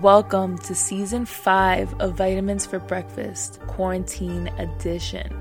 Welcome 0.00 0.58
to 0.58 0.76
season 0.76 1.26
five 1.26 1.92
of 2.00 2.14
Vitamins 2.14 2.64
for 2.64 2.78
Breakfast, 2.78 3.58
Quarantine 3.66 4.46
Edition. 4.56 5.36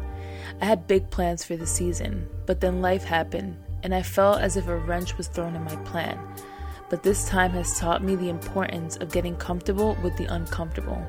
I 0.60 0.66
had 0.66 0.88
big 0.88 1.12
plans 1.12 1.44
for 1.44 1.56
the 1.56 1.68
season, 1.68 2.28
but 2.48 2.60
then 2.60 2.82
life 2.82 3.04
happened, 3.04 3.56
and 3.84 3.94
I 3.94 4.02
felt 4.02 4.42
as 4.42 4.58
if 4.58 4.68
a 4.68 4.76
wrench 4.76 5.16
was 5.16 5.28
thrown 5.28 5.56
in 5.56 5.64
my 5.64 5.76
plan. 5.86 6.18
But 6.90 7.04
this 7.04 7.30
time 7.30 7.52
has 7.52 7.78
taught 7.80 8.04
me 8.04 8.16
the 8.16 8.30
importance 8.30 8.98
of 8.98 9.12
getting 9.12 9.36
comfortable 9.36 9.96
with 10.02 10.18
the 10.18 10.26
uncomfortable. 10.26 11.06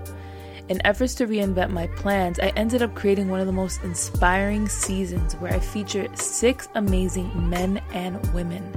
In 0.69 0.87
efforts 0.87 1.15
to 1.15 1.27
reinvent 1.27 1.71
my 1.71 1.87
plans, 1.97 2.39
I 2.39 2.49
ended 2.49 2.83
up 2.83 2.95
creating 2.95 3.31
one 3.31 3.41
of 3.41 3.47
the 3.47 3.53
most 3.53 3.83
inspiring 3.83 4.69
seasons 4.69 5.37
where 5.37 5.55
I 5.55 5.59
feature 5.59 6.07
six 6.17 6.69
amazing 6.75 7.49
men 7.49 7.81
and 7.95 8.23
women. 8.35 8.71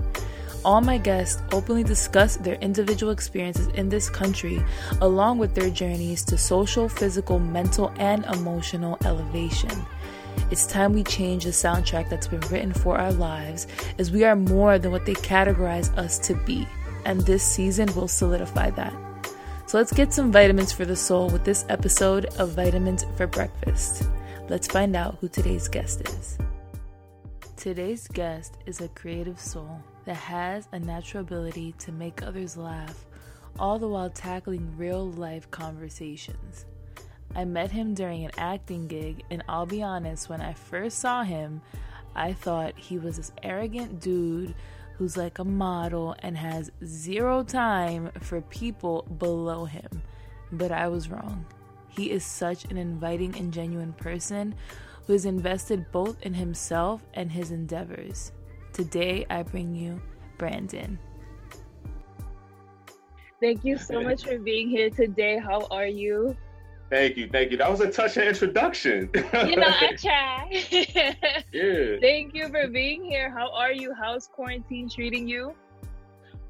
All 0.63 0.79
my 0.79 0.99
guests 0.99 1.41
openly 1.51 1.83
discuss 1.83 2.35
their 2.35 2.53
individual 2.55 3.11
experiences 3.11 3.67
in 3.69 3.89
this 3.89 4.11
country, 4.11 4.63
along 5.01 5.39
with 5.39 5.55
their 5.55 5.71
journeys 5.71 6.23
to 6.25 6.37
social, 6.37 6.87
physical, 6.87 7.39
mental, 7.39 7.91
and 7.97 8.25
emotional 8.25 8.99
elevation. 9.03 9.71
It's 10.51 10.67
time 10.67 10.93
we 10.93 11.03
change 11.03 11.45
the 11.45 11.49
soundtrack 11.49 12.09
that's 12.09 12.27
been 12.27 12.41
written 12.41 12.73
for 12.73 12.99
our 12.99 13.11
lives, 13.11 13.65
as 13.97 14.11
we 14.11 14.23
are 14.23 14.35
more 14.35 14.77
than 14.77 14.91
what 14.91 15.07
they 15.07 15.15
categorize 15.15 15.95
us 15.97 16.19
to 16.27 16.35
be, 16.45 16.67
and 17.05 17.21
this 17.21 17.43
season 17.43 17.91
will 17.95 18.07
solidify 18.07 18.69
that. 18.71 18.93
So 19.65 19.79
let's 19.79 19.91
get 19.91 20.13
some 20.13 20.31
vitamins 20.31 20.71
for 20.71 20.85
the 20.85 20.95
soul 20.95 21.29
with 21.29 21.43
this 21.43 21.65
episode 21.69 22.25
of 22.37 22.51
Vitamins 22.51 23.05
for 23.17 23.25
Breakfast. 23.25 24.03
Let's 24.47 24.67
find 24.67 24.95
out 24.95 25.17
who 25.21 25.27
today's 25.27 25.67
guest 25.67 26.01
is. 26.07 26.37
Today's 27.55 28.07
guest 28.09 28.57
is 28.67 28.79
a 28.81 28.89
creative 28.89 29.39
soul 29.39 29.81
that 30.05 30.15
has 30.15 30.67
a 30.71 30.79
natural 30.79 31.21
ability 31.21 31.73
to 31.79 31.91
make 31.91 32.23
others 32.23 32.57
laugh, 32.57 33.05
all 33.59 33.79
the 33.79 33.87
while 33.87 34.09
tackling 34.09 34.75
real 34.77 35.09
life 35.11 35.49
conversations. 35.51 36.65
I 37.35 37.45
met 37.45 37.71
him 37.71 37.93
during 37.93 38.25
an 38.25 38.31
acting 38.37 38.87
gig, 38.87 39.23
and 39.29 39.43
I'll 39.47 39.65
be 39.65 39.81
honest, 39.81 40.29
when 40.29 40.41
I 40.41 40.53
first 40.53 40.99
saw 40.99 41.23
him, 41.23 41.61
I 42.15 42.33
thought 42.33 42.77
he 42.77 42.97
was 42.97 43.17
this 43.17 43.31
arrogant 43.41 44.01
dude 44.01 44.53
who's 44.97 45.17
like 45.17 45.39
a 45.39 45.45
model 45.45 46.15
and 46.19 46.37
has 46.37 46.71
zero 46.85 47.43
time 47.43 48.11
for 48.19 48.41
people 48.41 49.03
below 49.17 49.65
him. 49.65 50.01
But 50.51 50.71
I 50.71 50.89
was 50.89 51.09
wrong. 51.09 51.45
He 51.87 52.11
is 52.11 52.25
such 52.25 52.65
an 52.65 52.77
inviting 52.77 53.35
and 53.37 53.53
genuine 53.53 53.93
person 53.93 54.55
who 55.07 55.13
is 55.13 55.25
invested 55.25 55.91
both 55.91 56.21
in 56.21 56.33
himself 56.33 57.01
and 57.13 57.31
his 57.31 57.51
endeavors. 57.51 58.31
Today, 58.73 59.25
I 59.29 59.43
bring 59.43 59.75
you 59.75 60.01
Brandon. 60.37 60.97
Thank 63.41 63.65
you 63.65 63.77
so 63.77 64.01
much 64.01 64.23
for 64.23 64.37
being 64.37 64.69
here 64.69 64.89
today. 64.89 65.39
How 65.39 65.67
are 65.71 65.87
you? 65.87 66.37
Thank 66.91 67.17
you, 67.17 67.29
thank 67.29 67.51
you. 67.51 67.57
That 67.57 67.71
was 67.71 67.79
a 67.79 67.89
touching 67.89 68.23
introduction. 68.23 69.09
you 69.15 69.55
know, 69.55 69.67
I 69.67 69.95
try. 69.97 70.65
yeah. 71.53 71.95
Thank 72.01 72.35
you 72.35 72.49
for 72.49 72.67
being 72.67 73.03
here. 73.03 73.31
How 73.31 73.51
are 73.53 73.71
you? 73.71 73.93
How's 73.93 74.27
quarantine 74.27 74.89
treating 74.89 75.27
you? 75.27 75.55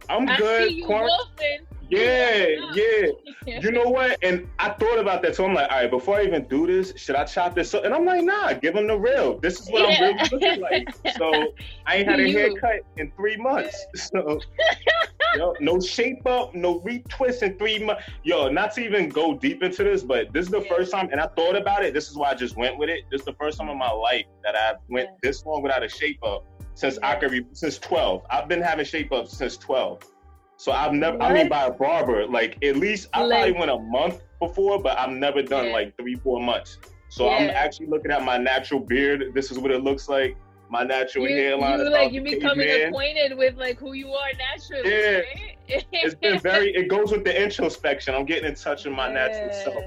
I'm 0.10 0.28
I 0.28 0.38
good. 0.38 0.70
See 0.70 0.76
you 0.80 0.86
Quar- 0.86 1.06
wolfing. 1.06 1.68
Yeah, 1.92 2.48
yeah. 2.74 3.08
You 3.46 3.72
know 3.72 3.84
what? 3.90 4.18
And 4.24 4.48
I 4.60 4.70
thought 4.70 4.98
about 5.00 5.22
that. 5.24 5.36
So 5.36 5.46
I'm 5.46 5.54
like, 5.54 5.70
all 5.72 5.78
right, 5.82 5.92
before 5.92 6.18
I 6.18 6.24
even 6.24 6.48
do 6.48 6.66
this, 6.66 6.94
should 6.96 7.16
I 7.16 7.26
chop 7.26 7.54
this 7.56 7.74
up? 7.74 7.84
And 7.86 7.94
I'm 7.94 8.06
like, 8.06 8.24
nah, 8.24 8.54
give 8.54 8.74
them 8.76 8.88
the 8.88 8.98
real. 8.98 9.40
This 9.40 9.60
is 9.60 9.70
what 9.70 9.82
Yeah. 9.82 9.96
I'm 10.12 10.18
really 10.18 10.30
looking 10.32 10.62
like. 10.62 10.88
So 11.18 11.54
I 11.86 11.98
ain't 11.98 12.08
had 12.08 12.20
a 12.20 12.32
haircut 12.32 12.82
in 12.98 13.12
three 13.16 13.38
months. 13.38 13.86
So 13.96 14.40
yo, 15.38 15.54
no 15.62 15.80
shape 15.80 16.26
up, 16.26 16.54
no 16.56 16.80
retwist 16.82 17.42
in 17.44 17.58
three 17.58 17.80
months. 17.84 18.04
Yo, 18.24 18.50
not 18.50 18.74
to 18.74 18.82
even 18.84 19.08
go 19.10 19.34
deep 19.38 19.64
into 19.64 19.84
this, 19.84 20.04
but 20.04 20.34
this 20.34 20.46
is 20.46 20.52
the 20.52 20.62
Yeah. 20.62 20.70
first 20.76 20.92
time, 20.92 21.10
and 21.12 21.22
I 21.22 21.28
thought 21.28 21.56
about 21.56 21.84
it. 21.86 21.94
This 21.94 22.10
is 22.10 22.18
why 22.18 22.32
I 22.32 22.34
just 22.36 22.58
went 22.58 22.78
with 22.78 22.90
it. 22.90 23.02
This 23.12 23.22
is 23.22 23.26
the 23.26 23.34
first 23.34 23.58
time 23.60 23.70
in 23.70 23.78
my 23.78 23.92
life 23.92 24.26
that 24.44 24.56
I 24.56 24.74
went 24.90 25.10
Yeah. 25.10 25.16
this 25.24 25.46
long 25.46 25.62
without 25.62 25.84
a 25.84 25.90
shape 25.90 26.20
up 26.24 26.46
since 26.74 26.98
I 27.04 27.16
could 27.16 27.32
re- 27.32 27.46
since 27.54 27.78
12. 27.80 28.24
I've 28.30 28.48
been 28.48 28.62
having 28.62 28.86
shape 28.86 29.12
up 29.12 29.28
since 29.28 29.56
12. 29.58 30.02
So 30.62 30.72
I've 30.72 30.94
never, 30.94 31.20
I 31.20 31.34
mean, 31.34 31.50
by 31.50 31.66
a 31.66 31.72
barber, 31.72 32.28
like 32.28 32.64
at 32.64 32.76
least 32.76 33.08
I 33.14 33.24
Like- 33.24 33.46
probably 33.56 33.60
went 33.60 33.72
a 33.72 33.80
month 33.80 34.22
before, 34.40 34.80
but 34.80 34.96
I've 34.96 35.10
never 35.10 35.42
done 35.42 35.66
Yeah. 35.66 35.74
like 35.74 35.98
three, 35.98 36.14
four 36.14 36.40
months. 36.40 36.78
So 37.10 37.30
I'm 37.30 37.50
actually 37.50 37.88
looking 37.88 38.12
at 38.12 38.24
my 38.24 38.38
natural 38.38 38.80
beard. 38.80 39.32
This 39.34 39.50
is 39.50 39.58
what 39.58 39.72
it 39.72 39.84
looks 39.84 40.08
like. 40.08 40.38
My 40.70 40.84
natural 40.84 41.28
You, 41.28 41.36
hairline. 41.36 41.80
you 41.80 41.86
is 41.86 41.92
like 41.92 42.12
you 42.14 42.22
becoming 42.22 42.68
caveman. 42.68 42.90
acquainted 42.90 43.38
with 43.40 43.56
like 43.58 43.80
who 43.80 43.94
you 43.94 44.14
are 44.14 44.30
naturally. 44.38 44.92
Yeah. 44.92 45.18
right? 45.18 45.86
It's 45.94 46.14
been 46.16 46.38
very. 46.40 46.76
It 46.76 46.88
goes 46.96 47.12
with 47.12 47.24
the 47.24 47.44
introspection. 47.44 48.14
I'm 48.14 48.26
getting 48.26 48.46
in 48.48 48.54
touch 48.54 48.86
with 48.86 48.94
my 48.94 49.12
natural 49.12 49.52
self. 49.52 49.84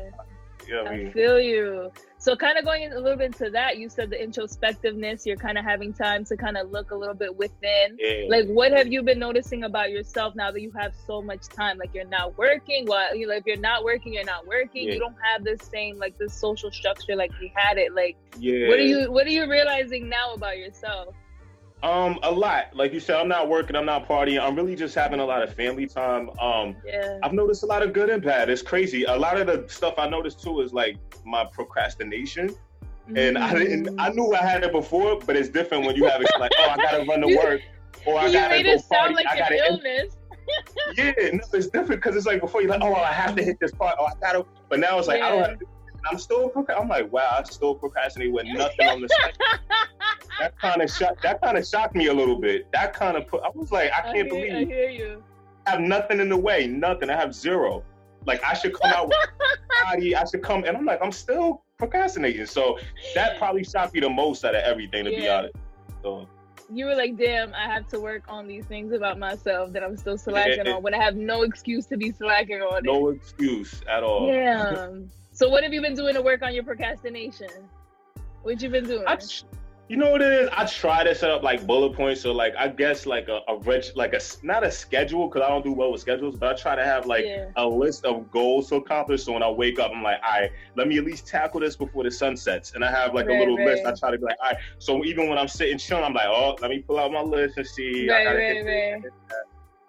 You 0.66 0.74
know 0.74 0.82
what 0.82 0.90
I 0.90 0.94
I 0.94 0.96
mean? 0.98 1.12
feel 1.12 1.38
you. 1.40 1.92
So, 2.24 2.34
kind 2.34 2.56
of 2.56 2.64
going 2.64 2.90
a 2.90 2.98
little 2.98 3.18
bit 3.18 3.34
into 3.38 3.50
that, 3.50 3.76
you 3.76 3.90
said 3.90 4.08
the 4.08 4.16
introspectiveness. 4.16 5.26
You're 5.26 5.36
kind 5.36 5.58
of 5.58 5.64
having 5.66 5.92
time 5.92 6.24
to 6.24 6.38
kind 6.38 6.56
of 6.56 6.70
look 6.70 6.90
a 6.90 6.94
little 6.96 7.14
bit 7.14 7.36
within. 7.36 7.98
Yeah. 7.98 8.28
Like, 8.30 8.46
what 8.46 8.72
have 8.72 8.90
you 8.90 9.02
been 9.02 9.18
noticing 9.18 9.64
about 9.64 9.90
yourself 9.90 10.34
now 10.34 10.50
that 10.50 10.62
you 10.62 10.70
have 10.70 10.94
so 11.06 11.20
much 11.20 11.48
time? 11.48 11.76
Like, 11.76 11.90
you're 11.92 12.06
not 12.06 12.38
working. 12.38 12.86
Well, 12.88 13.14
you 13.14 13.26
know, 13.26 13.34
if 13.34 13.44
you're 13.44 13.58
not 13.58 13.84
working, 13.84 14.14
you're 14.14 14.24
not 14.24 14.46
working. 14.46 14.86
Yeah. 14.88 14.94
You 14.94 15.00
don't 15.00 15.16
have 15.22 15.44
this 15.44 15.60
same 15.70 15.98
like 15.98 16.16
this 16.16 16.32
social 16.32 16.70
structure 16.70 17.14
like 17.14 17.30
we 17.38 17.52
had 17.54 17.76
it. 17.76 17.94
Like, 17.94 18.16
yeah. 18.38 18.68
what 18.68 18.78
are 18.78 18.84
you 18.84 19.12
what 19.12 19.26
are 19.26 19.30
you 19.30 19.46
realizing 19.46 20.08
now 20.08 20.32
about 20.32 20.56
yourself? 20.56 21.14
Um, 21.84 22.18
a 22.22 22.30
lot. 22.32 22.74
Like 22.74 22.94
you 22.94 22.98
said, 23.00 23.16
I'm 23.16 23.28
not 23.28 23.48
working. 23.48 23.76
I'm 23.76 23.84
not 23.84 24.08
partying. 24.08 24.40
I'm 24.42 24.56
really 24.56 24.74
just 24.74 24.94
having 24.94 25.20
a 25.20 25.24
lot 25.24 25.42
of 25.42 25.52
family 25.54 25.86
time. 25.86 26.30
Um, 26.40 26.74
Yeah. 26.84 27.18
I've 27.22 27.34
noticed 27.34 27.62
a 27.62 27.66
lot 27.66 27.82
of 27.82 27.92
good 27.92 28.08
and 28.08 28.22
bad. 28.22 28.48
It's 28.48 28.62
crazy. 28.62 29.04
A 29.04 29.14
lot 29.16 29.38
of 29.38 29.46
the 29.46 29.66
stuff 29.68 29.94
I 29.98 30.08
noticed 30.08 30.42
too 30.42 30.62
is 30.62 30.72
like 30.72 30.96
my 31.26 31.44
procrastination. 31.44 32.56
And 33.14 33.36
I 33.36 33.52
didn't. 33.52 33.84
Mm. 33.86 33.96
I 33.98 34.08
knew 34.08 34.32
I 34.32 34.38
had 34.38 34.64
it 34.64 34.72
before, 34.72 35.20
but 35.26 35.36
it's 35.36 35.50
different 35.50 35.84
when 35.84 35.94
you 35.94 36.06
have 36.06 36.22
it. 36.22 36.28
Like, 36.40 36.52
oh, 36.58 36.70
I 36.70 36.76
gotta 36.76 37.04
run 37.04 37.20
to 37.20 37.36
work, 37.44 37.60
or 38.06 38.18
I 38.18 38.26
you 38.28 38.32
gotta 38.32 38.48
made 38.48 38.64
go 38.64 38.72
it 38.72 38.88
party. 38.88 39.04
sound 39.04 39.14
like 39.14 39.26
I 39.26 39.32
an 39.34 39.38
gotta. 39.40 39.66
illness. 39.68 40.16
Yeah, 40.96 41.12
no, 41.32 41.40
it's 41.54 41.68
different 41.68 42.02
because 42.02 42.16
it's 42.16 42.26
like 42.26 42.40
before 42.42 42.60
you're 42.60 42.70
like, 42.70 42.82
oh, 42.82 42.94
I 42.94 43.12
have 43.12 43.34
to 43.36 43.42
hit 43.42 43.58
this 43.60 43.72
part. 43.72 43.96
Oh, 43.98 44.04
I 44.04 44.12
gotta. 44.20 44.44
But 44.68 44.78
now 44.80 44.98
it's 44.98 45.08
like 45.08 45.22
I 45.22 45.30
don't 45.30 45.42
have 45.42 45.58
to. 45.58 45.66
I'm 46.10 46.18
still. 46.18 46.48
proc- 46.48 46.70
I'm 46.76 46.88
like, 46.88 47.12
wow, 47.12 47.36
I 47.38 47.42
still 47.44 47.74
procrastinate 47.74 48.32
with 48.32 48.46
nothing 48.46 48.86
on 48.88 49.00
the 49.00 49.08
site. 49.22 49.36
That 50.40 50.58
kind 50.58 50.82
of 50.82 50.90
shocked. 50.90 51.22
That 51.22 51.40
kind 51.40 51.56
of 51.56 51.66
shocked 51.66 51.94
me 51.94 52.06
a 52.06 52.14
little 52.14 52.38
bit. 52.40 52.66
That 52.72 52.92
kind 52.92 53.16
of 53.16 53.26
put. 53.26 53.42
I 53.42 53.48
was 53.54 53.70
like, 53.72 53.90
I 53.92 53.98
I 54.10 54.12
can't 54.12 54.14
hear, 54.14 54.24
I 54.24 54.28
believe 54.64 54.68
hear 54.68 54.90
you. 54.90 55.22
I 55.66 55.70
have 55.72 55.80
nothing 55.80 56.20
in 56.20 56.28
the 56.28 56.36
way. 56.36 56.66
Nothing. 56.66 57.10
I 57.10 57.16
have 57.16 57.34
zero. 57.34 57.82
Like 58.26 58.42
I 58.44 58.54
should 58.54 58.74
come 58.74 58.90
out 58.92 59.08
with 59.08 59.16
body. 59.84 60.16
I 60.16 60.24
should 60.24 60.42
come, 60.42 60.64
and 60.64 60.76
I'm 60.76 60.84
like, 60.84 61.00
I'm 61.02 61.12
still 61.12 61.62
procrastinating. 61.78 62.46
So 62.46 62.78
that 63.14 63.38
probably 63.38 63.64
shocked 63.64 63.94
me 63.94 64.00
the 64.00 64.10
most 64.10 64.44
out 64.44 64.54
of 64.54 64.62
everything, 64.62 65.04
to 65.04 65.10
be 65.10 65.28
honest. 65.28 65.54
So 66.02 66.26
you 66.72 66.86
were 66.86 66.94
like, 66.96 67.16
damn, 67.18 67.52
I 67.54 67.66
have 67.66 67.86
to 67.88 68.00
work 68.00 68.22
on 68.26 68.46
these 68.48 68.64
things 68.64 68.92
about 68.92 69.18
myself 69.18 69.72
that 69.74 69.82
I'm 69.84 69.96
still 69.98 70.16
slacking 70.16 70.64
Yeah. 70.64 70.72
on 70.76 70.82
when 70.82 70.94
I 70.94 71.02
have 71.02 71.14
no 71.14 71.42
excuse 71.42 71.84
to 71.86 71.96
be 71.98 72.10
slacking 72.10 72.62
on 72.62 72.78
it. 72.78 72.84
no 72.84 73.08
excuse 73.10 73.82
at 73.88 74.02
all. 74.02 74.26
Damn. 74.26 75.10
So 75.34 75.48
what 75.48 75.62
have 75.64 75.72
you 75.74 75.82
been 75.82 75.94
doing 75.94 76.14
to 76.14 76.22
work 76.22 76.42
on 76.42 76.54
your 76.54 76.64
procrastination? 76.64 77.48
What 78.42 78.62
you 78.62 78.70
been 78.70 78.86
doing? 78.86 79.04
Tr- 79.04 79.44
you 79.88 79.98
know 79.98 80.10
what 80.12 80.22
it 80.22 80.32
is? 80.32 80.48
I 80.52 80.64
try 80.64 81.04
to 81.04 81.14
set 81.14 81.30
up 81.30 81.42
like 81.42 81.66
bullet 81.66 81.94
points. 81.94 82.22
So 82.22 82.32
like 82.32 82.54
I 82.58 82.68
guess 82.68 83.04
like 83.04 83.28
a, 83.28 83.40
a 83.48 83.58
reg, 83.58 83.84
like 83.94 84.14
a 84.14 84.20
not 84.42 84.64
a 84.64 84.70
schedule 84.70 85.28
because 85.28 85.42
I 85.42 85.50
don't 85.50 85.62
do 85.64 85.72
well 85.72 85.92
with 85.92 86.00
schedules, 86.00 86.36
but 86.36 86.48
I 86.50 86.54
try 86.54 86.74
to 86.74 86.84
have 86.84 87.04
like 87.04 87.26
Yeah. 87.26 87.46
a 87.56 87.66
list 87.66 88.06
of 88.06 88.30
goals 88.30 88.70
to 88.70 88.76
accomplish. 88.76 89.24
So 89.24 89.32
when 89.32 89.42
I 89.42 89.50
wake 89.50 89.78
up, 89.78 89.90
I'm 89.94 90.02
like, 90.02 90.20
all 90.24 90.40
right, 90.40 90.50
let 90.74 90.88
me 90.88 90.96
at 90.96 91.04
least 91.04 91.26
tackle 91.26 91.60
this 91.60 91.76
before 91.76 92.04
the 92.04 92.10
sun 92.10 92.34
sets. 92.36 92.74
And 92.74 92.82
I 92.82 92.90
have 92.90 93.12
like 93.12 93.26
Right, 93.26 93.36
a 93.36 93.38
little 93.38 93.62
list. 93.62 93.84
I 93.84 93.92
try 93.92 94.10
to 94.12 94.16
be 94.18 94.24
like, 94.24 94.38
all 94.42 94.50
right. 94.52 94.58
So 94.78 95.04
even 95.04 95.28
when 95.28 95.36
I'm 95.36 95.48
sitting 95.48 95.76
chilling, 95.76 96.04
I'm 96.04 96.14
like, 96.14 96.28
oh, 96.28 96.56
let 96.62 96.70
me 96.70 96.78
pull 96.78 96.98
out 96.98 97.12
my 97.12 97.20
list 97.20 97.58
and 97.58 97.66
see. 97.66 98.08
Right, 98.08 98.26
right, 98.26 98.64
right. 98.64 99.02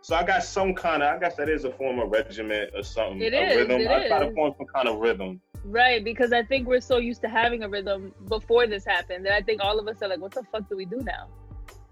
So 0.06 0.16
I 0.16 0.24
got 0.24 0.44
some 0.44 0.76
kind 0.76 1.02
of, 1.02 1.16
I 1.16 1.18
guess 1.18 1.36
that 1.38 1.50
is 1.50 1.64
a 1.64 1.72
form 1.72 1.98
of 1.98 2.12
regiment 2.12 2.70
or 2.76 2.84
something. 2.84 3.24
It 3.24 3.34
is, 3.34 3.56
rhythm. 3.56 3.82
it 3.82 3.88
I 3.90 4.08
try 4.08 4.20
to 4.20 4.32
form 4.36 4.54
some 4.56 4.68
kind 4.68 4.88
of 4.88 5.00
rhythm. 5.00 5.42
Right, 5.64 6.04
because 6.04 6.32
I 6.32 6.44
think 6.44 6.68
we're 6.68 6.80
so 6.80 6.98
used 6.98 7.22
to 7.22 7.28
having 7.28 7.64
a 7.64 7.70
rhythm 7.70 8.14
before 8.28 8.68
this 8.68 8.86
happened 8.86 9.26
that 9.26 9.34
I 9.34 9.42
think 9.42 9.64
all 9.64 9.80
of 9.80 9.88
us 9.88 10.04
are 10.04 10.08
like, 10.08 10.20
what 10.20 10.32
the 10.32 10.44
fuck 10.52 10.70
do 10.70 10.78
we 10.78 10.86
do 10.86 11.02
now? 11.02 11.28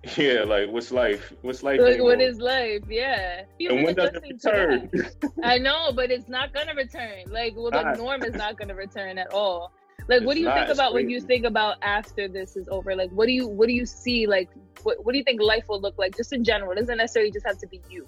Yeah, 0.17 0.43
like 0.43 0.69
what's 0.69 0.91
life? 0.91 1.33
What's 1.43 1.63
life? 1.63 1.79
Like, 1.79 2.01
what 2.01 2.19
is 2.19 2.37
life? 2.37 2.83
Yeah. 2.89 3.45
and 3.57 3.83
when 3.83 3.95
does 3.95 4.11
it 4.13 4.21
return? 4.21 4.91
I 5.43 5.57
know, 5.57 5.93
but 5.95 6.11
it's 6.11 6.27
not 6.27 6.53
gonna 6.53 6.75
return. 6.75 7.23
Like, 7.31 7.53
well, 7.55 7.71
the 7.71 7.93
norm 7.93 8.21
is 8.23 8.33
not 8.35 8.59
gonna 8.59 8.75
return 8.75 9.17
at 9.17 9.33
all. 9.33 9.71
Like, 10.07 10.23
what 10.23 10.33
do 10.33 10.39
you 10.41 10.45
not, 10.47 10.55
think 10.55 10.69
it's 10.69 10.77
about 10.79 10.93
when 10.93 11.09
you 11.09 11.21
think 11.21 11.45
about 11.45 11.77
after 11.81 12.27
this 12.27 12.55
is 12.55 12.67
over? 12.69 12.95
Like, 12.95 13.09
what 13.11 13.25
do 13.27 13.31
you 13.31 13.47
what 13.47 13.67
do 13.67 13.73
you 13.73 13.85
see? 13.85 14.27
Like, 14.27 14.49
what 14.83 15.03
what 15.05 15.13
do 15.13 15.17
you 15.17 15.23
think 15.23 15.41
life 15.41 15.65
will 15.69 15.79
look 15.81 15.97
like, 15.97 16.15
just 16.15 16.33
in 16.33 16.43
general? 16.43 16.71
It 16.73 16.79
doesn't 16.79 16.97
necessarily 16.97 17.31
just 17.31 17.45
have 17.45 17.57
to 17.59 17.67
be 17.67 17.81
you. 17.89 18.07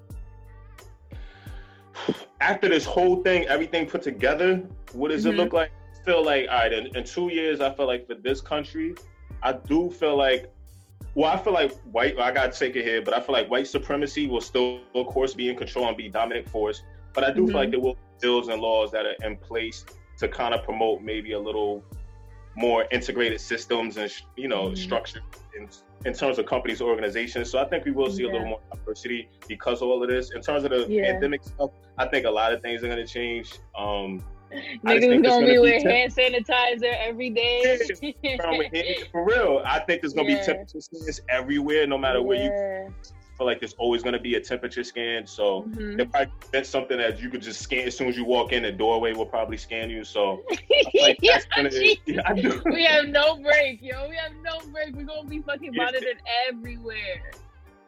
after 2.40 2.68
this 2.68 2.84
whole 2.84 3.22
thing, 3.22 3.46
everything 3.46 3.86
put 3.86 4.02
together, 4.02 4.62
what 4.92 5.08
does 5.08 5.24
Mhm. 5.24 5.32
it 5.32 5.36
look 5.36 5.52
like? 5.52 5.70
I 5.70 6.04
feel 6.04 6.22
like, 6.24 6.46
all 6.50 6.58
right, 6.58 6.72
in, 6.72 6.94
in 6.94 7.02
two 7.04 7.28
years, 7.32 7.60
I 7.60 7.72
feel 7.72 7.86
like 7.86 8.06
for 8.06 8.14
this 8.14 8.40
country, 8.40 8.94
I 9.42 9.52
do 9.54 9.90
feel 9.90 10.16
like, 10.16 10.52
well, 11.14 11.32
I 11.32 11.38
feel 11.38 11.54
like 11.54 11.72
white, 11.90 12.18
I 12.18 12.30
got 12.32 12.52
to 12.52 12.58
take 12.58 12.76
it 12.76 12.84
here, 12.84 13.00
but 13.00 13.14
I 13.14 13.20
feel 13.20 13.32
like 13.32 13.50
white 13.50 13.66
supremacy 13.66 14.28
will 14.28 14.42
still, 14.42 14.80
of 14.94 15.06
course, 15.06 15.34
be 15.34 15.48
in 15.48 15.56
control 15.56 15.88
and 15.88 15.96
be 15.96 16.08
dominant 16.08 16.48
force. 16.48 16.82
But 17.14 17.24
I 17.24 17.32
do 17.32 17.42
Mhm. 17.42 17.46
feel 17.46 17.56
like 17.56 17.70
there 17.70 17.80
will 17.80 17.94
be 17.94 18.00
bills 18.20 18.48
and 18.48 18.60
laws 18.60 18.92
that 18.92 19.06
are 19.06 19.16
in 19.26 19.36
place 19.38 19.84
to 20.18 20.28
kind 20.28 20.54
of 20.54 20.62
promote 20.62 21.02
maybe 21.02 21.32
a 21.32 21.38
little 21.38 21.84
more 22.56 22.86
integrated 22.90 23.40
systems 23.40 23.98
and 23.98 24.10
you 24.36 24.48
know 24.48 24.64
mm-hmm. 24.64 24.74
structure 24.74 25.20
in, 25.58 25.68
in 26.06 26.14
terms 26.14 26.38
of 26.38 26.46
companies 26.46 26.80
organizations 26.80 27.50
so 27.50 27.58
i 27.58 27.64
think 27.66 27.84
we 27.84 27.90
will 27.90 28.10
see 28.10 28.22
yeah. 28.22 28.30
a 28.30 28.32
little 28.32 28.48
more 28.48 28.60
diversity 28.72 29.28
because 29.46 29.82
of 29.82 29.88
all 29.88 30.02
of 30.02 30.08
this 30.08 30.32
in 30.34 30.40
terms 30.40 30.64
of 30.64 30.70
the 30.70 30.86
yeah. 30.88 31.12
pandemic 31.12 31.44
stuff 31.44 31.70
i 31.98 32.06
think 32.06 32.24
a 32.24 32.30
lot 32.30 32.52
of 32.52 32.62
things 32.62 32.82
are 32.82 32.88
going 32.88 33.04
to 33.04 33.12
change 33.12 33.52
um 33.78 34.24
Niggas 34.52 35.00
gonna, 35.00 35.22
gonna 35.22 35.46
be 35.46 35.58
wearing 35.58 35.84
hand 35.84 36.14
sanitizer 36.14 36.94
every 37.00 37.30
day. 37.30 37.80
For 39.12 39.24
real, 39.24 39.60
I 39.66 39.80
think 39.80 40.02
there's 40.02 40.12
gonna 40.12 40.30
yeah. 40.30 40.38
be 40.38 40.46
temperature 40.46 40.80
scans 40.80 41.20
everywhere, 41.28 41.86
no 41.88 41.98
matter 41.98 42.22
where 42.22 42.44
you. 42.44 42.94
Feel 43.36 43.46
like 43.46 43.60
there's 43.60 43.74
always 43.74 44.02
gonna 44.02 44.20
be 44.20 44.34
a 44.36 44.40
temperature 44.40 44.84
scan, 44.84 45.26
so 45.26 45.62
mm-hmm. 45.62 46.10
probably 46.10 46.32
that's 46.52 46.68
something 46.68 46.98
that 46.98 47.20
you 47.20 47.30
could 47.30 47.42
just 47.42 47.60
scan 47.60 47.86
as 47.86 47.96
soon 47.96 48.08
as 48.08 48.16
you 48.16 48.24
walk 48.24 48.52
in. 48.52 48.62
The 48.62 48.72
doorway 48.72 49.12
will 49.12 49.26
probably 49.26 49.56
scan 49.56 49.90
you. 49.90 50.04
So 50.04 50.42
like 51.00 51.18
gonna, 51.56 51.70
yeah, 52.06 52.32
we 52.64 52.84
have 52.84 53.08
no 53.08 53.36
break, 53.38 53.82
yo. 53.82 54.08
We 54.08 54.16
have 54.16 54.32
no 54.42 54.60
break. 54.72 54.94
We're 54.94 55.04
gonna 55.04 55.28
be 55.28 55.40
fucking 55.42 55.74
monitored 55.74 56.20
everywhere. 56.48 57.22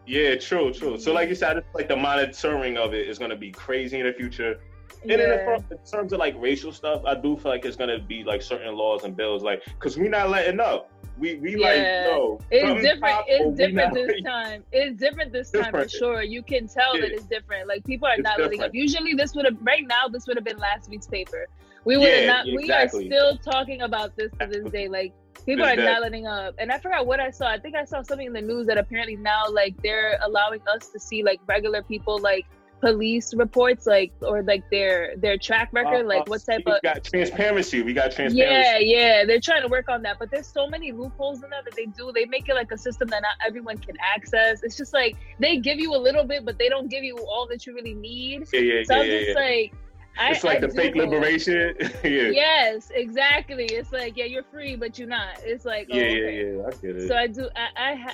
Yeah, 0.07 0.37
true, 0.37 0.73
true. 0.73 0.99
So 0.99 1.13
like 1.13 1.29
you 1.29 1.35
said, 1.35 1.63
like 1.75 1.89
the 1.89 1.97
monitoring 1.97 2.79
of 2.79 2.95
it 2.95 3.09
is 3.09 3.19
gonna 3.19 3.37
be 3.37 3.51
crazy 3.51 4.01
in 4.01 4.07
the 4.07 4.13
future. 4.13 4.61
And 5.03 5.13
yeah. 5.13 5.57
in, 5.57 5.65
in 5.71 5.79
terms 5.91 6.13
of 6.13 6.19
like 6.19 6.35
racial 6.39 6.73
stuff, 6.73 7.03
I 7.07 7.15
do 7.15 7.37
feel 7.37 7.53
like 7.53 7.65
it's 7.65 7.77
gonna 7.77 7.99
be 7.99 8.25
like 8.25 8.43
certain 8.43 8.75
laws 8.75 9.05
and 9.05 9.17
bills, 9.17 9.43
like 9.43 9.65
because 9.65 9.97
we're 9.97 10.11
not 10.11 10.31
letting 10.31 10.61
up. 10.61 10.91
We 11.19 11.37
we 11.37 11.57
yeah. 11.59 11.67
like 11.67 11.83
no. 12.17 12.41
It's 12.51 12.83
different. 12.83 13.25
It's 13.27 13.57
different 13.57 13.95
this 13.95 14.23
time. 14.25 14.65
It's 14.73 15.01
different 15.01 15.33
this 15.33 15.51
time 15.51 15.73
for 15.73 15.89
sure. 15.89 16.23
You 16.23 16.43
can 16.43 16.69
tell 16.69 16.97
yeah. 16.97 17.03
that 17.03 17.13
it's 17.13 17.27
different. 17.27 17.69
Like 17.69 17.85
people 17.85 18.07
are 18.09 18.15
it's 18.15 18.23
not 18.23 18.37
different. 18.37 18.59
letting 18.59 18.65
up. 18.65 18.75
Usually, 18.75 19.15
this 19.15 19.35
would 19.35 19.45
have 19.45 19.57
right 19.63 19.87
now. 19.87 20.09
This 20.09 20.27
would 20.27 20.37
have 20.37 20.45
been 20.45 20.59
last 20.59 20.89
week's 20.89 21.07
paper. 21.07 21.47
We 21.85 21.97
would 21.97 22.09
have 22.09 22.27
not. 22.27 22.49
Exactly. 22.49 23.09
We 23.09 23.17
are 23.17 23.33
still 23.33 23.39
talking 23.39 23.83
about 23.83 24.17
this 24.17 24.31
to 24.41 24.47
this 24.47 24.71
day. 24.71 24.89
Like 24.89 25.13
people 25.45 25.65
are 25.65 25.77
not 25.77 26.03
letting 26.03 26.27
up. 26.27 26.55
And 26.59 26.71
I 26.71 26.79
forgot 26.79 27.07
what 27.07 27.21
I 27.21 27.31
saw. 27.31 27.49
I 27.49 27.59
think 27.59 27.75
I 27.75 27.85
saw 27.85 28.03
something 28.03 28.27
in 28.27 28.33
the 28.33 28.43
news 28.43 28.67
that 28.67 28.79
apparently 28.79 29.17
now 29.17 29.45
like 29.51 29.81
they're 29.83 30.19
allowing 30.23 30.61
us 30.73 30.89
to 30.89 31.01
see 31.01 31.23
like 31.23 31.41
regular 31.47 31.83
people 31.83 32.19
like 32.21 32.47
police 32.81 33.35
reports 33.35 33.87
like 33.87 34.13
or 34.23 34.43
like 34.43 34.63
their 34.71 35.17
their 35.17 35.37
track 35.37 35.69
record 35.73 36.05
uh, 36.05 36.09
like 36.09 36.21
uh, 36.21 36.25
what 36.27 36.45
type 36.45 36.63
of 36.67 36.81
got 36.83 37.03
transparency 37.03 37.83
we 37.83 37.93
got 37.93 38.13
transparency. 38.13 38.39
Yeah 38.39 38.79
yeah 38.79 39.25
they're 39.25 39.41
trying 39.41 39.63
to 39.63 39.69
work 39.69 39.89
on 39.89 40.03
that 40.03 40.19
but 40.19 40.31
there's 40.31 40.47
so 40.47 40.69
many 40.69 40.93
loopholes 40.93 41.43
in 41.43 41.51
that 41.51 41.65
that 41.65 41.75
they 41.75 41.87
do. 41.87 42.13
They 42.13 42.27
make 42.27 42.49
it 42.49 42.55
like 42.55 42.71
a 42.71 42.79
system 42.79 43.09
that 43.09 43.23
not 43.23 43.35
everyone 43.47 43.79
can 43.79 43.97
access. 44.01 44.63
It's 44.63 44.77
just 44.77 44.93
like 44.93 45.17
they 45.39 45.59
give 45.59 45.79
you 45.79 45.95
a 45.95 45.99
little 45.99 46.25
bit 46.25 46.45
but 46.45 46.59
they 46.59 46.69
don't 46.69 46.89
give 46.89 47.05
you 47.05 47.19
all 47.19 47.47
that 47.49 47.67
you 47.67 47.75
really 47.75 47.95
need. 47.95 48.47
Yeah 48.53 48.61
yeah 48.61 48.83
so 48.85 48.95
yeah, 48.95 49.01
i'm 49.01 49.07
just 49.07 49.29
yeah. 49.29 49.35
like 49.35 49.75
it's 50.21 50.45
like 50.45 50.59
I 50.59 50.67
the 50.67 50.69
fake 50.69 50.95
liberation. 50.95 51.75
yeah. 52.05 52.31
Yes, 52.31 52.91
exactly. 52.95 53.65
It's 53.67 53.93
like 53.93 54.17
yeah, 54.17 54.25
you're 54.25 54.43
free, 54.43 54.77
but 54.77 54.99
you're 54.99 55.09
not. 55.09 55.39
It's 55.43 55.65
like 55.65 55.89
oh, 55.93 55.97
yeah, 55.97 56.03
okay. 56.03 56.37
yeah, 56.37 56.57
yeah. 56.57 56.67
I 56.67 56.71
get 56.71 56.97
it. 56.97 57.09
So 57.09 57.15
I 57.17 57.27
do. 57.27 57.49
I 57.57 57.69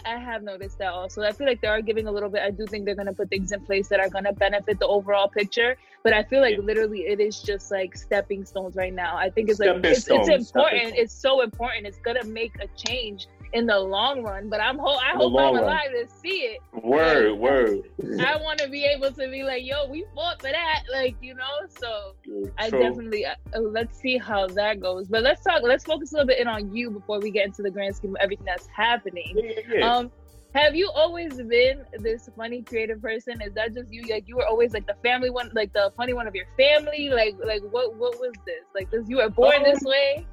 I, 0.05 0.15
I 0.15 0.19
have 0.19 0.43
noticed 0.43 0.79
that 0.79 0.93
also. 0.93 1.23
I 1.23 1.33
feel 1.33 1.47
like 1.47 1.61
they 1.61 1.69
are 1.69 1.81
giving 1.81 2.07
a 2.07 2.13
little 2.13 2.29
bit. 2.29 2.43
I 2.43 2.51
do 2.51 2.67
think 2.67 2.85
they're 2.85 2.95
gonna 2.95 3.13
put 3.13 3.31
things 3.31 3.53
in 3.53 3.61
place 3.61 3.89
that 3.89 4.01
are 4.01 4.09
gonna 4.09 4.33
benefit 4.33 4.79
the 4.79 4.87
overall 4.87 5.29
picture. 5.29 5.77
But 6.03 6.13
I 6.13 6.23
feel 6.23 6.41
like 6.41 6.57
yeah. 6.57 6.65
literally 6.65 7.01
it 7.01 7.21
is 7.21 7.41
just 7.41 7.71
like 7.71 7.97
stepping 7.97 8.45
stones 8.45 8.77
right 8.77 8.93
now. 8.93 9.17
I 9.17 9.31
think 9.31 9.49
it's 9.49 9.59
like 9.59 9.85
it's, 9.85 10.07
it's, 10.09 10.29
important. 10.29 10.95
It's 10.97 11.15
so 11.15 11.43
important. 11.43 11.87
It's 11.87 11.99
gonna 11.99 12.25
make 12.25 12.55
a 12.61 12.69
change 12.77 13.29
in 13.55 13.67
the 13.67 13.79
long 13.79 14.23
run. 14.23 14.49
But 14.51 14.61
I'm 14.61 14.79
ho- 14.79 14.99
I 14.99 15.15
hope 15.15 15.33
I'm 15.39 15.57
alive 15.57 15.91
run. 15.93 16.07
to 16.07 16.13
see 16.21 16.41
it. 16.41 16.61
Word, 16.83 17.33
like, 17.33 17.41
word. 17.41 17.81
I 18.21 18.37
want 18.37 18.59
to 18.59 18.69
be 18.69 18.85
able 18.85 19.11
to 19.13 19.29
be 19.29 19.43
like, 19.43 19.65
yo, 19.65 19.89
we 19.89 20.05
fought 20.15 20.41
for 20.41 20.51
that, 20.51 20.83
like 20.93 21.17
you 21.23 21.35
know. 21.35 21.45
So 21.69 22.15
yeah, 22.27 22.51
I 22.59 22.71
definitely 22.71 23.25
uh, 23.25 23.35
uh, 23.55 23.61
let's 23.61 23.99
see 23.99 24.19
how 24.19 24.47
that 24.49 24.81
goes. 24.81 25.09
But 25.09 25.23
let's 25.23 25.43
talk. 25.43 25.63
Let's 25.63 25.85
focus 25.85 26.13
a 26.13 26.17
little 26.17 26.27
bit 26.27 26.41
in 26.41 26.49
on 26.49 26.75
you 26.75 26.91
before 26.91 27.21
we 27.21 27.31
get 27.31 27.47
into 27.47 27.63
the 27.63 27.71
grand 27.71 27.97
scheme 27.97 28.11
of 28.11 28.17
everything 28.21 28.47
that's 28.47 28.69
happening. 28.75 29.35
Yeah, 29.37 29.77
yeah. 29.79 29.97
Um, 29.97 30.11
have 30.55 30.77
you 30.77 30.89
always 30.95 31.35
been 31.35 31.85
this 31.99 32.29
funny 32.37 32.63
creative 32.63 33.03
person 33.03 33.41
is 33.41 33.53
that 33.55 33.75
just 33.75 33.93
you 33.93 34.03
like 34.09 34.25
you 34.29 34.37
were 34.37 34.47
always 34.47 34.73
like 34.73 34.87
the 34.87 34.95
family 35.03 35.29
one 35.29 35.51
like 35.53 35.73
the 35.73 35.93
funny 35.97 36.13
one 36.13 36.29
of 36.29 36.35
your 36.35 36.47
family 36.57 37.11
like 37.11 37.35
like 37.45 37.61
what 37.71 37.97
what 37.97 38.19
was 38.21 38.33
this 38.47 38.65
like 38.73 38.89
this 38.91 39.05
you 39.09 39.17
were 39.17 39.29
born 39.29 39.57
um, 39.57 39.63
this 39.65 39.83
way 39.83 40.25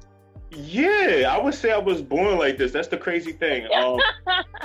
yeah, 0.54 1.34
I 1.34 1.42
would 1.42 1.54
say 1.54 1.70
I 1.70 1.78
was 1.78 2.02
born 2.02 2.36
like 2.38 2.58
this. 2.58 2.72
That's 2.72 2.88
the 2.88 2.98
crazy 2.98 3.32
thing. 3.32 3.66
Um, 3.72 3.98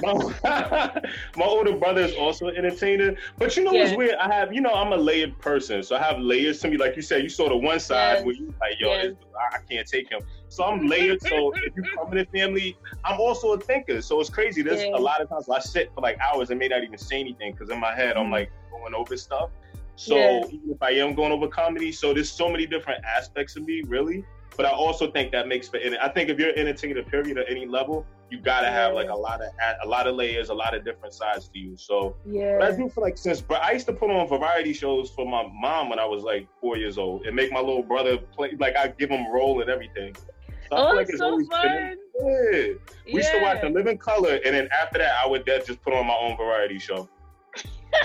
my, 0.01 0.31
my, 1.35 1.45
older 1.45 1.75
brother 1.77 2.01
is 2.01 2.13
also 2.15 2.47
an 2.47 2.57
entertainer, 2.57 3.15
but 3.37 3.55
you 3.55 3.63
know 3.63 3.71
yeah. 3.71 3.83
what's 3.85 3.95
weird? 3.95 4.15
I 4.15 4.33
have, 4.33 4.53
you 4.53 4.59
know, 4.59 4.73
I'm 4.73 4.91
a 4.91 4.97
layered 4.97 5.39
person, 5.39 5.81
so 5.83 5.95
I 5.95 6.01
have 6.01 6.19
layers 6.19 6.59
to 6.59 6.67
me. 6.67 6.77
Like 6.77 6.95
you 6.97 7.01
said, 7.01 7.23
you 7.23 7.29
saw 7.29 7.47
the 7.47 7.55
one 7.55 7.79
side 7.79 8.15
yes. 8.17 8.25
where 8.25 8.35
you 8.35 8.53
like, 8.59 8.79
yo, 8.79 8.89
yes. 8.89 9.13
I 9.53 9.59
can't 9.69 9.87
take 9.87 10.09
him. 10.09 10.21
So 10.49 10.65
I'm 10.65 10.87
layered. 10.87 11.21
so 11.21 11.53
if 11.55 11.73
you 11.75 11.83
come 11.95 12.11
in 12.11 12.17
the 12.17 12.37
family, 12.37 12.77
I'm 13.05 13.19
also 13.19 13.53
a 13.53 13.59
thinker. 13.59 14.01
So 14.01 14.19
it's 14.19 14.29
crazy. 14.29 14.61
There's 14.61 14.83
yeah. 14.83 14.95
a 14.95 14.99
lot 14.99 15.21
of 15.21 15.29
times 15.29 15.47
I 15.49 15.59
sit 15.59 15.91
for 15.93 16.01
like 16.01 16.17
hours 16.19 16.49
and 16.49 16.59
may 16.59 16.67
not 16.67 16.83
even 16.83 16.97
say 16.97 17.19
anything 17.19 17.53
because 17.53 17.69
in 17.69 17.79
my 17.79 17.95
head 17.95 18.17
I'm 18.17 18.25
mm-hmm. 18.25 18.33
like 18.33 18.51
going 18.71 18.93
over 18.93 19.15
stuff. 19.15 19.51
So 19.95 20.45
even 20.49 20.69
if 20.69 20.81
I 20.81 20.91
am 20.91 21.15
going 21.15 21.31
over 21.31 21.47
comedy, 21.47 21.91
so 21.91 22.13
there's 22.13 22.29
so 22.29 22.49
many 22.49 22.67
different 22.67 23.03
aspects 23.03 23.55
of 23.55 23.63
me, 23.63 23.81
really. 23.87 24.23
But 24.57 24.65
I 24.65 24.71
also 24.71 25.11
think 25.11 25.31
that 25.33 25.47
makes 25.47 25.69
for 25.69 25.77
I 25.77 26.09
think 26.09 26.29
if 26.29 26.39
you're 26.39 26.57
entertaining 26.57 26.97
a 26.97 27.03
period 27.03 27.37
at 27.37 27.45
any 27.47 27.67
level, 27.67 28.05
you 28.31 28.39
gotta 28.39 28.67
have 28.67 28.93
like 28.95 29.09
a 29.09 29.15
lot 29.15 29.39
of 29.39 29.49
a 29.83 29.87
lot 29.87 30.07
of 30.07 30.15
layers, 30.15 30.49
a 30.49 30.53
lot 30.53 30.75
of 30.75 30.83
different 30.83 31.13
sides 31.13 31.47
to 31.49 31.59
you. 31.59 31.77
So 31.77 32.15
yeah, 32.25 32.57
but 32.59 32.73
I 32.73 32.75
do 32.75 32.89
feel 32.89 33.03
like 33.03 33.19
since 33.19 33.39
but 33.39 33.61
I 33.63 33.73
used 33.73 33.85
to 33.85 33.93
put 33.93 34.09
on 34.09 34.27
variety 34.27 34.73
shows 34.73 35.11
for 35.11 35.27
my 35.27 35.47
mom 35.53 35.89
when 35.89 35.99
I 35.99 36.05
was 36.05 36.23
like 36.23 36.47
four 36.59 36.75
years 36.75 36.97
old 36.97 37.27
and 37.27 37.35
make 37.35 37.51
my 37.51 37.59
little 37.59 37.83
brother 37.83 38.17
play 38.17 38.53
like 38.59 38.75
I 38.75 38.87
give 38.87 39.11
him 39.11 39.27
a 39.27 39.31
role 39.31 39.61
and 39.61 39.69
everything. 39.69 40.15
So 40.15 40.75
oh, 40.75 40.95
like 40.95 41.07
it's 41.07 41.19
so 41.19 41.39
fun. 41.45 41.63
Yeah. 41.65 41.95
We 42.19 42.77
yeah. 43.05 43.15
used 43.15 43.31
to 43.31 43.39
watch 43.41 43.61
The 43.61 43.69
Living 43.69 43.99
Color, 43.99 44.39
and 44.43 44.55
then 44.55 44.67
after 44.77 44.97
that, 44.97 45.13
I 45.23 45.27
would 45.27 45.45
just 45.45 45.81
put 45.81 45.93
on 45.93 46.07
my 46.07 46.15
own 46.15 46.35
variety 46.35 46.79
show. 46.79 47.07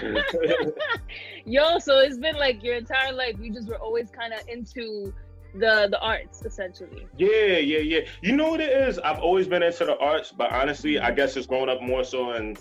Yo, 1.45 1.79
so 1.79 1.99
it's 1.99 2.19
been 2.19 2.37
like 2.37 2.63
your 2.63 2.77
entire 2.77 3.13
life. 3.13 3.37
You 3.41 3.53
just 3.53 3.69
were 3.69 3.79
always 3.79 4.11
kind 4.11 4.33
of 4.33 4.41
into 4.49 5.13
the 5.55 5.89
the 5.91 6.01
arts 6.01 6.43
essentially 6.45 7.07
yeah 7.19 7.59
yeah 7.59 7.79
yeah 7.79 8.01
you 8.23 8.35
know 8.35 8.51
what 8.51 8.61
it 8.61 8.73
is 8.73 8.99
i've 9.01 9.19
always 9.19 9.47
been 9.47 9.63
into 9.63 9.85
the 9.85 9.97
arts 9.99 10.33
but 10.33 10.51
honestly 10.51 10.99
i 10.99 11.11
guess 11.11 11.37
it's 11.37 11.47
grown 11.47 11.69
up 11.69 11.83
more 11.83 12.05
so 12.05 12.33
in 12.33 12.57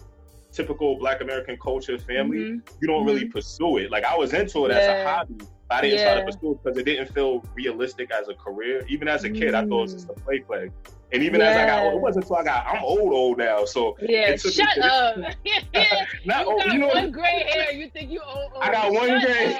typical 0.51 0.97
black 0.97 1.21
american 1.21 1.57
culture 1.57 1.97
family 1.97 2.37
mm-hmm. 2.37 2.75
you 2.81 2.87
don't 2.87 2.99
mm-hmm. 2.99 3.07
really 3.07 3.25
pursue 3.25 3.77
it 3.77 3.89
like 3.91 4.03
i 4.03 4.15
was 4.15 4.33
into 4.33 4.65
it 4.65 4.71
yeah. 4.71 4.77
as 4.77 4.87
a 4.87 5.09
hobby 5.09 5.45
i 5.69 5.81
didn't 5.81 5.99
yeah. 5.99 6.13
try 6.13 6.21
to 6.21 6.25
pursue 6.25 6.51
it 6.51 6.63
because 6.63 6.77
it 6.77 6.83
didn't 6.83 7.13
feel 7.13 7.43
realistic 7.55 8.11
as 8.11 8.27
a 8.27 8.33
career 8.33 8.85
even 8.89 9.07
as 9.07 9.23
a 9.23 9.29
kid 9.29 9.53
mm. 9.53 9.55
i 9.55 9.65
thought 9.65 9.79
it 9.79 9.81
was 9.81 9.93
just 9.93 10.09
a 10.09 10.13
play 10.13 10.39
play 10.39 10.69
and 11.13 11.23
even 11.23 11.41
yeah. 11.41 11.47
as 11.47 11.57
I 11.57 11.65
got, 11.65 11.93
it 11.93 11.99
wasn't 11.99 12.23
until 12.23 12.37
I 12.37 12.43
got, 12.43 12.65
I'm 12.65 12.83
old, 12.83 13.13
old 13.13 13.37
now. 13.37 13.65
So 13.65 13.97
yeah, 14.01 14.35
shut 14.37 14.77
up. 14.79 15.17
not 16.25 16.45
you 16.45 16.51
old, 16.51 16.59
got 16.59 16.73
you 16.73 16.79
know, 16.79 16.87
one 16.87 17.11
gray 17.11 17.45
hair. 17.51 17.73
You 17.73 17.89
think 17.89 18.11
you 18.11 18.21
old? 18.21 18.51
old. 18.53 18.63
I 18.63 18.71
got 18.71 18.93
one 18.93 19.19
gray. 19.19 19.59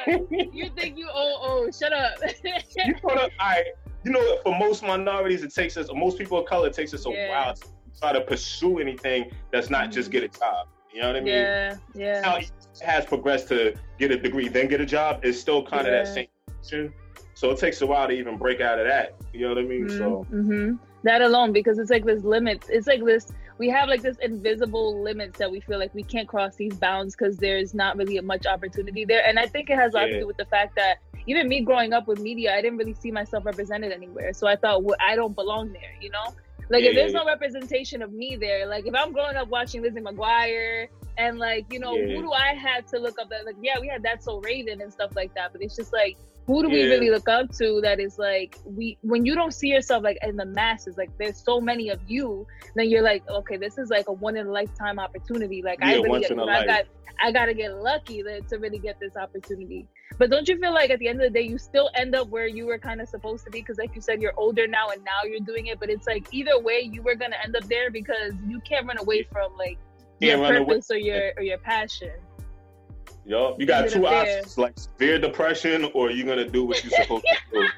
you 0.54 0.70
think 0.78 0.98
you 0.98 1.10
old? 1.10 1.50
Old? 1.50 1.76
Shut 1.76 1.92
up. 1.92 2.14
you 2.44 2.96
thought, 3.02 3.18
all 3.18 3.30
right. 3.40 3.66
You 4.04 4.12
know, 4.12 4.38
for 4.44 4.58
most 4.58 4.82
minorities, 4.82 5.44
it 5.44 5.54
takes 5.54 5.76
us, 5.76 5.90
most 5.94 6.18
people 6.18 6.40
of 6.40 6.46
color, 6.46 6.68
it 6.68 6.74
takes 6.74 6.94
us 6.94 7.06
a 7.06 7.10
yeah. 7.10 7.30
while 7.30 7.54
to 7.54 7.68
try 8.00 8.14
to 8.14 8.22
pursue 8.22 8.80
anything 8.80 9.30
that's 9.52 9.70
not 9.70 9.84
mm-hmm. 9.84 9.92
just 9.92 10.10
get 10.10 10.24
a 10.24 10.30
job. 10.30 10.68
You 10.94 11.02
know 11.02 11.08
what 11.08 11.18
I 11.18 11.20
mean? 11.20 11.34
Yeah, 11.34 11.76
yeah. 11.94 12.24
How 12.24 12.38
it 12.38 12.52
has 12.82 13.06
progressed 13.06 13.50
to 13.50 13.76
get 14.00 14.12
a 14.12 14.18
degree, 14.18 14.48
then 14.48 14.68
get 14.68 14.82
a 14.82 14.86
job, 14.86 15.24
is 15.24 15.40
still 15.40 15.66
kind 15.66 15.86
of 15.86 15.94
that 15.94 16.08
same. 16.08 16.94
So 17.34 17.50
it 17.50 17.60
takes 17.60 17.82
a 17.82 17.88
while 17.88 18.08
to 18.08 18.14
even 18.14 18.38
break 18.38 18.62
out 18.62 18.80
of 18.80 18.88
that. 18.88 19.16
You 19.34 19.42
know 19.42 19.50
what 19.50 19.58
I 19.58 19.64
mean? 19.64 19.88
Mm-hmm. 19.88 19.98
So. 19.98 20.26
Mm-hmm 20.32 20.76
that 21.04 21.22
alone 21.22 21.52
because 21.52 21.80
it's 21.80 21.90
like 21.90 22.06
this 22.06 22.24
limits 22.24 22.68
it's 22.70 22.88
like 22.88 23.04
this 23.04 23.32
we 23.62 23.70
have 23.70 23.88
like 23.88 24.02
this 24.02 24.18
invisible 24.24 25.04
limits 25.04 25.38
that 25.38 25.52
we 25.52 25.60
feel 25.60 25.78
like 25.78 25.94
we 25.94 26.02
can't 26.02 26.28
cross 26.28 26.56
these 26.56 26.74
bounds 26.74 27.16
because 27.16 27.38
there's 27.38 27.76
not 27.76 27.96
really 27.96 28.20
much 28.22 28.48
opportunity 28.48 29.06
there. 29.06 29.24
And 29.24 29.38
i 29.38 29.46
think 29.46 29.70
it 29.70 29.76
has 29.76 29.94
a 29.94 29.98
lot 29.98 30.08
yeah. 30.08 30.16
to 30.16 30.20
do 30.22 30.28
with 30.28 30.38
the 30.38 30.46
fact 30.46 30.76
that 30.76 30.96
even 31.28 31.48
me 31.48 31.62
growing 31.62 31.94
up 31.94 32.08
with 32.08 32.20
media 32.20 32.56
i 32.56 32.62
didn't 32.62 32.80
really 32.80 32.96
see 32.96 33.12
myself 33.12 33.46
represented 33.46 33.92
anywhere. 33.92 34.34
So 34.34 34.48
i 34.48 34.56
thought 34.56 34.84
well, 34.84 34.98
i 35.00 35.16
don't 35.16 35.36
belong 35.36 35.72
there 35.74 35.96
you 36.02 36.10
know? 36.10 36.34
Like 36.70 36.84
yeah, 36.84 36.90
if 36.90 36.96
there's 36.96 37.14
yeah, 37.14 37.20
no 37.20 37.26
representation 37.26 38.02
of 38.02 38.14
me 38.14 38.36
there 38.36 38.66
like 38.66 38.88
if 38.88 38.96
i'm 38.96 39.12
growing 39.12 39.36
up 39.36 39.50
watching 39.50 39.82
lizzie 39.82 40.00
mcguire 40.00 40.88
and 41.18 41.38
like 41.38 41.66
you 41.72 41.80
know 41.80 41.96
who 41.96 42.22
do 42.22 42.32
i 42.32 42.54
have 42.56 42.86
to 42.88 42.98
look 42.98 43.20
up 43.20 43.30
that 43.30 43.46
like 43.46 43.58
yeah 43.62 43.78
we 43.80 43.88
had 43.88 44.02
that 44.04 44.24
so 44.24 44.40
raven 44.40 44.82
and 44.82 44.92
stuff 44.92 45.12
like 45.16 45.34
that 45.36 45.52
but 45.52 45.62
it's 45.62 45.76
just 45.76 45.92
like 45.92 46.18
who 46.48 46.64
do 46.64 46.70
we 46.70 46.84
really 46.84 47.10
look 47.10 47.30
up 47.30 47.52
to 47.52 47.80
that 47.82 48.00
is 48.00 48.18
like 48.18 48.58
we 48.66 48.98
when 49.02 49.26
you 49.26 49.36
don't 49.36 49.54
see 49.54 49.68
yourself 49.70 50.04
like 50.04 50.18
in 50.24 50.36
the 50.36 50.46
masses 50.46 50.98
like 50.98 51.10
there's 51.18 51.42
so 51.44 51.62
many 51.62 51.90
of 51.90 52.00
you 52.08 52.46
then 52.76 52.90
you're 52.90 53.04
like 53.04 53.28
okay 53.30 53.58
this 53.58 53.78
is 53.78 53.90
like 53.90 54.08
a 54.08 54.12
one 54.12 54.36
in 54.38 54.48
a 54.48 54.52
lifetime 54.52 55.00
opportunity. 55.00 55.62
Like 55.62 55.80
yeah, 55.82 55.90
i 55.90 55.94
really 55.96 56.22
get, 56.22 56.40
I 56.40 56.66
got 56.66 56.86
i 57.24 57.32
gotta 57.32 57.54
get 57.54 57.76
lucky 57.76 58.24
to, 58.24 58.42
to 58.42 58.58
really 58.58 58.80
get 58.80 59.00
this 59.00 59.16
opportunity. 59.16 59.88
But 60.18 60.30
don't 60.30 60.48
you 60.48 60.58
feel 60.60 60.74
like 60.74 60.90
at 60.90 61.00
the 61.00 61.08
end 61.08 61.22
of 61.22 61.32
the 61.32 61.40
day 61.40 61.48
you 61.48 61.58
still 61.58 61.90
end 61.96 62.16
up 62.16 62.28
where 62.30 62.48
you 62.48 62.66
were 62.66 62.78
kind 62.78 63.02
of 63.02 63.08
supposed 63.08 63.46
to 63.46 63.52
be? 63.52 63.60
Because 63.60 63.78
like 63.78 63.96
you 63.96 64.02
said 64.02 64.22
you're 64.22 64.34
older 64.38 64.68
now 64.68 64.90
and 64.90 65.04
now 65.04 65.28
you're 65.28 65.40
doing 65.40 65.68
it 65.68 65.80
but 65.80 65.90
it's 65.90 66.08
like 66.08 66.28
either 66.32 66.60
way 66.60 66.90
you 66.92 67.02
were 67.02 67.16
gonna 67.16 67.38
end 67.44 67.56
up 67.56 67.64
there 67.66 67.92
because 67.92 68.34
you 68.48 68.60
can't 68.62 68.88
run 68.88 68.98
away 68.98 69.24
from 69.32 69.56
like 69.58 69.78
your 70.20 70.38
purpose 70.38 70.92
or 70.92 70.98
your 70.98 71.32
or 71.38 71.44
your 71.44 71.58
passion 71.60 72.12
Yo, 73.26 73.56
you 73.60 73.66
got 73.66 73.90
two 73.90 74.08
options, 74.08 74.58
like 74.58 74.78
severe 74.78 75.20
depression, 75.20 75.90
or 75.94 76.10
you're 76.10 76.26
gonna 76.26 76.48
do 76.48 76.66
what 76.66 76.84
you're 76.84 77.02
supposed 77.02 77.26
to 77.26 77.38
do. 77.54 77.68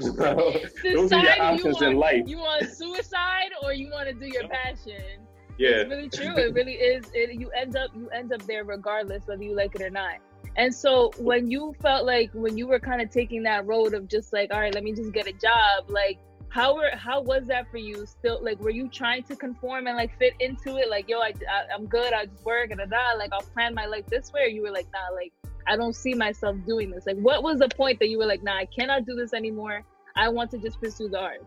Those 0.00 1.12
are 1.12 1.22
your 1.22 1.42
options 1.42 1.64
you 1.64 1.72
want, 1.72 1.82
in 1.82 1.96
life. 1.96 2.22
You 2.26 2.38
want 2.38 2.68
suicide, 2.70 3.50
or 3.62 3.72
you 3.72 3.90
want 3.90 4.08
to 4.08 4.14
do 4.14 4.26
your 4.26 4.48
passion. 4.48 5.20
Yeah, 5.58 5.68
it's 5.68 5.90
really 5.90 6.08
true. 6.08 6.42
It 6.42 6.54
really 6.54 6.74
is. 6.74 7.04
It, 7.12 7.38
you 7.38 7.50
end 7.50 7.76
up 7.76 7.90
you 7.94 8.08
end 8.10 8.32
up 8.32 8.42
there 8.46 8.64
regardless 8.64 9.26
whether 9.26 9.42
you 9.42 9.54
like 9.54 9.74
it 9.74 9.82
or 9.82 9.90
not. 9.90 10.14
And 10.56 10.74
so 10.74 11.12
when 11.18 11.50
you 11.50 11.74
felt 11.80 12.06
like 12.06 12.30
when 12.32 12.56
you 12.56 12.66
were 12.66 12.80
kind 12.80 13.00
of 13.00 13.10
taking 13.10 13.42
that 13.44 13.66
road 13.66 13.94
of 13.94 14.08
just 14.08 14.32
like, 14.32 14.52
all 14.52 14.60
right, 14.60 14.74
let 14.74 14.82
me 14.82 14.92
just 14.92 15.12
get 15.12 15.26
a 15.26 15.32
job, 15.32 15.88
like 15.88 16.18
how 16.50 16.74
were 16.74 16.90
how 16.94 17.20
was 17.20 17.46
that 17.46 17.70
for 17.70 17.78
you? 17.78 18.04
Still 18.04 18.40
like 18.42 18.60
were 18.60 18.70
you 18.70 18.88
trying 18.88 19.22
to 19.24 19.36
conform 19.36 19.86
and 19.86 19.96
like 19.96 20.16
fit 20.18 20.34
into 20.40 20.76
it? 20.76 20.90
Like 20.90 21.08
yo 21.08 21.20
I, 21.20 21.32
I 21.48 21.72
am 21.74 21.86
good 21.86 22.12
i 22.12 22.26
just 22.26 22.44
work 22.44 22.70
and 22.70 22.78
da, 22.78 22.86
da 22.86 23.16
like 23.16 23.32
i'll 23.32 23.40
plan 23.40 23.72
my 23.72 23.86
life 23.86 24.04
this 24.06 24.32
way? 24.32 24.42
Or 24.42 24.48
you 24.48 24.62
were 24.62 24.72
like 24.72 24.88
nah 24.92 25.14
like 25.14 25.32
i 25.68 25.76
don't 25.76 25.94
see 25.94 26.12
myself 26.12 26.56
doing 26.66 26.90
this. 26.90 27.06
Like 27.06 27.18
what 27.18 27.42
was 27.42 27.60
the 27.60 27.68
point 27.68 28.00
that 28.00 28.08
you 28.08 28.18
were 28.18 28.26
like 28.26 28.42
nah 28.42 28.56
i 28.56 28.66
cannot 28.66 29.06
do 29.06 29.14
this 29.14 29.32
anymore. 29.32 29.82
I 30.16 30.28
want 30.28 30.50
to 30.50 30.58
just 30.58 30.80
pursue 30.80 31.08
the 31.08 31.20
arts. 31.20 31.44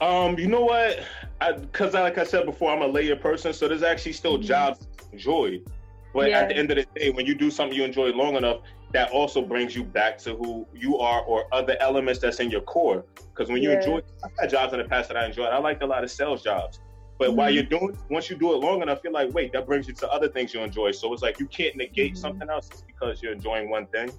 Um 0.00 0.38
you 0.38 0.46
know 0.46 0.62
what? 0.62 1.00
I 1.40 1.52
because 1.52 1.94
like 1.94 2.18
i 2.18 2.24
said 2.24 2.46
before 2.46 2.70
i'm 2.72 2.82
a 2.82 2.86
layer 2.86 3.16
person 3.16 3.52
so 3.52 3.66
there's 3.66 3.82
actually 3.82 4.12
still 4.12 4.38
mm-hmm. 4.38 4.46
jobs 4.46 4.86
enjoyed 5.12 5.68
but 6.14 6.30
yeah. 6.30 6.40
at 6.40 6.48
the 6.50 6.56
end 6.56 6.70
of 6.70 6.76
the 6.76 6.86
day 6.94 7.10
when 7.10 7.26
you 7.26 7.34
do 7.34 7.50
something 7.50 7.76
you 7.76 7.84
enjoy 7.84 8.10
long 8.10 8.36
enough 8.36 8.60
that 8.92 9.10
also 9.10 9.42
brings 9.42 9.74
you 9.74 9.82
back 9.82 10.18
to 10.18 10.36
who 10.36 10.66
you 10.74 10.98
are 10.98 11.22
or 11.22 11.46
other 11.52 11.76
elements 11.80 12.20
that's 12.20 12.40
in 12.40 12.50
your 12.50 12.60
core. 12.60 13.04
Because 13.42 13.52
when 13.52 13.62
you 13.62 13.70
yeah. 13.70 13.80
enjoy, 13.80 14.00
I've 14.22 14.30
had 14.38 14.50
jobs 14.50 14.72
in 14.72 14.78
the 14.78 14.84
past 14.84 15.08
that 15.08 15.16
I 15.16 15.26
enjoyed. 15.26 15.48
I 15.48 15.58
liked 15.58 15.82
a 15.82 15.86
lot 15.86 16.04
of 16.04 16.12
sales 16.12 16.42
jobs. 16.42 16.78
But 17.18 17.28
mm-hmm. 17.28 17.36
while 17.36 17.50
you're 17.50 17.64
doing, 17.64 17.98
once 18.08 18.30
you 18.30 18.36
do 18.36 18.52
it 18.52 18.58
long 18.58 18.82
enough, 18.82 19.00
you're 19.02 19.12
like, 19.12 19.34
wait, 19.34 19.52
that 19.52 19.66
brings 19.66 19.88
you 19.88 19.94
to 19.94 20.08
other 20.10 20.28
things 20.28 20.54
you 20.54 20.60
enjoy. 20.60 20.92
So 20.92 21.12
it's 21.12 21.22
like 21.22 21.40
you 21.40 21.46
can't 21.46 21.74
negate 21.74 22.12
mm-hmm. 22.12 22.20
something 22.20 22.48
else 22.48 22.68
just 22.68 22.86
because 22.86 23.20
you're 23.20 23.32
enjoying 23.32 23.68
one 23.68 23.86
thing. 23.86 24.10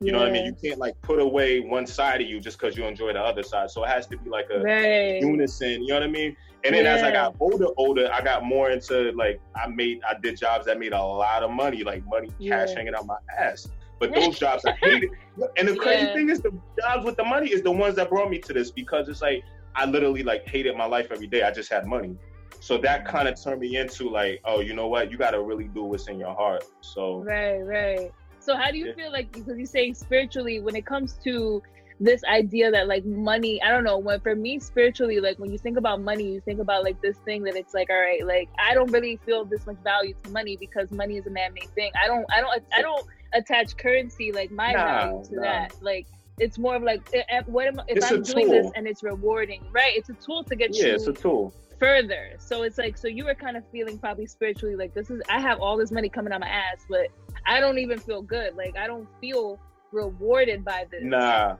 You 0.00 0.08
yeah. 0.08 0.12
know 0.12 0.18
what 0.18 0.28
I 0.28 0.32
mean? 0.32 0.44
You 0.44 0.52
can't 0.52 0.78
like 0.78 1.00
put 1.00 1.18
away 1.18 1.60
one 1.60 1.86
side 1.86 2.20
of 2.20 2.28
you 2.28 2.40
just 2.40 2.60
because 2.60 2.76
you 2.76 2.84
enjoy 2.84 3.14
the 3.14 3.20
other 3.20 3.42
side. 3.42 3.70
So 3.70 3.84
it 3.84 3.88
has 3.88 4.06
to 4.08 4.18
be 4.18 4.28
like 4.28 4.48
a 4.52 4.60
right. 4.60 5.22
unison. 5.22 5.82
You 5.82 5.88
know 5.88 5.94
what 5.94 6.02
I 6.02 6.08
mean? 6.08 6.36
And 6.64 6.74
then 6.74 6.84
yeah. 6.84 6.92
as 6.92 7.02
I 7.02 7.10
got 7.10 7.36
older, 7.40 7.68
older, 7.78 8.10
I 8.12 8.20
got 8.20 8.44
more 8.44 8.68
into 8.68 9.12
like 9.12 9.40
I 9.56 9.66
made 9.68 10.02
I 10.06 10.14
did 10.20 10.36
jobs 10.36 10.66
that 10.66 10.78
made 10.78 10.92
a 10.92 11.02
lot 11.02 11.42
of 11.42 11.50
money, 11.50 11.84
like 11.84 12.06
money, 12.06 12.28
cash 12.46 12.74
hanging 12.74 12.94
out 12.94 13.06
my 13.06 13.16
ass. 13.36 13.66
But 13.98 14.14
those 14.14 14.38
jobs 14.44 14.64
I 14.64 14.72
hated. 14.72 15.10
And 15.56 15.68
the 15.68 15.76
crazy 15.76 16.06
yeah. 16.06 16.14
thing 16.14 16.30
is 16.30 16.40
the 16.40 16.52
jobs 16.80 17.04
with 17.04 17.16
the 17.16 17.24
money 17.24 17.50
is 17.50 17.62
the 17.62 17.70
ones 17.70 17.96
that 17.96 18.08
brought 18.08 18.30
me 18.30 18.38
to 18.38 18.52
this 18.52 18.70
because 18.70 19.08
it's 19.08 19.22
like 19.22 19.44
I 19.74 19.86
literally 19.86 20.22
like 20.22 20.46
hated 20.48 20.76
my 20.76 20.86
life 20.86 21.08
every 21.10 21.26
day. 21.26 21.42
I 21.42 21.50
just 21.50 21.70
had 21.70 21.86
money. 21.86 22.16
So 22.60 22.78
that 22.78 23.04
mm-hmm. 23.04 23.16
kind 23.16 23.28
of 23.28 23.42
turned 23.42 23.60
me 23.60 23.76
into 23.76 24.08
like, 24.08 24.40
oh, 24.44 24.60
you 24.60 24.74
know 24.74 24.88
what? 24.88 25.10
You 25.10 25.16
got 25.16 25.30
to 25.30 25.42
really 25.42 25.68
do 25.68 25.84
what's 25.84 26.08
in 26.08 26.18
your 26.18 26.34
heart. 26.34 26.64
So 26.80 27.22
right, 27.22 27.60
right. 27.60 28.12
So 28.40 28.56
how 28.56 28.70
do 28.70 28.78
you 28.78 28.86
yeah. 28.88 28.94
feel 28.94 29.12
like 29.12 29.32
because 29.32 29.56
you're 29.56 29.66
saying 29.66 29.94
spiritually 29.94 30.60
when 30.60 30.74
it 30.74 30.86
comes 30.86 31.18
to 31.24 31.62
this 32.00 32.22
idea 32.24 32.70
that 32.70 32.86
like 32.86 33.04
money 33.04 33.60
i 33.62 33.70
don't 33.70 33.82
know 33.82 33.98
when 33.98 34.20
for 34.20 34.36
me 34.36 34.58
spiritually 34.60 35.18
like 35.20 35.36
when 35.38 35.50
you 35.50 35.58
think 35.58 35.76
about 35.76 36.00
money 36.00 36.32
you 36.32 36.40
think 36.40 36.60
about 36.60 36.84
like 36.84 37.00
this 37.02 37.16
thing 37.24 37.42
that 37.42 37.56
it's 37.56 37.74
like 37.74 37.90
all 37.90 37.98
right 37.98 38.24
like 38.24 38.48
i 38.58 38.72
don't 38.72 38.90
really 38.92 39.18
feel 39.26 39.44
this 39.44 39.66
much 39.66 39.76
value 39.82 40.14
to 40.22 40.30
money 40.30 40.56
because 40.56 40.90
money 40.92 41.16
is 41.16 41.26
a 41.26 41.30
man-made 41.30 41.68
thing 41.70 41.90
i 42.02 42.06
don't 42.06 42.24
i 42.32 42.40
don't 42.40 42.62
i 42.76 42.80
don't 42.80 43.04
attach 43.34 43.76
currency 43.76 44.32
like 44.32 44.50
my 44.50 44.72
nah, 44.72 44.84
value 44.84 45.24
to 45.24 45.34
nah. 45.36 45.42
that. 45.42 45.74
Like 45.82 46.06
it's 46.38 46.58
more 46.58 46.76
of 46.76 46.82
like 46.82 47.08
eh, 47.12 47.22
eh, 47.28 47.42
what 47.46 47.66
am 47.66 47.80
if 47.88 47.96
it's 47.96 48.10
i'm 48.10 48.22
doing 48.22 48.48
this 48.48 48.70
and 48.76 48.86
it's 48.86 49.02
rewarding 49.02 49.64
right? 49.72 49.92
It's 49.96 50.08
a 50.08 50.14
tool 50.14 50.44
to 50.44 50.56
get 50.56 50.74
yeah, 50.74 50.86
you 50.86 50.94
it's 50.94 51.06
a 51.06 51.12
tool. 51.12 51.52
further. 51.78 52.34
So 52.38 52.62
it's 52.62 52.78
like 52.78 52.96
so 52.96 53.08
you 53.08 53.24
were 53.24 53.34
kind 53.34 53.56
of 53.56 53.64
feeling 53.72 53.98
probably 53.98 54.26
spiritually 54.26 54.76
like 54.76 54.94
this 54.94 55.10
is 55.10 55.20
i 55.28 55.40
have 55.40 55.60
all 55.60 55.76
this 55.76 55.90
money 55.90 56.08
coming 56.08 56.32
out 56.32 56.40
my 56.40 56.48
ass 56.48 56.86
but 56.88 57.08
i 57.46 57.60
don't 57.60 57.78
even 57.78 57.98
feel 57.98 58.22
good. 58.22 58.56
Like 58.56 58.76
i 58.76 58.86
don't 58.86 59.08
feel 59.20 59.58
rewarded 59.92 60.64
by 60.64 60.86
this. 60.90 61.02
Nah. 61.02 61.56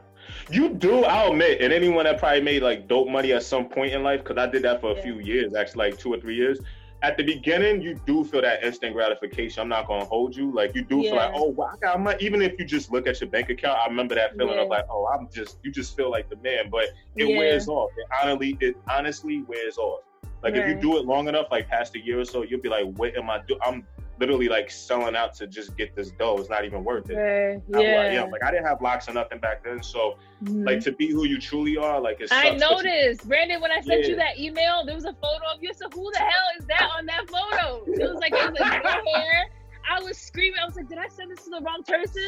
You 0.50 0.70
do, 0.70 1.04
I'll 1.04 1.32
admit, 1.32 1.60
and 1.60 1.72
anyone 1.72 2.04
that 2.04 2.18
probably 2.18 2.42
made 2.42 2.62
like 2.62 2.88
dope 2.88 3.08
money 3.08 3.32
at 3.32 3.42
some 3.42 3.68
point 3.68 3.94
in 3.94 4.02
life, 4.02 4.22
because 4.22 4.36
I 4.36 4.46
did 4.50 4.62
that 4.62 4.80
for 4.80 4.92
a 4.92 4.96
yeah. 4.96 5.02
few 5.02 5.20
years, 5.20 5.54
actually, 5.54 5.90
like 5.90 5.98
two 5.98 6.12
or 6.12 6.20
three 6.20 6.36
years. 6.36 6.58
At 7.00 7.16
the 7.16 7.22
beginning, 7.22 7.80
you 7.80 7.94
do 8.06 8.24
feel 8.24 8.42
that 8.42 8.64
instant 8.64 8.92
gratification. 8.92 9.60
I'm 9.62 9.68
not 9.68 9.86
gonna 9.86 10.04
hold 10.04 10.34
you. 10.34 10.52
Like 10.52 10.74
you 10.74 10.82
do 10.82 10.96
yeah. 10.96 11.10
feel 11.10 11.16
like, 11.16 11.32
oh, 11.32 11.44
wow, 11.44 11.70
I 11.72 11.76
got 11.76 12.00
money. 12.00 12.18
Even 12.20 12.42
if 12.42 12.58
you 12.58 12.64
just 12.64 12.90
look 12.90 13.06
at 13.06 13.20
your 13.20 13.30
bank 13.30 13.50
account, 13.50 13.78
I 13.78 13.86
remember 13.86 14.16
that 14.16 14.36
feeling 14.36 14.56
yeah. 14.56 14.62
of 14.62 14.68
like, 14.68 14.84
oh, 14.90 15.06
I'm 15.06 15.28
just, 15.32 15.58
you 15.62 15.70
just 15.70 15.96
feel 15.96 16.10
like 16.10 16.28
the 16.28 16.36
man. 16.36 16.70
But 16.70 16.86
it 17.14 17.36
wears 17.36 17.68
off. 17.68 17.90
It 17.96 18.06
honestly, 18.22 18.58
it 18.60 18.76
honestly 18.90 19.42
wears 19.42 19.78
off. 19.78 20.00
Like 20.42 20.54
right. 20.54 20.62
if 20.62 20.68
you 20.68 20.80
do 20.80 20.98
it 20.98 21.04
long 21.04 21.28
enough, 21.28 21.46
like 21.50 21.68
past 21.68 21.94
a 21.94 22.04
year 22.04 22.18
or 22.18 22.24
so, 22.24 22.42
you'll 22.42 22.60
be 22.60 22.68
like, 22.68 22.86
what 22.96 23.16
am 23.16 23.30
I 23.30 23.40
doing? 23.46 23.60
I'm 23.64 23.86
literally 24.18 24.48
like 24.48 24.70
selling 24.70 25.16
out 25.16 25.34
to 25.34 25.46
just 25.46 25.76
get 25.76 25.94
this 25.94 26.10
dough. 26.10 26.38
It's 26.38 26.50
not 26.50 26.64
even 26.64 26.84
worth 26.84 27.10
it. 27.10 27.14
Right. 27.14 27.62
Yeah. 27.68 28.22
Like, 28.22 28.32
like 28.32 28.44
I 28.44 28.50
didn't 28.50 28.66
have 28.66 28.82
locks 28.82 29.08
or 29.08 29.12
nothing 29.12 29.38
back 29.38 29.64
then. 29.64 29.82
So 29.82 30.16
mm-hmm. 30.42 30.64
like 30.64 30.80
to 30.80 30.92
be 30.92 31.10
who 31.10 31.24
you 31.24 31.38
truly 31.38 31.76
are, 31.76 32.00
like 32.00 32.20
it's 32.20 32.32
I 32.32 32.50
noticed. 32.50 33.22
You... 33.22 33.28
Brandon, 33.28 33.60
when 33.60 33.70
I 33.70 33.80
sent 33.80 34.02
yeah. 34.02 34.08
you 34.08 34.16
that 34.16 34.38
email, 34.38 34.84
there 34.84 34.94
was 34.94 35.04
a 35.04 35.12
photo 35.14 35.44
of 35.54 35.62
you. 35.62 35.72
So 35.74 35.88
who 35.94 36.10
the 36.12 36.18
hell 36.18 36.48
is 36.58 36.66
that 36.66 36.88
on 36.96 37.06
that 37.06 37.28
photo? 37.28 37.84
It 37.86 38.10
was 38.10 38.20
like 38.20 38.32
it 38.32 38.50
was 38.50 38.60
like 38.60 38.82
your 38.84 39.16
hair. 39.16 39.50
I 39.90 40.02
was 40.02 40.18
screaming. 40.18 40.58
I 40.62 40.66
was 40.66 40.76
like, 40.76 40.88
did 40.88 40.98
I 40.98 41.08
send 41.08 41.30
this 41.30 41.44
to 41.44 41.50
the 41.50 41.60
wrong 41.60 41.82
person? 41.86 42.22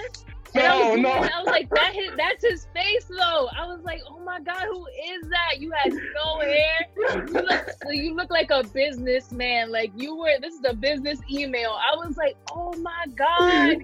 And 0.55 0.65
no, 0.65 0.71
I 0.71 0.91
was, 0.91 1.01
no. 1.01 1.11
I 1.11 1.43
was 1.43 1.47
like, 1.47 1.71
that 1.71 1.95
that's 2.17 2.45
his 2.45 2.67
face 2.75 3.05
though. 3.05 3.49
I 3.57 3.67
was 3.67 3.81
like, 3.85 4.01
oh 4.09 4.19
my 4.21 4.41
god, 4.41 4.63
who 4.69 4.85
is 4.87 5.29
that? 5.29 5.61
You 5.61 5.71
had 5.71 5.93
no 5.93 6.41
hair. 6.41 6.87
You 6.97 7.33
look, 7.33 7.71
you 7.91 8.15
look 8.17 8.31
like 8.31 8.51
a 8.51 8.65
businessman. 8.65 9.71
Like 9.71 9.93
you 9.97 10.17
were. 10.17 10.41
This 10.41 10.55
is 10.55 10.63
a 10.67 10.75
business 10.75 11.21
email. 11.31 11.71
I 11.71 11.97
was 11.97 12.17
like, 12.17 12.37
oh 12.51 12.75
my 12.81 13.07
god. 13.15 13.77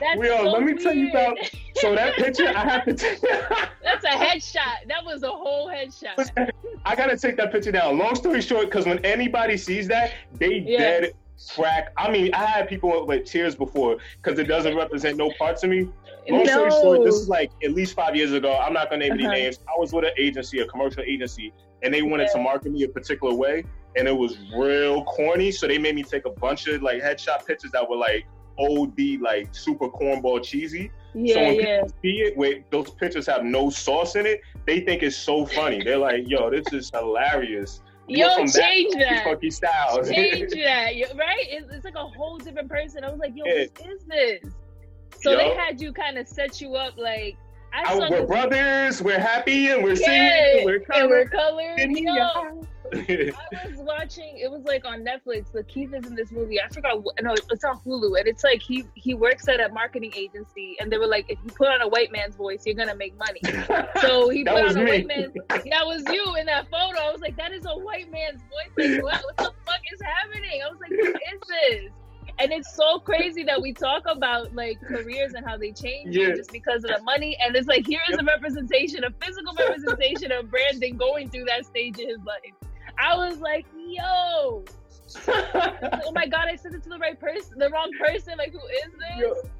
That's 0.00 0.18
Will, 0.18 0.38
so 0.38 0.50
let 0.50 0.62
me 0.62 0.72
weird. 0.72 0.80
tell 0.80 0.94
you 0.94 1.10
about. 1.10 1.38
So 1.76 1.94
that 1.94 2.14
picture, 2.14 2.48
I 2.48 2.64
have 2.64 2.84
to. 2.84 2.94
Take, 2.94 3.20
that's 3.82 4.04
a 4.04 4.08
headshot. 4.08 4.86
That 4.86 5.04
was 5.04 5.22
a 5.22 5.30
whole 5.30 5.68
headshot. 5.68 6.50
I 6.84 6.94
gotta 6.94 7.16
take 7.16 7.36
that 7.36 7.50
picture 7.50 7.72
down. 7.72 7.98
Long 7.98 8.14
story 8.14 8.42
short, 8.42 8.66
because 8.66 8.86
when 8.86 9.04
anybody 9.04 9.56
sees 9.56 9.88
that, 9.88 10.12
they 10.34 10.58
yeah. 10.58 10.78
dead 10.78 11.12
crack. 11.48 11.92
I 11.96 12.10
mean, 12.10 12.34
I 12.34 12.44
had 12.44 12.68
people 12.68 13.06
with 13.06 13.24
tears 13.24 13.54
before 13.54 13.98
because 14.22 14.38
it 14.38 14.44
doesn't 14.44 14.76
represent 14.76 15.16
no 15.16 15.32
parts 15.38 15.62
of 15.62 15.70
me. 15.70 15.88
Long 16.28 16.44
no. 16.44 16.68
story 16.68 16.70
short, 16.70 17.04
this 17.04 17.14
is 17.14 17.28
like 17.28 17.50
at 17.64 17.72
least 17.72 17.94
five 17.94 18.14
years 18.14 18.32
ago. 18.32 18.56
I'm 18.56 18.72
not 18.72 18.90
gonna 18.90 19.08
name 19.08 19.12
uh-huh. 19.12 19.30
any 19.30 19.42
names. 19.42 19.58
I 19.66 19.78
was 19.78 19.92
with 19.92 20.04
an 20.04 20.12
agency, 20.18 20.60
a 20.60 20.66
commercial 20.66 21.02
agency, 21.02 21.52
and 21.82 21.92
they 21.92 22.02
wanted 22.02 22.28
yeah. 22.28 22.34
to 22.34 22.38
market 22.42 22.72
me 22.72 22.82
a 22.82 22.88
particular 22.88 23.34
way, 23.34 23.64
and 23.96 24.06
it 24.06 24.16
was 24.16 24.38
real 24.54 25.04
corny. 25.04 25.50
So 25.50 25.66
they 25.66 25.78
made 25.78 25.94
me 25.94 26.02
take 26.02 26.26
a 26.26 26.30
bunch 26.30 26.66
of 26.66 26.82
like 26.82 27.02
headshot 27.02 27.46
pictures 27.46 27.72
that 27.72 27.88
were 27.88 27.96
like 27.96 28.26
OD, 28.58 29.20
like 29.20 29.54
super 29.54 29.88
cornball 29.88 30.42
cheesy. 30.42 30.90
Yeah, 31.14 31.34
so 31.34 31.40
when 31.40 31.54
yeah. 31.54 31.76
people 31.80 31.94
see 32.02 32.20
it, 32.20 32.36
where 32.36 32.60
those 32.70 32.90
pictures 32.90 33.26
have 33.26 33.44
no 33.44 33.70
sauce 33.70 34.14
in 34.14 34.26
it, 34.26 34.42
they 34.66 34.80
think 34.80 35.02
it's 35.02 35.16
so 35.16 35.46
funny. 35.46 35.82
They're 35.82 35.98
like, 35.98 36.28
"Yo, 36.28 36.50
this 36.50 36.72
is 36.72 36.90
hilarious." 36.94 37.80
Yo, 38.10 38.36
change 38.46 38.94
that. 38.94 39.24
Funky 39.24 39.50
styles. 39.50 40.08
Change 40.08 40.50
that. 40.52 40.92
right? 41.16 41.46
It's, 41.48 41.72
it's, 41.72 41.84
like 41.84 41.94
a 41.94 42.06
whole 42.06 42.38
different 42.38 42.68
person. 42.68 43.04
I 43.04 43.10
was 43.10 43.20
like, 43.20 43.32
yo, 43.34 43.44
yeah. 43.46 43.66
what 43.78 43.90
is 43.90 44.04
this? 44.04 44.52
So 45.22 45.32
yo. 45.32 45.38
they 45.38 45.54
had 45.54 45.80
you 45.80 45.92
kind 45.92 46.18
of 46.18 46.28
set 46.28 46.60
you 46.60 46.74
up 46.74 46.96
like. 46.96 47.36
I 47.72 47.84
I, 47.84 48.10
we're 48.10 48.26
brothers. 48.26 49.00
We're 49.00 49.20
happy 49.20 49.68
and 49.68 49.84
we're 49.84 49.94
singing. 49.94 50.64
We're 50.64 50.80
colored. 50.80 51.02
And 51.02 51.10
we're 51.10 51.28
colored. 51.28 51.78
Yo, 51.78 52.66
I 52.94 53.32
was 53.68 53.78
watching. 53.78 54.38
It 54.38 54.50
was 54.50 54.64
like 54.64 54.84
on 54.84 55.04
Netflix. 55.04 55.52
LaKeith 55.52 55.94
is 55.94 56.06
in 56.06 56.14
this 56.14 56.32
movie. 56.32 56.60
I 56.60 56.68
forgot. 56.68 57.02
No, 57.22 57.34
it's 57.50 57.64
on 57.64 57.78
Hulu, 57.80 58.18
and 58.18 58.26
it's 58.26 58.42
like 58.42 58.60
he 58.60 58.84
he 58.94 59.14
works 59.14 59.48
at 59.48 59.60
a 59.60 59.68
marketing 59.72 60.12
agency, 60.16 60.76
and 60.80 60.90
they 60.90 60.98
were 60.98 61.06
like, 61.06 61.26
if 61.28 61.38
you 61.44 61.50
put 61.52 61.68
on 61.68 61.82
a 61.82 61.88
white 61.88 62.10
man's 62.12 62.36
voice, 62.36 62.62
you're 62.66 62.74
gonna 62.74 62.96
make 62.96 63.16
money. 63.16 63.40
So 64.00 64.28
he 64.30 64.44
put 64.44 64.54
on 64.54 64.76
a 64.76 64.84
me. 64.84 64.90
white 64.90 65.06
man's. 65.06 65.34
That 65.48 65.86
was 65.86 66.02
you 66.10 66.36
in 66.36 66.46
that 66.46 66.68
photo. 66.70 66.98
I 66.98 67.12
was 67.12 67.20
like, 67.20 67.36
that 67.36 67.52
is 67.52 67.64
a 67.66 67.76
white 67.78 68.10
man's 68.10 68.40
voice. 68.42 68.88
Like, 68.90 69.02
what, 69.02 69.22
what 69.24 69.36
the 69.36 69.52
fuck 69.64 69.80
is 69.92 70.00
happening? 70.02 70.62
I 70.64 70.70
was 70.70 70.80
like, 70.80 70.90
what 70.90 71.20
is 71.32 71.40
this? 71.48 71.92
and 72.40 72.52
it's 72.52 72.74
so 72.74 72.98
crazy 72.98 73.42
that 73.44 73.60
we 73.60 73.72
talk 73.72 74.02
about 74.06 74.54
like 74.54 74.80
careers 74.80 75.34
and 75.34 75.44
how 75.46 75.56
they 75.56 75.72
change 75.72 76.16
yeah. 76.16 76.34
just 76.34 76.50
because 76.50 76.84
of 76.84 76.90
the 76.90 77.02
money 77.02 77.36
and 77.44 77.54
it's 77.54 77.68
like 77.68 77.86
here 77.86 78.00
is 78.10 78.18
a 78.18 78.24
representation 78.24 79.04
a 79.04 79.10
physical 79.24 79.54
representation 79.58 80.32
of 80.32 80.50
brandon 80.50 80.96
going 80.96 81.28
through 81.28 81.44
that 81.44 81.64
stage 81.66 81.98
in 81.98 82.08
his 82.08 82.18
life 82.24 82.69
I 82.98 83.16
was 83.16 83.38
like, 83.38 83.66
yo. 83.86 84.64
oh 85.26 86.12
my 86.14 86.26
god, 86.26 86.48
I 86.48 86.56
sent 86.56 86.74
it 86.74 86.82
to 86.84 86.88
the 86.88 86.98
right 86.98 87.18
person, 87.18 87.58
the 87.58 87.68
wrong 87.70 87.90
person. 87.98 88.38
Like, 88.38 88.52
who 88.52 88.58
is 88.58 88.92
this? 89.16 89.50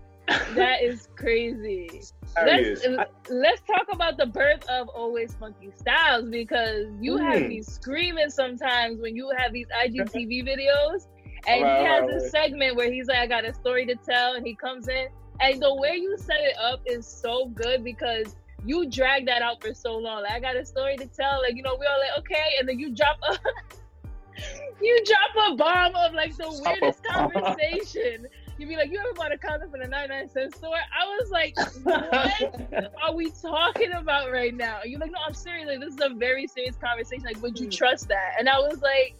That 0.55 0.83
is 0.83 1.09
crazy. 1.17 2.03
Let's, 2.37 2.87
let's 3.29 3.63
talk 3.63 3.87
about 3.93 4.17
the 4.17 4.27
birth 4.27 4.65
of 4.69 4.89
Always 4.89 5.35
Funky 5.35 5.73
Styles 5.77 6.29
because 6.29 6.87
you 7.01 7.17
mm. 7.17 7.33
have 7.33 7.49
me 7.49 7.63
screaming 7.63 8.31
sometimes 8.31 9.01
when 9.01 9.17
you 9.17 9.33
have 9.37 9.53
these 9.53 9.67
IGTV 9.69 10.47
videos. 10.47 11.07
And 11.47 11.63
right, 11.65 11.81
he 11.81 11.85
has 11.87 12.03
right, 12.03 12.11
this 12.11 12.31
segment 12.31 12.77
where 12.77 12.93
he's 12.93 13.09
like, 13.09 13.19
I 13.19 13.27
got 13.27 13.45
a 13.45 13.55
story 13.55 13.87
to 13.87 13.97
tell, 13.97 14.35
and 14.35 14.47
he 14.47 14.55
comes 14.55 14.89
in. 14.89 15.09
And 15.41 15.61
the 15.61 15.75
way 15.75 15.97
you 15.97 16.17
set 16.19 16.41
it 16.41 16.57
up 16.59 16.81
is 16.85 17.07
so 17.07 17.47
good 17.47 17.83
because 17.83 18.37
you 18.65 18.89
drag 18.91 19.27
that 19.27 19.43
out 19.43 19.63
for 19.63 19.75
so 19.75 19.97
long. 19.97 20.23
Like, 20.23 20.33
I 20.33 20.41
got 20.41 20.57
a 20.57 20.65
story 20.65 20.97
to 20.97 21.07
tell. 21.07 21.41
Like, 21.43 21.57
you 21.57 21.63
know, 21.63 21.77
we 21.79 21.87
all 21.87 21.99
like, 21.99 22.19
okay, 22.21 22.55
and 22.59 22.69
then 22.69 22.79
you 22.79 22.95
drop 22.95 23.19
a 23.29 23.39
you 24.81 25.05
drop 25.05 25.53
a 25.53 25.57
bomb 25.57 25.95
of 25.95 26.15
like 26.15 26.37
the 26.37 26.63
weirdest 26.65 27.05
conversation. 27.05 28.27
You'd 28.59 28.69
be 28.69 28.77
like, 28.77 28.91
you 28.91 28.99
ever 28.99 29.15
bought 29.15 29.33
a 29.33 29.39
condom 29.39 29.71
from 29.71 29.81
the 29.81 29.89
99 29.89 30.29
cent 30.29 30.55
store? 30.55 30.77
I 30.77 31.07
was 31.07 31.31
like, 31.31 31.57
what 31.83 32.93
are 33.03 33.15
we 33.15 33.31
talking 33.31 33.93
about 33.93 34.31
right 34.31 34.55
now? 34.55 34.81
You're 34.85 35.01
like, 35.01 35.13
no, 35.13 35.19
I'm 35.27 35.33
serious. 35.33 35.67
Like, 35.67 35.81
this 35.81 35.95
is 35.95 36.01
a 36.03 36.11
very 36.11 36.47
serious 36.47 36.77
conversation. 36.77 37.25
Like, 37.25 37.41
would 37.41 37.59
you 37.59 37.69
mm. 37.69 37.75
trust 37.75 38.09
that? 38.09 38.35
And 38.39 38.51
I 38.51 38.59
was 38.59 38.83
like, 38.83 39.17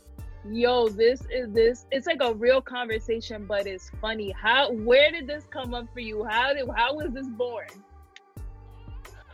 yo, 0.51 0.91
this 0.91 1.23
is 1.33 1.51
this. 1.53 1.87
It's 1.91 2.07
like 2.07 2.21
a 2.21 2.35
real 2.35 2.61
conversation, 2.61 3.47
but 3.47 3.67
it's 3.67 3.91
funny. 4.01 4.31
How? 4.31 4.73
Where 4.73 5.11
did 5.11 5.27
this 5.27 5.45
come 5.51 5.73
up 5.73 5.87
for 5.93 6.01
you? 6.01 6.23
How 6.25 6.53
did? 6.53 6.69
How 6.77 6.95
was 6.95 7.13
this 7.13 7.27
born? 7.27 7.67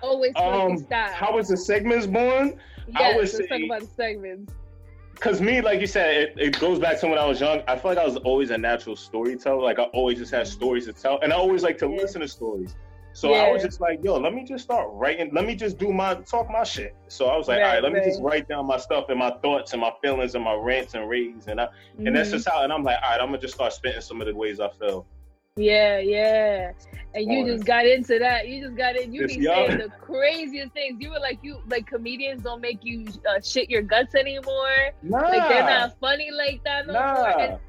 Always 0.07 0.33
um, 0.37 0.79
style. 0.79 1.13
How 1.13 1.35
was 1.35 1.49
the 1.49 1.57
segments 1.57 2.07
born? 2.07 2.59
Yes, 2.89 3.17
let's 3.19 3.37
say, 3.37 3.47
talk 3.47 3.61
about 3.65 3.81
the 3.81 3.87
segments 3.87 4.53
because 5.17 5.41
me, 5.41 5.63
like 5.63 5.81
you 5.81 5.87
said, 5.87 6.15
it, 6.15 6.35
it, 6.37 6.61
goes 6.61 6.79
back 6.79 7.01
to 7.01 7.09
when 7.09 7.19
I 7.19 7.25
was 7.25 7.41
young. 7.41 7.63
I 7.67 7.77
feel 7.77 7.93
like 7.93 7.99
I 7.99 8.05
was 8.05 8.17
always 8.17 8.51
a 8.51 8.59
natural 8.59 8.95
storyteller. 8.97 9.63
Like 9.63 9.79
I 9.79 9.85
always 9.85 10.19
just 10.19 10.31
had 10.31 10.47
stories 10.47 10.85
to 10.85 10.93
tell, 10.93 11.19
and 11.21 11.33
I 11.33 11.37
always 11.37 11.63
like 11.63 11.79
to 11.79 11.89
yeah. 11.89 11.97
listen 11.97 12.21
to 12.21 12.29
stories. 12.29 12.77
So 13.15 13.31
yeah. 13.31 13.45
I 13.45 13.51
was 13.51 13.63
just 13.63 13.81
like, 13.81 14.05
yo, 14.05 14.19
let 14.19 14.35
me 14.35 14.45
just 14.45 14.63
start 14.63 14.89
writing. 14.93 15.31
Let 15.33 15.47
me 15.47 15.57
just 15.57 15.79
do 15.79 15.91
my 15.91 16.17
talk 16.17 16.51
my 16.51 16.65
shit. 16.65 16.95
So 17.09 17.29
I 17.29 17.37
was 17.39 17.49
like, 17.49 17.61
right, 17.61 17.65
all 17.65 17.75
right, 17.75 17.83
let 17.83 17.95
right. 17.95 18.05
me 18.05 18.11
just 18.11 18.21
write 18.21 18.47
down 18.47 18.67
my 18.67 18.77
stuff 18.77 19.07
and 19.09 19.19
my 19.19 19.31
thoughts 19.43 19.73
and 19.73 19.81
my 19.81 19.91
feelings 20.03 20.35
and 20.35 20.45
my 20.45 20.53
rants 20.53 20.93
and 20.93 21.09
raves 21.09 21.47
and 21.47 21.59
I, 21.59 21.65
mm-hmm. 21.65 22.07
and 22.07 22.15
that's 22.15 22.29
mm-hmm. 22.29 22.37
just 22.37 22.49
how. 22.51 22.63
And 22.63 22.71
I'm 22.71 22.85
like, 22.85 22.99
all 23.03 23.11
right, 23.11 23.21
I'm 23.21 23.29
gonna 23.29 23.39
just 23.39 23.55
start 23.55 23.73
spitting 23.73 24.03
some 24.03 24.21
of 24.21 24.27
the 24.27 24.35
ways 24.35 24.61
I 24.61 24.69
feel. 24.69 25.07
Yeah, 25.57 25.99
yeah. 26.01 26.73
And 27.15 27.33
you 27.33 27.47
just 27.47 27.65
got 27.65 27.87
into 27.87 28.19
that. 28.19 28.47
You 28.47 28.63
just 28.63 28.77
got 28.77 28.95
in. 28.97 29.13
You 29.13 29.27
be 29.27 29.43
saying 29.43 29.79
the 29.79 29.91
craziest 30.03 30.73
things. 30.73 31.01
You 31.01 31.11
were 31.11 31.19
like, 31.19 31.39
you 31.43 31.63
like 31.69 31.87
comedians 31.87 32.43
don't 32.43 32.61
make 32.61 32.85
you 32.85 33.07
uh, 33.29 33.41
shit 33.41 33.71
your 33.71 33.81
guts 33.81 34.15
anymore. 34.15 34.91
Nah. 35.03 35.21
Like 35.21 35.49
they're 35.49 35.65
not 35.65 35.99
funny 35.99 36.31
like 36.31 36.63
that 36.65 36.87
no 36.87 36.93
nah. 36.93 37.15
more. 37.15 37.61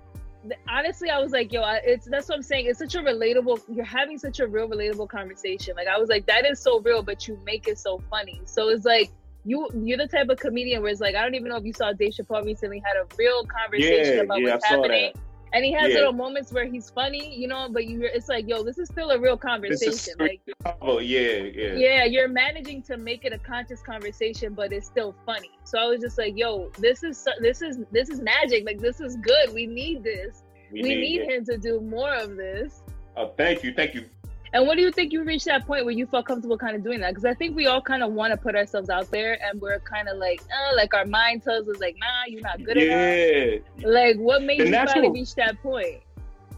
And 0.44 0.54
honestly, 0.68 1.10
I 1.10 1.20
was 1.20 1.32
like, 1.32 1.54
yo, 1.54 1.64
it's 1.86 2.08
that's 2.08 2.28
what 2.28 2.36
I'm 2.36 2.44
saying. 2.44 2.66
It's 2.68 2.80
such 2.80 2.96
a 2.96 3.00
relatable. 3.00 3.62
You're 3.70 3.86
having 3.86 4.18
such 4.18 4.42
a 4.42 4.48
real 4.48 4.68
relatable 4.68 5.08
conversation. 5.08 5.76
Like 5.78 5.88
I 5.88 5.98
was 5.98 6.10
like, 6.10 6.26
that 6.26 6.46
is 6.46 6.60
so 6.60 6.82
real, 6.82 7.02
but 7.02 7.26
you 7.26 7.40
make 7.46 7.70
it 7.70 7.80
so 7.80 8.02
funny. 8.10 8.42
So 8.44 8.68
it's 8.68 8.84
like 8.84 9.12
you 9.46 9.70
you're 9.82 9.98
the 9.98 10.08
type 10.08 10.28
of 10.28 10.40
comedian 10.40 10.82
where 10.82 10.92
it's 10.92 11.00
like 11.00 11.16
I 11.16 11.22
don't 11.22 11.36
even 11.36 11.48
know 11.48 11.56
if 11.56 11.64
you 11.64 11.72
saw 11.72 11.94
Dave 11.94 12.12
Chappelle 12.12 12.44
recently 12.44 12.84
had 12.86 12.98
a 12.98 13.08
real 13.18 13.46
conversation 13.46 14.16
yeah, 14.16 14.22
about 14.24 14.42
yeah, 14.42 14.52
what's 14.52 14.66
happening. 14.66 15.14
That 15.14 15.27
and 15.54 15.64
he 15.64 15.72
has 15.72 15.90
yeah. 15.90 15.96
little 15.96 16.14
moments 16.14 16.52
where 16.52 16.66
he's 16.66 16.90
funny, 16.90 17.36
you 17.36 17.48
know, 17.48 17.68
but 17.70 17.86
you 17.86 18.02
it's 18.04 18.28
like, 18.28 18.48
yo, 18.48 18.64
this 18.64 18.78
is 18.78 18.88
still 18.90 19.12
a 19.12 19.20
real 19.20 19.38
conversation. 19.38 20.14
Like, 20.20 20.42
oh 20.82 21.00
yeah, 21.00 21.44
yeah, 21.54 21.74
yeah, 21.74 22.04
you're 22.06 22.28
managing 22.28 22.82
to 22.84 22.98
make 22.98 23.26
it 23.26 23.34
a 23.34 23.38
conscious 23.40 23.82
conversation, 23.82 24.54
but 24.54 24.74
it's 24.74 24.88
still 24.88 25.16
funny. 25.26 25.52
So 25.64 25.80
I 25.80 25.86
was 25.86 26.02
just 26.02 26.18
like, 26.18 26.38
yo, 26.38 26.70
this 26.80 27.04
is 27.04 27.26
this 27.42 27.62
is 27.62 27.80
this 27.92 28.10
is 28.10 28.22
magic. 28.22 28.66
Like 28.66 28.80
this 28.80 29.00
is 29.00 29.16
good. 29.18 29.54
We 29.54 29.68
need 29.68 30.04
this. 30.04 30.44
We, 30.72 30.82
we 30.82 30.90
need, 30.90 31.20
need 31.22 31.30
him 31.30 31.46
to 31.46 31.58
do 31.58 31.80
more 31.80 32.14
of 32.14 32.36
this. 32.36 32.84
Oh, 33.16 33.32
thank 33.38 33.64
you, 33.64 33.74
thank 33.74 33.94
you. 33.96 34.06
And 34.54 34.66
what 34.66 34.76
do 34.76 34.82
you 34.82 34.92
think 34.92 35.14
you 35.14 35.24
reached 35.24 35.46
that 35.46 35.66
point 35.66 35.86
where 35.86 35.94
you 35.94 36.06
felt 36.06 36.26
comfortable 36.26 36.58
kind 36.58 36.76
of 36.76 36.84
doing 36.84 37.00
that? 37.02 37.10
Because 37.10 37.26
I 37.26 37.34
think 37.34 37.56
we 37.56 37.68
all 37.68 37.82
kind 37.82 38.04
of 38.04 38.14
want 38.14 38.32
to 38.32 38.38
put 38.38 38.56
ourselves 38.56 38.90
out 38.90 39.10
there, 39.12 39.38
and 39.44 39.60
we're 39.62 39.80
kind 39.80 40.08
of 40.08 40.18
like, 40.18 40.42
oh, 40.54 40.76
like 40.76 40.94
our 40.94 41.06
mind 41.06 41.44
tells 41.44 41.68
us 41.68 41.80
like, 41.80 41.98
nah, 42.00 42.26
you're 42.28 42.42
not 42.42 42.64
good 42.64 42.78
yeah. 42.78 43.12
enough. 43.12 43.62
Like, 43.84 44.18
what 44.18 44.44
made 44.44 44.60
the 44.60 44.68
you 44.68 44.74
finally 44.74 45.12
reach 45.12 45.36
that 45.36 45.62
point? 45.62 46.02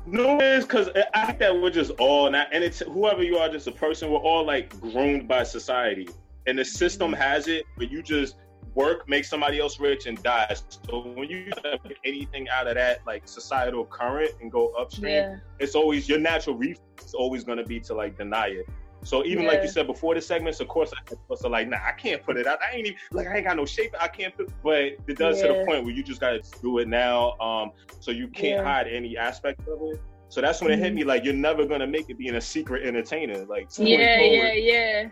No, 0.05 0.39
it's 0.39 0.65
because 0.65 0.89
I 1.13 1.25
think 1.27 1.39
that 1.39 1.62
we're 1.62 1.69
just 1.69 1.91
all 2.00 2.31
not, 2.31 2.48
and 2.51 2.63
it's 2.63 2.79
whoever 2.79 3.24
you 3.24 3.38
are, 3.38 3.50
just 3.50 3.67
a 3.67 3.72
person. 3.72 4.12
We're 4.12 4.19
all 4.19 4.46
like 4.46 4.79
groomed 4.79 5.27
by 5.27 5.43
society, 5.43 6.10
and 6.48 6.58
the 6.58 6.65
system 6.65 7.12
mm-hmm. 7.12 7.22
has 7.22 7.48
it, 7.48 7.65
but 7.77 7.91
you 7.91 8.01
just 8.01 8.36
work, 8.75 9.07
make 9.07 9.25
somebody 9.25 9.59
else 9.59 9.79
rich, 9.79 10.05
and 10.05 10.21
die. 10.23 10.55
So 10.88 11.07
when 11.15 11.29
you 11.29 11.51
make 11.63 11.97
anything 12.03 12.47
out 12.49 12.67
of 12.67 12.75
that 12.75 12.99
like 13.05 13.27
societal 13.27 13.85
current 13.85 14.31
and 14.41 14.51
go 14.51 14.69
upstream, 14.69 15.13
yeah. 15.13 15.35
it's 15.59 15.75
always 15.75 16.07
your 16.07 16.19
natural 16.19 16.55
reflex 16.55 17.05
is 17.05 17.13
always 17.13 17.43
going 17.43 17.57
to 17.57 17.65
be 17.65 17.79
to 17.81 17.93
like 17.93 18.17
deny 18.17 18.47
it. 18.47 18.67
So 19.03 19.25
even 19.25 19.43
yeah. 19.43 19.51
like 19.51 19.61
you 19.61 19.69
said 19.69 19.88
before 19.88 20.13
the 20.13 20.21
segments, 20.21 20.59
of 20.59 20.67
course, 20.67 20.91
I 20.91 21.15
was 21.29 21.43
like, 21.43 21.69
nah, 21.69 21.77
I 21.77 21.93
can't 21.93 22.21
put 22.21 22.38
it 22.38 22.47
out. 22.47 22.59
I 22.61 22.75
ain't 22.75 22.88
even 22.88 22.99
like 23.11 23.27
I 23.27 23.37
ain't 23.37 23.46
got 23.46 23.55
no 23.55 23.65
shape. 23.65 23.96
I 24.00 24.07
can't 24.07 24.35
put. 24.35 24.51
But 24.61 24.83
it 25.07 25.17
does 25.17 25.37
yeah. 25.37 25.48
to 25.48 25.53
the 25.53 25.65
point 25.65 25.85
where 25.85 25.94
you 25.94 26.03
just 26.03 26.20
got 26.20 26.31
to 26.31 26.61
do 26.61 26.79
it 26.79 26.87
now. 26.87 27.37
Um, 27.39 27.72
so 28.00 28.11
you 28.11 28.27
can't 28.27 28.65
hide 28.65 28.87
any 28.87 29.17
aspect 29.17 29.61
of 29.67 29.79
it. 29.83 30.01
So 30.27 30.41
that's 30.41 30.61
when 30.61 30.70
mm-hmm. 30.72 30.79
it 30.79 30.83
hit 30.83 30.87
mm-hmm. 30.89 30.96
me 30.96 31.03
like 31.05 31.24
you're 31.24 31.33
never 31.33 31.65
gonna 31.65 31.87
make 31.87 32.09
it 32.09 32.17
being 32.17 32.35
a 32.35 32.41
secret 32.41 32.85
entertainer. 32.85 33.46
Like 33.46 33.70
yeah, 33.77 34.22
yeah, 34.22 34.53
yeah. 34.53 35.09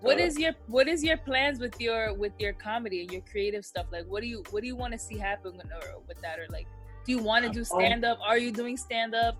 What 0.00 0.20
is 0.20 0.38
your 0.38 0.52
what 0.68 0.86
is 0.86 1.02
your 1.02 1.16
plans 1.16 1.58
with 1.58 1.80
your 1.80 2.14
with 2.14 2.32
your 2.38 2.52
comedy 2.52 3.02
and 3.02 3.12
your 3.12 3.22
creative 3.22 3.64
stuff? 3.64 3.86
Like, 3.90 4.06
what 4.06 4.22
do 4.22 4.28
you 4.28 4.44
what 4.50 4.60
do 4.62 4.66
you 4.66 4.76
want 4.76 4.92
to 4.92 4.98
see 4.98 5.18
happen 5.18 5.56
with, 5.56 5.66
or 5.66 6.00
with 6.06 6.20
that, 6.22 6.38
or 6.38 6.46
like, 6.50 6.66
do 7.04 7.12
you 7.12 7.18
want 7.18 7.44
to 7.44 7.50
do 7.50 7.60
um, 7.60 7.64
stand 7.64 8.04
up? 8.04 8.18
Are 8.24 8.38
you 8.38 8.52
doing 8.52 8.76
stand 8.76 9.14
up? 9.14 9.36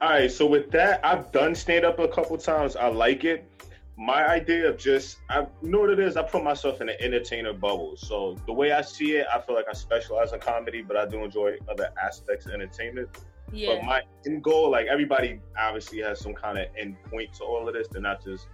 All 0.00 0.10
right, 0.10 0.30
so 0.30 0.46
with 0.46 0.70
that, 0.70 1.04
I've 1.04 1.32
done 1.32 1.56
stand 1.56 1.84
up 1.84 1.98
a 1.98 2.06
couple 2.06 2.38
times. 2.38 2.76
I 2.76 2.86
like 2.86 3.24
it. 3.24 3.50
My 3.96 4.28
idea 4.28 4.68
of 4.68 4.78
just, 4.78 5.18
I 5.28 5.40
you 5.40 5.70
know 5.70 5.80
what 5.80 5.90
it 5.90 5.98
is. 5.98 6.16
I 6.16 6.22
put 6.22 6.44
myself 6.44 6.80
in 6.80 6.88
an 6.88 6.94
entertainer 7.00 7.52
bubble. 7.52 7.96
So 7.96 8.36
the 8.46 8.52
way 8.52 8.70
I 8.70 8.80
see 8.80 9.16
it, 9.16 9.26
I 9.34 9.40
feel 9.40 9.56
like 9.56 9.66
I 9.68 9.72
specialize 9.72 10.32
in 10.32 10.38
comedy, 10.38 10.82
but 10.82 10.96
I 10.96 11.04
do 11.04 11.24
enjoy 11.24 11.56
other 11.68 11.90
aspects 12.00 12.46
of 12.46 12.52
entertainment. 12.52 13.08
Yeah. 13.52 13.74
But 13.74 13.84
my 13.86 14.02
end 14.24 14.44
goal, 14.44 14.70
like 14.70 14.86
everybody, 14.86 15.40
obviously 15.58 15.98
has 16.02 16.20
some 16.20 16.34
kind 16.34 16.58
of 16.58 16.66
end 16.78 16.96
point 17.10 17.32
to 17.34 17.44
all 17.44 17.66
of 17.66 17.74
this. 17.74 17.88
They're 17.88 18.00
not 18.00 18.22
just 18.22 18.46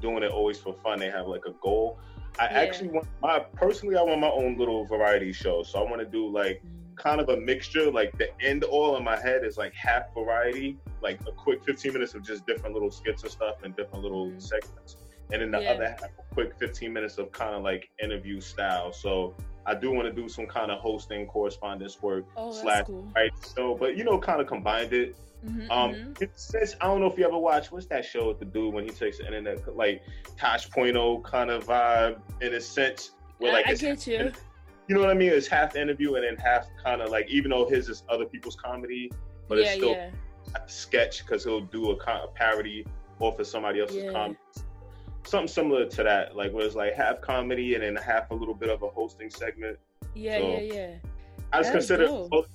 doing 0.00 0.22
it 0.22 0.30
always 0.30 0.58
for 0.58 0.74
fun. 0.74 0.98
They 0.98 1.10
have 1.10 1.26
like 1.26 1.44
a 1.46 1.52
goal. 1.62 1.98
I 2.38 2.44
yeah. 2.44 2.60
actually 2.60 2.88
want 2.88 3.08
my 3.20 3.40
personally, 3.40 3.96
I 3.96 4.02
want 4.02 4.20
my 4.20 4.30
own 4.30 4.56
little 4.56 4.84
variety 4.84 5.32
show. 5.32 5.62
So 5.62 5.78
I 5.78 5.88
want 5.88 6.00
to 6.00 6.06
do 6.06 6.28
like 6.28 6.62
mm. 6.62 6.96
kind 6.96 7.20
of 7.20 7.28
a 7.28 7.36
mixture. 7.36 7.90
Like 7.90 8.16
the 8.18 8.28
end 8.40 8.64
all 8.64 8.96
in 8.96 9.04
my 9.04 9.18
head 9.18 9.44
is 9.44 9.56
like 9.56 9.74
half 9.74 10.14
variety, 10.14 10.78
like 11.02 11.20
a 11.26 11.32
quick 11.32 11.64
15 11.64 11.92
minutes 11.92 12.14
of 12.14 12.22
just 12.22 12.46
different 12.46 12.74
little 12.74 12.90
skits 12.90 13.22
and 13.22 13.30
stuff 13.30 13.56
and 13.62 13.76
different 13.76 14.02
little 14.02 14.28
mm. 14.28 14.40
segments. 14.40 14.96
And 15.32 15.42
then 15.42 15.50
the 15.50 15.62
yeah. 15.62 15.70
other 15.72 15.88
half, 15.90 16.02
a 16.02 16.34
quick 16.34 16.58
15 16.58 16.92
minutes 16.92 17.18
of 17.18 17.30
kind 17.32 17.54
of 17.54 17.62
like 17.62 17.90
interview 18.02 18.40
style. 18.40 18.92
So 18.92 19.34
I 19.66 19.74
do 19.74 19.90
want 19.90 20.08
to 20.08 20.12
do 20.12 20.28
some 20.28 20.46
kind 20.46 20.70
of 20.70 20.78
hosting, 20.78 21.26
correspondence 21.26 22.02
work 22.02 22.24
oh, 22.36 22.52
slash 22.52 22.86
cool. 22.86 23.10
right. 23.14 23.30
So, 23.40 23.74
but 23.74 23.96
you 23.96 24.04
know, 24.04 24.18
kind 24.18 24.40
of 24.40 24.46
combined 24.46 24.92
it. 24.92 25.16
Mm-hmm, 25.46 25.70
um, 25.70 25.94
mm-hmm. 25.94 26.24
Since 26.34 26.76
I 26.80 26.86
don't 26.86 27.00
know 27.00 27.06
if 27.06 27.18
you 27.18 27.26
ever 27.26 27.38
watched 27.38 27.72
what's 27.72 27.86
that 27.86 28.04
show 28.04 28.28
with 28.28 28.38
the 28.38 28.44
dude 28.44 28.74
when 28.74 28.84
he 28.84 28.90
takes 28.90 29.18
the 29.18 29.26
internet 29.26 29.74
like 29.74 30.02
Tosh 30.38 30.70
Point 30.70 30.96
oh 30.96 31.20
kind 31.20 31.50
of 31.50 31.66
vibe 31.66 32.20
in 32.40 32.54
a 32.54 32.60
sense 32.60 33.12
where 33.38 33.54
like 33.54 33.66
I, 33.66 33.72
I 33.72 33.74
get 33.74 34.06
you. 34.06 34.32
You 34.88 34.96
know 34.96 35.02
what 35.02 35.10
I 35.10 35.14
mean? 35.14 35.30
It's 35.30 35.46
half 35.46 35.76
interview 35.76 36.14
and 36.14 36.24
then 36.24 36.36
half 36.36 36.66
kind 36.82 37.00
of 37.00 37.10
like 37.10 37.30
even 37.30 37.50
though 37.52 37.68
his 37.68 37.88
is 37.88 38.02
other 38.08 38.24
people's 38.24 38.56
comedy, 38.56 39.10
but 39.48 39.58
yeah, 39.58 39.64
it's 39.64 39.74
still 39.74 39.92
yeah. 39.92 40.10
sketch 40.66 41.24
because 41.24 41.44
he'll 41.44 41.60
do 41.60 41.92
a, 41.92 41.94
a, 41.94 42.28
parody 42.34 42.84
off 43.20 43.38
of 43.38 43.46
somebody 43.46 43.80
else's 43.80 44.04
yeah. 44.04 44.12
comedy. 44.12 44.38
Something 45.24 45.48
similar 45.48 45.86
to 45.86 46.02
that, 46.02 46.36
like 46.36 46.52
where 46.52 46.66
it's 46.66 46.74
like 46.74 46.94
half 46.94 47.20
comedy 47.20 47.74
and 47.74 47.82
then 47.82 47.96
half 47.96 48.30
a 48.30 48.34
little 48.34 48.54
bit 48.54 48.70
of 48.70 48.82
a 48.82 48.88
hosting 48.88 49.30
segment. 49.30 49.78
Yeah, 50.14 50.38
so 50.38 50.50
yeah, 50.50 50.60
yeah. 50.60 50.94
I 51.52 51.58
just 51.58 51.72
consider 51.72 52.06
both, 52.06 52.48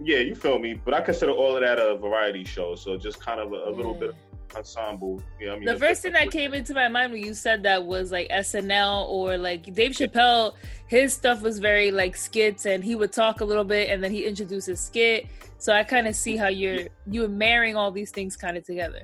yeah, 0.00 0.18
you 0.18 0.34
feel 0.34 0.58
me. 0.58 0.74
But 0.74 0.94
I 0.94 1.00
consider 1.00 1.32
all 1.32 1.56
of 1.56 1.62
that 1.62 1.78
a 1.78 1.96
variety 1.96 2.44
show. 2.44 2.74
So 2.74 2.96
just 2.96 3.20
kind 3.20 3.40
of 3.40 3.52
a, 3.52 3.68
a 3.68 3.70
little 3.70 3.94
bit 3.94 4.14
ensemble. 4.56 5.22
I 5.40 5.56
mean? 5.56 5.64
The 5.64 5.76
first 5.76 6.02
thing 6.02 6.12
that 6.12 6.30
came 6.30 6.54
into 6.54 6.74
my 6.74 6.88
mind 6.88 7.12
when 7.12 7.22
you 7.22 7.34
said 7.34 7.62
that 7.64 7.84
was 7.84 8.10
like 8.12 8.28
SNL 8.30 9.08
or 9.08 9.36
like 9.38 9.72
Dave 9.74 9.92
Chappelle. 9.92 10.54
His 10.86 11.12
stuff 11.12 11.42
was 11.42 11.58
very 11.58 11.90
like 11.90 12.16
skits, 12.16 12.66
and 12.66 12.82
he 12.82 12.94
would 12.94 13.12
talk 13.12 13.40
a 13.40 13.44
little 13.44 13.64
bit, 13.64 13.90
and 13.90 14.02
then 14.02 14.10
he 14.10 14.24
introduces 14.24 14.80
skit. 14.80 15.26
So 15.58 15.72
I 15.72 15.82
kind 15.84 16.06
of 16.06 16.14
see 16.14 16.36
how 16.36 16.48
you're 16.48 16.74
yeah. 16.74 16.88
you're 17.10 17.28
marrying 17.28 17.76
all 17.76 17.90
these 17.90 18.10
things 18.10 18.36
kind 18.36 18.56
of 18.56 18.64
together. 18.64 19.02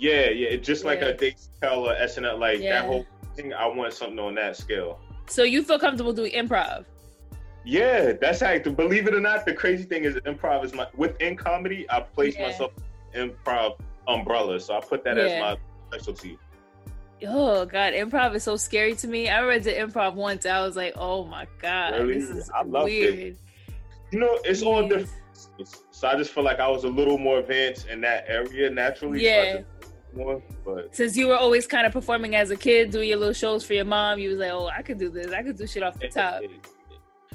Yeah, 0.00 0.30
yeah, 0.30 0.56
just 0.56 0.82
yeah. 0.82 0.90
like 0.90 1.02
a 1.02 1.14
Dave 1.14 1.34
Chappelle 1.36 1.82
or 1.82 1.94
SNL, 2.06 2.38
like 2.38 2.60
yeah. 2.60 2.80
that 2.80 2.86
whole 2.86 3.06
thing. 3.36 3.52
I 3.52 3.66
want 3.66 3.92
something 3.92 4.18
on 4.18 4.34
that 4.36 4.56
scale. 4.56 4.98
So 5.26 5.42
you 5.42 5.62
feel 5.62 5.78
comfortable 5.78 6.14
doing 6.14 6.32
improv? 6.32 6.86
Yeah, 7.66 8.12
that's 8.12 8.40
how. 8.40 8.58
Believe 8.58 9.06
it 9.06 9.14
or 9.14 9.20
not, 9.20 9.44
the 9.44 9.52
crazy 9.52 9.84
thing 9.84 10.04
is 10.04 10.16
improv 10.16 10.64
is 10.64 10.72
my 10.72 10.86
within 10.96 11.36
comedy. 11.36 11.86
I 11.90 12.00
place 12.00 12.34
yeah. 12.34 12.48
myself 12.48 12.72
improv 13.14 13.78
umbrella, 14.08 14.58
so 14.58 14.78
I 14.78 14.80
put 14.80 15.04
that 15.04 15.18
yeah. 15.18 15.22
as 15.24 15.40
my 15.40 15.56
specialty. 15.88 16.38
Oh 17.28 17.66
god, 17.66 17.92
improv 17.92 18.34
is 18.34 18.44
so 18.44 18.56
scary 18.56 18.94
to 18.96 19.06
me. 19.06 19.28
I 19.28 19.42
read 19.42 19.64
the 19.64 19.72
improv 19.72 20.14
once. 20.14 20.46
I 20.46 20.64
was 20.64 20.76
like, 20.76 20.94
oh 20.96 21.24
my 21.24 21.46
god, 21.60 21.92
really? 22.00 22.20
this 22.20 22.30
is 22.30 22.50
I 22.50 22.62
love 22.62 22.84
weird. 22.84 23.18
It. 23.18 23.36
You 24.10 24.20
know, 24.20 24.38
it's 24.44 24.62
all 24.62 24.88
different. 24.88 25.10
So 25.90 26.08
I 26.08 26.16
just 26.16 26.30
feel 26.32 26.42
like 26.42 26.58
I 26.58 26.68
was 26.68 26.84
a 26.84 26.88
little 26.88 27.18
more 27.18 27.40
advanced 27.40 27.88
in 27.88 28.00
that 28.00 28.24
area 28.28 28.70
naturally. 28.70 29.22
Yeah. 29.22 29.58
So 29.58 29.64
more, 30.14 30.42
but 30.64 30.94
since 30.94 31.16
you 31.16 31.28
were 31.28 31.36
always 31.36 31.66
kind 31.66 31.86
of 31.86 31.92
performing 31.92 32.34
as 32.34 32.50
a 32.50 32.56
kid, 32.56 32.90
doing 32.90 33.08
your 33.08 33.18
little 33.18 33.34
shows 33.34 33.64
for 33.64 33.74
your 33.74 33.84
mom, 33.84 34.18
you 34.18 34.30
was 34.30 34.38
like, 34.38 34.52
"Oh, 34.52 34.68
I 34.68 34.82
could 34.82 34.98
do 34.98 35.08
this. 35.08 35.32
I 35.32 35.42
could 35.42 35.56
do 35.56 35.66
shit 35.66 35.82
off 35.82 35.98
the 35.98 36.08
top." 36.08 36.42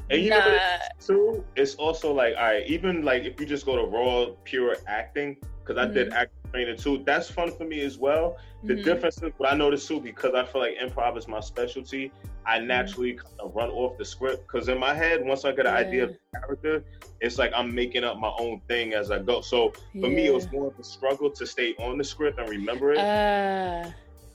And 0.09 0.21
you 0.21 0.29
nah. 0.29 0.37
know 0.37 0.59
too? 0.99 1.45
It's 1.55 1.75
also 1.75 2.13
like, 2.13 2.35
all 2.37 2.43
right, 2.43 2.67
even 2.67 3.03
like 3.03 3.23
if 3.23 3.39
you 3.39 3.45
just 3.45 3.65
go 3.65 3.75
to 3.75 3.85
raw, 3.85 4.27
pure 4.43 4.75
acting, 4.87 5.37
because 5.59 5.77
I 5.77 5.85
mm-hmm. 5.85 5.93
did 5.93 6.13
act 6.13 6.31
training 6.55 6.77
too. 6.77 7.03
That's 7.05 7.29
fun 7.29 7.51
for 7.51 7.65
me 7.65 7.81
as 7.81 7.97
well. 7.97 8.37
The 8.63 8.73
mm-hmm. 8.73 8.83
difference 8.83 9.21
is 9.21 9.31
what 9.37 9.51
I 9.51 9.55
noticed 9.55 9.87
too, 9.87 9.99
because 9.99 10.33
I 10.33 10.45
feel 10.45 10.61
like 10.61 10.77
improv 10.77 11.17
is 11.17 11.27
my 11.27 11.41
specialty. 11.41 12.11
I 12.45 12.57
mm-hmm. 12.57 12.67
naturally 12.67 13.13
kind 13.13 13.39
of 13.39 13.55
run 13.55 13.69
off 13.69 13.97
the 13.97 14.05
script 14.05 14.47
because 14.47 14.69
in 14.69 14.79
my 14.79 14.93
head, 14.93 15.25
once 15.25 15.43
I 15.43 15.51
get 15.51 15.65
an 15.65 15.73
yeah. 15.73 15.79
idea 15.79 16.03
of 16.05 16.09
the 16.11 16.39
character, 16.39 16.83
it's 17.19 17.37
like 17.37 17.51
I'm 17.53 17.73
making 17.75 18.03
up 18.03 18.17
my 18.17 18.31
own 18.39 18.61
thing 18.67 18.93
as 18.93 19.11
I 19.11 19.19
go. 19.19 19.41
So 19.41 19.71
for 19.71 20.07
yeah. 20.07 20.07
me, 20.07 20.27
it 20.27 20.33
was 20.33 20.49
more 20.51 20.67
of 20.67 20.79
a 20.79 20.83
struggle 20.83 21.29
to 21.29 21.45
stay 21.45 21.75
on 21.79 21.97
the 21.97 22.03
script 22.03 22.39
and 22.39 22.47
remember 22.47 22.93
it. 22.93 22.99
Uh, 22.99 23.89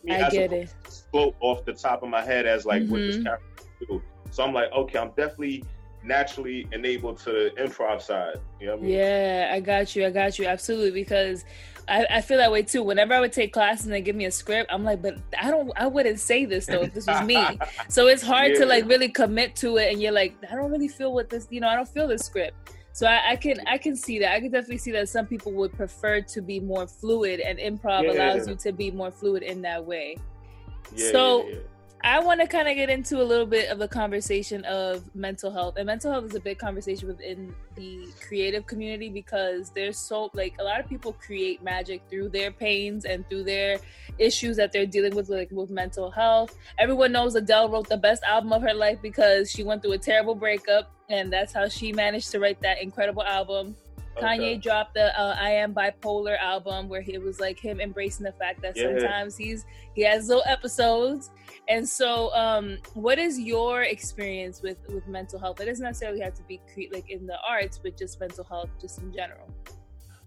me, 0.04 0.14
I 0.14 0.28
get 0.30 0.52
it. 0.52 0.74
Float 1.10 1.34
off 1.40 1.64
the 1.64 1.72
top 1.72 2.02
of 2.02 2.10
my 2.10 2.22
head 2.22 2.46
as 2.46 2.66
like 2.66 2.82
mm-hmm. 2.82 2.92
what 2.92 2.98
this 2.98 3.16
mm-hmm. 3.16 3.24
character 3.24 3.64
do. 3.88 4.02
So 4.30 4.44
I'm 4.44 4.52
like, 4.52 4.70
okay, 4.72 4.98
I'm 4.98 5.10
definitely 5.16 5.64
naturally 6.02 6.66
enabled 6.72 7.18
to 7.18 7.30
the 7.30 7.52
improv 7.58 8.02
side. 8.02 8.36
You 8.60 8.68
know 8.68 8.74
I 8.74 8.76
mean? 8.76 8.90
Yeah, 8.90 9.50
I 9.52 9.60
got 9.60 9.94
you. 9.94 10.06
I 10.06 10.10
got 10.10 10.38
you. 10.38 10.46
Absolutely. 10.46 10.90
Because 10.92 11.44
I, 11.88 12.06
I, 12.08 12.20
feel 12.20 12.38
that 12.38 12.52
way 12.52 12.62
too. 12.62 12.82
Whenever 12.82 13.14
I 13.14 13.20
would 13.20 13.32
take 13.32 13.52
classes 13.52 13.86
and 13.86 13.94
they 13.94 14.00
give 14.00 14.16
me 14.16 14.26
a 14.26 14.30
script, 14.30 14.70
I'm 14.72 14.84
like, 14.84 15.02
but 15.02 15.18
I 15.40 15.50
don't, 15.50 15.70
I 15.76 15.86
wouldn't 15.86 16.20
say 16.20 16.44
this 16.44 16.66
though 16.66 16.82
if 16.82 16.94
this 16.94 17.06
was 17.06 17.22
me. 17.24 17.58
so 17.88 18.06
it's 18.06 18.22
hard 18.22 18.52
yeah. 18.52 18.60
to 18.60 18.66
like 18.66 18.86
really 18.86 19.08
commit 19.08 19.56
to 19.56 19.76
it, 19.78 19.92
and 19.92 20.00
you're 20.00 20.12
like, 20.12 20.36
I 20.50 20.54
don't 20.54 20.70
really 20.70 20.88
feel 20.88 21.12
what 21.12 21.28
this, 21.28 21.48
you 21.50 21.60
know, 21.60 21.68
I 21.68 21.74
don't 21.74 21.88
feel 21.88 22.06
this 22.06 22.22
script. 22.22 22.76
So 22.92 23.06
I, 23.06 23.30
I 23.30 23.36
can, 23.36 23.56
I 23.66 23.78
can 23.78 23.96
see 23.96 24.18
that. 24.20 24.32
I 24.32 24.40
can 24.40 24.50
definitely 24.50 24.78
see 24.78 24.90
that 24.92 25.08
some 25.08 25.26
people 25.26 25.52
would 25.52 25.72
prefer 25.72 26.20
to 26.20 26.42
be 26.42 26.60
more 26.60 26.86
fluid, 26.86 27.40
and 27.40 27.58
improv 27.58 28.04
yeah. 28.04 28.12
allows 28.12 28.48
you 28.48 28.54
to 28.56 28.72
be 28.72 28.90
more 28.90 29.10
fluid 29.10 29.42
in 29.42 29.62
that 29.62 29.84
way. 29.84 30.16
Yeah, 30.94 31.12
so 31.12 31.48
I 32.02 32.18
want 32.20 32.40
to 32.40 32.46
kind 32.46 32.66
of 32.66 32.76
get 32.76 32.88
into 32.88 33.20
a 33.20 33.24
little 33.24 33.46
bit 33.46 33.68
of 33.68 33.78
the 33.78 33.88
conversation 33.88 34.64
of 34.64 35.14
mental 35.14 35.50
health. 35.50 35.74
And 35.76 35.86
mental 35.86 36.10
health 36.10 36.24
is 36.24 36.34
a 36.34 36.40
big 36.40 36.58
conversation 36.58 37.08
within 37.08 37.54
the 37.74 38.08
creative 38.26 38.66
community 38.66 39.10
because 39.10 39.70
there's 39.70 39.98
so, 39.98 40.30
like, 40.32 40.54
a 40.58 40.64
lot 40.64 40.80
of 40.80 40.88
people 40.88 41.12
create 41.12 41.62
magic 41.62 42.02
through 42.08 42.30
their 42.30 42.52
pains 42.52 43.04
and 43.04 43.28
through 43.28 43.44
their 43.44 43.78
issues 44.18 44.56
that 44.56 44.72
they're 44.72 44.86
dealing 44.86 45.14
with, 45.14 45.28
like, 45.28 45.50
with 45.50 45.68
mental 45.68 46.10
health. 46.10 46.56
Everyone 46.78 47.12
knows 47.12 47.34
Adele 47.34 47.68
wrote 47.68 47.88
the 47.88 47.98
best 47.98 48.22
album 48.22 48.52
of 48.54 48.62
her 48.62 48.74
life 48.74 48.98
because 49.02 49.50
she 49.50 49.62
went 49.62 49.82
through 49.82 49.92
a 49.92 49.98
terrible 49.98 50.34
breakup, 50.34 50.90
and 51.10 51.30
that's 51.30 51.52
how 51.52 51.68
she 51.68 51.92
managed 51.92 52.30
to 52.30 52.40
write 52.40 52.60
that 52.62 52.80
incredible 52.82 53.24
album. 53.24 53.76
Okay. 54.16 54.26
Kanye 54.26 54.62
dropped 54.62 54.94
the 54.94 55.18
uh, 55.18 55.36
"I 55.38 55.50
Am 55.50 55.72
Bipolar" 55.72 56.38
album, 56.38 56.88
where 56.88 57.00
he 57.00 57.16
was 57.18 57.38
like 57.38 57.58
him 57.58 57.80
embracing 57.80 58.24
the 58.24 58.32
fact 58.32 58.60
that 58.62 58.76
yeah. 58.76 58.98
sometimes 58.98 59.36
he's 59.36 59.64
he 59.94 60.02
has 60.02 60.28
little 60.28 60.42
episodes. 60.46 61.30
And 61.70 61.88
so, 61.88 62.34
um, 62.34 62.78
what 62.94 63.20
is 63.20 63.38
your 63.38 63.82
experience 63.82 64.60
with 64.60 64.78
with 64.88 65.06
mental 65.06 65.38
health? 65.38 65.60
It 65.60 65.66
doesn't 65.66 65.84
necessarily 65.84 66.20
have 66.20 66.34
to 66.34 66.42
be 66.42 66.60
cre- 66.74 66.92
like 66.92 67.08
in 67.08 67.28
the 67.28 67.38
arts, 67.48 67.78
but 67.80 67.96
just 67.96 68.18
mental 68.18 68.42
health, 68.42 68.70
just 68.80 68.98
in 68.98 69.12
general. 69.12 69.48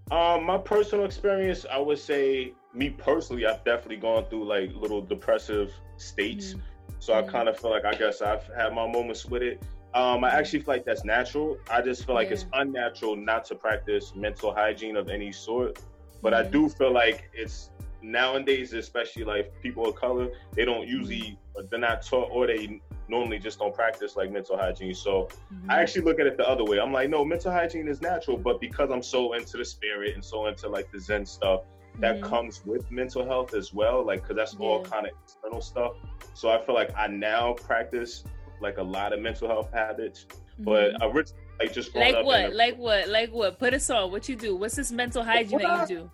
Um, 0.10 0.46
my 0.46 0.58
personal 0.58 1.06
experience, 1.06 1.66
I 1.70 1.80
would 1.80 2.00
say, 2.00 2.54
me 2.74 2.92
personally, 2.92 3.46
I've 3.46 3.64
definitely 3.66 3.98
gone 3.98 4.26
through 4.30 4.46
like 4.46 4.74
little 4.74 5.02
depressive 5.02 5.74
states. 5.98 6.54
Mm-hmm. 6.54 6.60
So 7.00 7.14
mm-hmm. 7.14 7.28
I 7.28 7.32
kind 7.32 7.50
of 7.50 7.60
feel 7.60 7.72
like 7.72 7.84
I 7.84 7.94
guess 7.94 8.22
I've 8.22 8.48
had 8.56 8.74
my 8.74 8.90
moments 8.90 9.26
with 9.26 9.44
it. 9.44 9.62
Um, 9.94 10.24
I 10.24 10.30
actually 10.30 10.60
feel 10.60 10.76
like 10.76 10.86
that's 10.86 11.04
natural. 11.04 11.58
I 11.70 11.82
just 11.82 12.06
feel 12.06 12.16
like 12.16 12.28
yeah. 12.28 12.36
it's 12.36 12.46
unnatural 12.54 13.18
not 13.18 13.44
to 13.46 13.56
practice 13.56 14.14
mental 14.16 14.54
hygiene 14.54 14.96
of 14.96 15.10
any 15.10 15.34
sort. 15.34 15.78
But 16.22 16.34
I 16.34 16.44
do 16.44 16.70
feel 16.70 16.94
like 16.94 17.30
it's 17.34 17.70
nowadays, 18.04 18.74
especially 18.74 19.24
like 19.24 19.54
people 19.62 19.88
of 19.88 19.96
color, 19.96 20.30
they 20.52 20.66
don't 20.66 20.88
usually 20.88 21.40
they're 21.70 21.80
not 21.80 22.06
taught 22.06 22.30
or 22.32 22.48
they 22.48 22.82
normally 23.08 23.40
just 23.40 23.60
don't 23.60 23.74
practice 23.74 24.16
like 24.16 24.32
mental 24.32 24.58
hygiene. 24.58 24.94
So 24.94 25.30
mm-hmm. 25.54 25.72
I 25.72 25.82
actually 25.82 26.04
look 26.04 26.20
at 26.20 26.28
it 26.28 26.38
the 26.38 26.48
other 26.48 26.64
way. 26.64 26.80
I'm 26.80 26.92
like, 26.92 27.10
no, 27.10 27.24
mental 27.24 27.52
hygiene 27.52 27.88
is 27.88 28.02
natural, 28.02 28.38
but 28.38 28.60
because 28.60 28.92
I'm 28.92 29.04
so 29.04 29.34
into 29.34 29.58
the 29.58 29.66
spirit 29.66 30.16
and 30.16 30.24
so 30.24 30.48
into 30.48 30.68
like 30.68 30.92
the 30.92 31.00
Zen 31.00 31.26
stuff, 31.26 31.62
that 32.00 32.16
mm-hmm. 32.16 32.30
comes 32.30 32.66
with 32.66 32.90
mental 32.92 33.26
health 33.26 33.54
as 33.54 33.74
well. 33.74 34.06
Like, 34.06 34.26
cause 34.26 34.36
that's 34.36 34.56
yeah. 34.60 34.66
all 34.66 34.84
kind 34.84 35.08
of 35.08 35.14
external 35.24 35.62
stuff. 35.62 35.94
So 36.34 36.50
I 36.50 36.64
feel 36.66 36.76
like 36.76 36.92
I 36.98 37.08
now 37.08 37.54
practice 37.54 38.24
like 38.62 38.78
a 38.78 38.84
lot 38.84 39.14
of 39.14 39.20
mental 39.20 39.48
health 39.48 39.72
habits. 39.72 40.26
Mm-hmm. 40.26 40.64
But 40.64 40.94
originally, 41.02 41.44
like 41.60 41.74
just 41.74 41.96
like 41.96 42.26
what, 42.26 42.46
a, 42.46 42.48
like 42.50 42.78
what, 42.78 43.10
like 43.10 43.32
what? 43.32 43.60
Put 43.60 43.74
us 43.74 43.90
on. 43.90 44.12
What 44.12 44.28
you 44.28 44.36
do? 44.36 44.56
What's 44.56 44.76
this 44.76 44.92
mental 44.92 45.24
hygiene 45.24 45.60
that 45.60 45.90
you 45.90 45.98
do? 45.98 46.12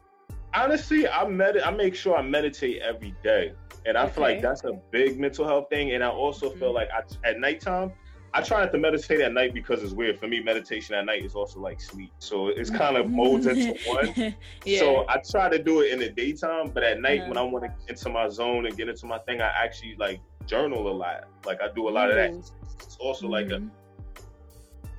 Honestly, 0.53 1.07
I 1.07 1.27
med- 1.27 1.59
I 1.59 1.71
make 1.71 1.95
sure 1.95 2.15
I 2.15 2.21
meditate 2.21 2.81
every 2.81 3.15
day, 3.23 3.53
and 3.85 3.97
I 3.97 4.03
okay. 4.03 4.13
feel 4.13 4.23
like 4.23 4.41
that's 4.41 4.63
a 4.63 4.73
big 4.91 5.19
mental 5.19 5.45
health 5.45 5.69
thing. 5.69 5.91
And 5.91 6.03
I 6.03 6.09
also 6.09 6.49
mm-hmm. 6.49 6.59
feel 6.59 6.73
like 6.73 6.89
I, 6.91 7.03
at 7.27 7.39
nighttime, 7.39 7.91
I 8.33 8.41
try 8.41 8.62
not 8.62 8.71
to 8.71 8.77
meditate 8.77 9.21
at 9.21 9.33
night 9.33 9.53
because 9.53 9.81
it's 9.83 9.93
weird 9.93 10.19
for 10.19 10.27
me. 10.27 10.39
Meditation 10.41 10.95
at 10.95 11.05
night 11.05 11.25
is 11.25 11.33
also 11.35 11.59
like 11.59 11.81
sleep, 11.81 12.12
so 12.19 12.47
it's 12.47 12.69
kind 12.69 12.97
of 12.97 13.09
molds 13.09 13.47
into 13.47 13.77
one. 13.88 14.35
yeah. 14.65 14.79
So 14.79 15.05
I 15.07 15.17
try 15.17 15.49
to 15.49 15.62
do 15.62 15.81
it 15.81 15.91
in 15.91 15.99
the 15.99 16.09
daytime, 16.09 16.69
but 16.71 16.83
at 16.83 17.01
night 17.01 17.27
when 17.27 17.38
I 17.38 17.41
want 17.41 17.65
to 17.65 17.69
get 17.69 17.89
into 17.89 18.09
my 18.09 18.29
zone 18.29 18.65
and 18.65 18.77
get 18.77 18.88
into 18.88 19.05
my 19.07 19.17
thing, 19.19 19.41
I 19.41 19.47
actually 19.47 19.95
like 19.97 20.21
journal 20.45 20.89
a 20.89 20.93
lot. 20.93 21.25
Like 21.45 21.62
I 21.62 21.69
do 21.73 21.89
a 21.89 21.91
lot 21.91 22.09
mm. 22.09 22.12
of 22.12 22.15
that. 22.15 22.51
It's 22.81 22.97
also 22.99 23.27
mm. 23.27 23.31
like 23.31 23.47
a 23.47 23.59
mm. 23.59 23.69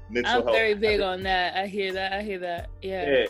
mental 0.09 0.49
I'm 0.49 0.53
very 0.53 0.75
big 0.75 1.01
on 1.01 1.23
that. 1.23 1.57
I 1.57 1.67
hear 1.67 1.93
that. 1.93 2.13
I 2.13 2.23
hear 2.23 2.39
that. 2.41 2.71
Yeah. 2.83 3.11
Yeah. 3.11 3.27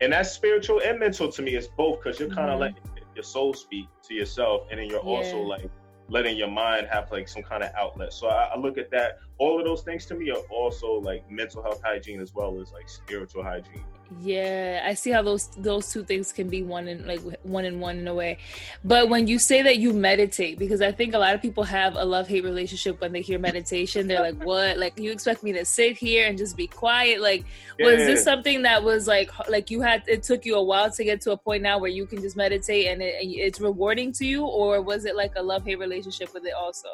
And 0.00 0.12
that's 0.12 0.30
spiritual 0.30 0.80
and 0.84 0.98
mental 0.98 1.30
to 1.32 1.42
me. 1.42 1.54
It's 1.54 1.66
both 1.66 2.02
because 2.02 2.20
you're 2.20 2.28
kind 2.28 2.50
of 2.50 2.60
mm-hmm. 2.60 2.76
letting 2.76 3.04
your 3.14 3.24
soul 3.24 3.52
speak 3.52 3.86
to 4.04 4.14
yourself, 4.14 4.68
and 4.70 4.78
then 4.78 4.88
you're 4.88 5.04
yeah. 5.04 5.10
also 5.10 5.38
like 5.38 5.68
letting 6.08 6.36
your 6.36 6.50
mind 6.50 6.86
have 6.90 7.10
like 7.10 7.28
some 7.28 7.42
kind 7.42 7.62
of 7.62 7.70
outlet. 7.76 8.12
So 8.12 8.28
I, 8.28 8.44
I, 8.54 8.58
look 8.58 8.78
at 8.78 8.90
that. 8.92 9.18
All 9.38 9.58
of 9.58 9.64
those 9.66 9.82
things 9.82 10.06
to 10.06 10.14
me 10.14 10.30
are 10.30 10.42
also 10.50 10.94
like 10.94 11.28
mental 11.30 11.62
health 11.62 11.82
hygiene 11.84 12.20
as 12.20 12.34
well 12.34 12.60
as 12.60 12.72
like 12.72 12.88
spiritual 12.88 13.42
hygiene. 13.42 13.84
Yeah, 14.22 14.84
I 14.86 14.94
see 14.94 15.10
how 15.10 15.20
those 15.20 15.48
those 15.58 15.92
two 15.92 16.02
things 16.02 16.32
can 16.32 16.48
be 16.48 16.62
one 16.62 16.88
in 16.88 17.06
like 17.06 17.20
one 17.42 17.66
in 17.66 17.78
one 17.78 17.98
in 17.98 18.08
a 18.08 18.14
way. 18.14 18.38
But 18.82 19.10
when 19.10 19.26
you 19.26 19.38
say 19.38 19.60
that 19.60 19.76
you 19.78 19.92
meditate, 19.92 20.58
because 20.58 20.80
I 20.80 20.92
think 20.92 21.12
a 21.12 21.18
lot 21.18 21.34
of 21.34 21.42
people 21.42 21.62
have 21.64 21.94
a 21.94 22.04
love 22.04 22.26
hate 22.26 22.42
relationship 22.42 23.02
when 23.02 23.12
they 23.12 23.20
hear 23.20 23.38
meditation. 23.38 24.08
They're 24.08 24.22
like, 24.22 24.42
"What? 24.42 24.78
Like 24.78 24.98
you 24.98 25.12
expect 25.12 25.42
me 25.42 25.52
to 25.52 25.64
sit 25.66 25.98
here 25.98 26.26
and 26.26 26.38
just 26.38 26.56
be 26.56 26.66
quiet? 26.66 27.20
Like, 27.20 27.44
yeah. 27.78 27.84
was 27.84 27.96
this 27.96 28.24
something 28.24 28.62
that 28.62 28.82
was 28.82 29.06
like 29.06 29.30
like 29.46 29.70
you 29.70 29.82
had? 29.82 30.04
It 30.06 30.22
took 30.22 30.46
you 30.46 30.54
a 30.54 30.62
while 30.62 30.90
to 30.90 31.04
get 31.04 31.20
to 31.22 31.32
a 31.32 31.36
point 31.36 31.62
now 31.62 31.78
where 31.78 31.90
you 31.90 32.06
can 32.06 32.22
just 32.22 32.34
meditate 32.34 32.86
and 32.86 33.02
it, 33.02 33.16
it's 33.20 33.60
rewarding 33.60 34.12
to 34.12 34.24
you, 34.24 34.46
or 34.46 34.80
was 34.80 35.04
it 35.04 35.16
like 35.16 35.32
a 35.36 35.42
love 35.42 35.64
hate 35.64 35.78
relationship 35.78 36.32
with 36.32 36.46
it 36.46 36.54
also? 36.54 36.88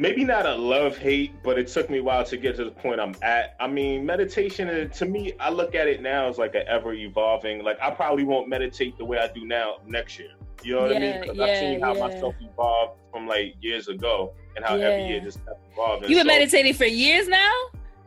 Maybe 0.00 0.24
not 0.24 0.46
a 0.46 0.54
love 0.54 0.96
hate, 0.96 1.42
but 1.42 1.58
it 1.58 1.68
took 1.68 1.90
me 1.90 1.98
a 1.98 2.02
while 2.02 2.24
to 2.24 2.36
get 2.36 2.56
to 2.56 2.64
the 2.64 2.70
point 2.70 2.98
I'm 2.98 3.14
at. 3.22 3.54
I 3.60 3.68
mean, 3.68 4.04
meditation 4.04 4.68
uh, 4.68 4.86
to 4.94 5.06
me, 5.06 5.34
I 5.38 5.50
look 5.50 5.74
at 5.74 5.86
it 5.86 6.00
now 6.00 6.28
as 6.28 6.38
like 6.38 6.54
an 6.54 6.62
ever 6.66 6.94
evolving. 6.94 7.62
Like 7.62 7.78
I 7.80 7.90
probably 7.90 8.24
won't 8.24 8.48
meditate 8.48 8.96
the 8.98 9.04
way 9.04 9.18
I 9.18 9.28
do 9.28 9.44
now 9.44 9.76
next 9.86 10.18
year. 10.18 10.30
You 10.64 10.74
know 10.74 10.82
what 10.82 10.90
yeah, 10.90 10.96
I 10.96 11.00
mean? 11.00 11.20
Because 11.20 11.36
yeah, 11.36 11.44
I've 11.44 11.58
seen 11.58 11.80
how 11.80 11.94
yeah. 11.94 12.06
myself 12.06 12.34
evolved 12.40 12.98
from 13.12 13.28
like 13.28 13.54
years 13.60 13.88
ago, 13.88 14.32
and 14.56 14.64
how 14.64 14.76
every 14.76 15.06
year 15.06 15.20
just 15.20 15.44
kept 15.44 15.60
evolving. 15.72 16.10
You've 16.10 16.18
been 16.18 16.32
so, 16.32 16.38
meditating 16.38 16.74
for 16.74 16.86
years 16.86 17.28
now. 17.28 17.52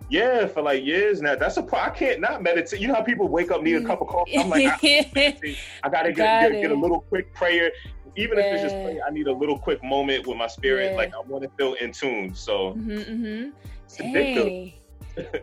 Yeah, 0.10 0.48
for 0.48 0.62
like 0.62 0.84
years 0.84 1.22
now. 1.22 1.36
That's 1.36 1.58
a 1.58 1.68
I 1.76 1.90
can't 1.90 2.20
not 2.20 2.44
meditate. 2.44 2.80
You 2.80 2.88
know 2.88 2.96
how 2.96 3.02
people 3.02 3.28
wake 3.28 3.52
up 3.52 3.62
need 3.62 3.76
a 3.76 3.84
cup 3.84 4.02
of 4.02 4.08
coffee. 4.08 4.38
I'm 4.38 4.50
like, 4.50 4.84
I, 4.84 5.38
I 5.84 5.90
gotta 5.90 6.12
get, 6.12 6.18
Got 6.18 6.52
get, 6.52 6.62
get, 6.62 6.72
a 6.72 6.76
little 6.76 7.02
quick 7.02 7.34
prayer 7.34 7.72
even 8.16 8.38
yeah. 8.38 8.46
if 8.46 8.54
it's 8.54 8.64
just 8.64 8.76
play, 8.76 9.00
I 9.06 9.10
need 9.10 9.28
a 9.28 9.34
little 9.34 9.58
quick 9.58 9.84
moment 9.84 10.28
with 10.28 10.38
my 10.38 10.48
spirit. 10.48 10.92
Yeah. 10.92 10.98
Like 10.98 11.14
I 11.14 11.20
want 11.22 11.44
to 11.44 11.50
feel 11.58 11.74
in 11.76 11.92
tune. 11.92 12.34
So 12.36 12.74
mm-hmm, 12.74 12.92
mm-hmm. 12.92 14.04
addictive. 14.04 14.74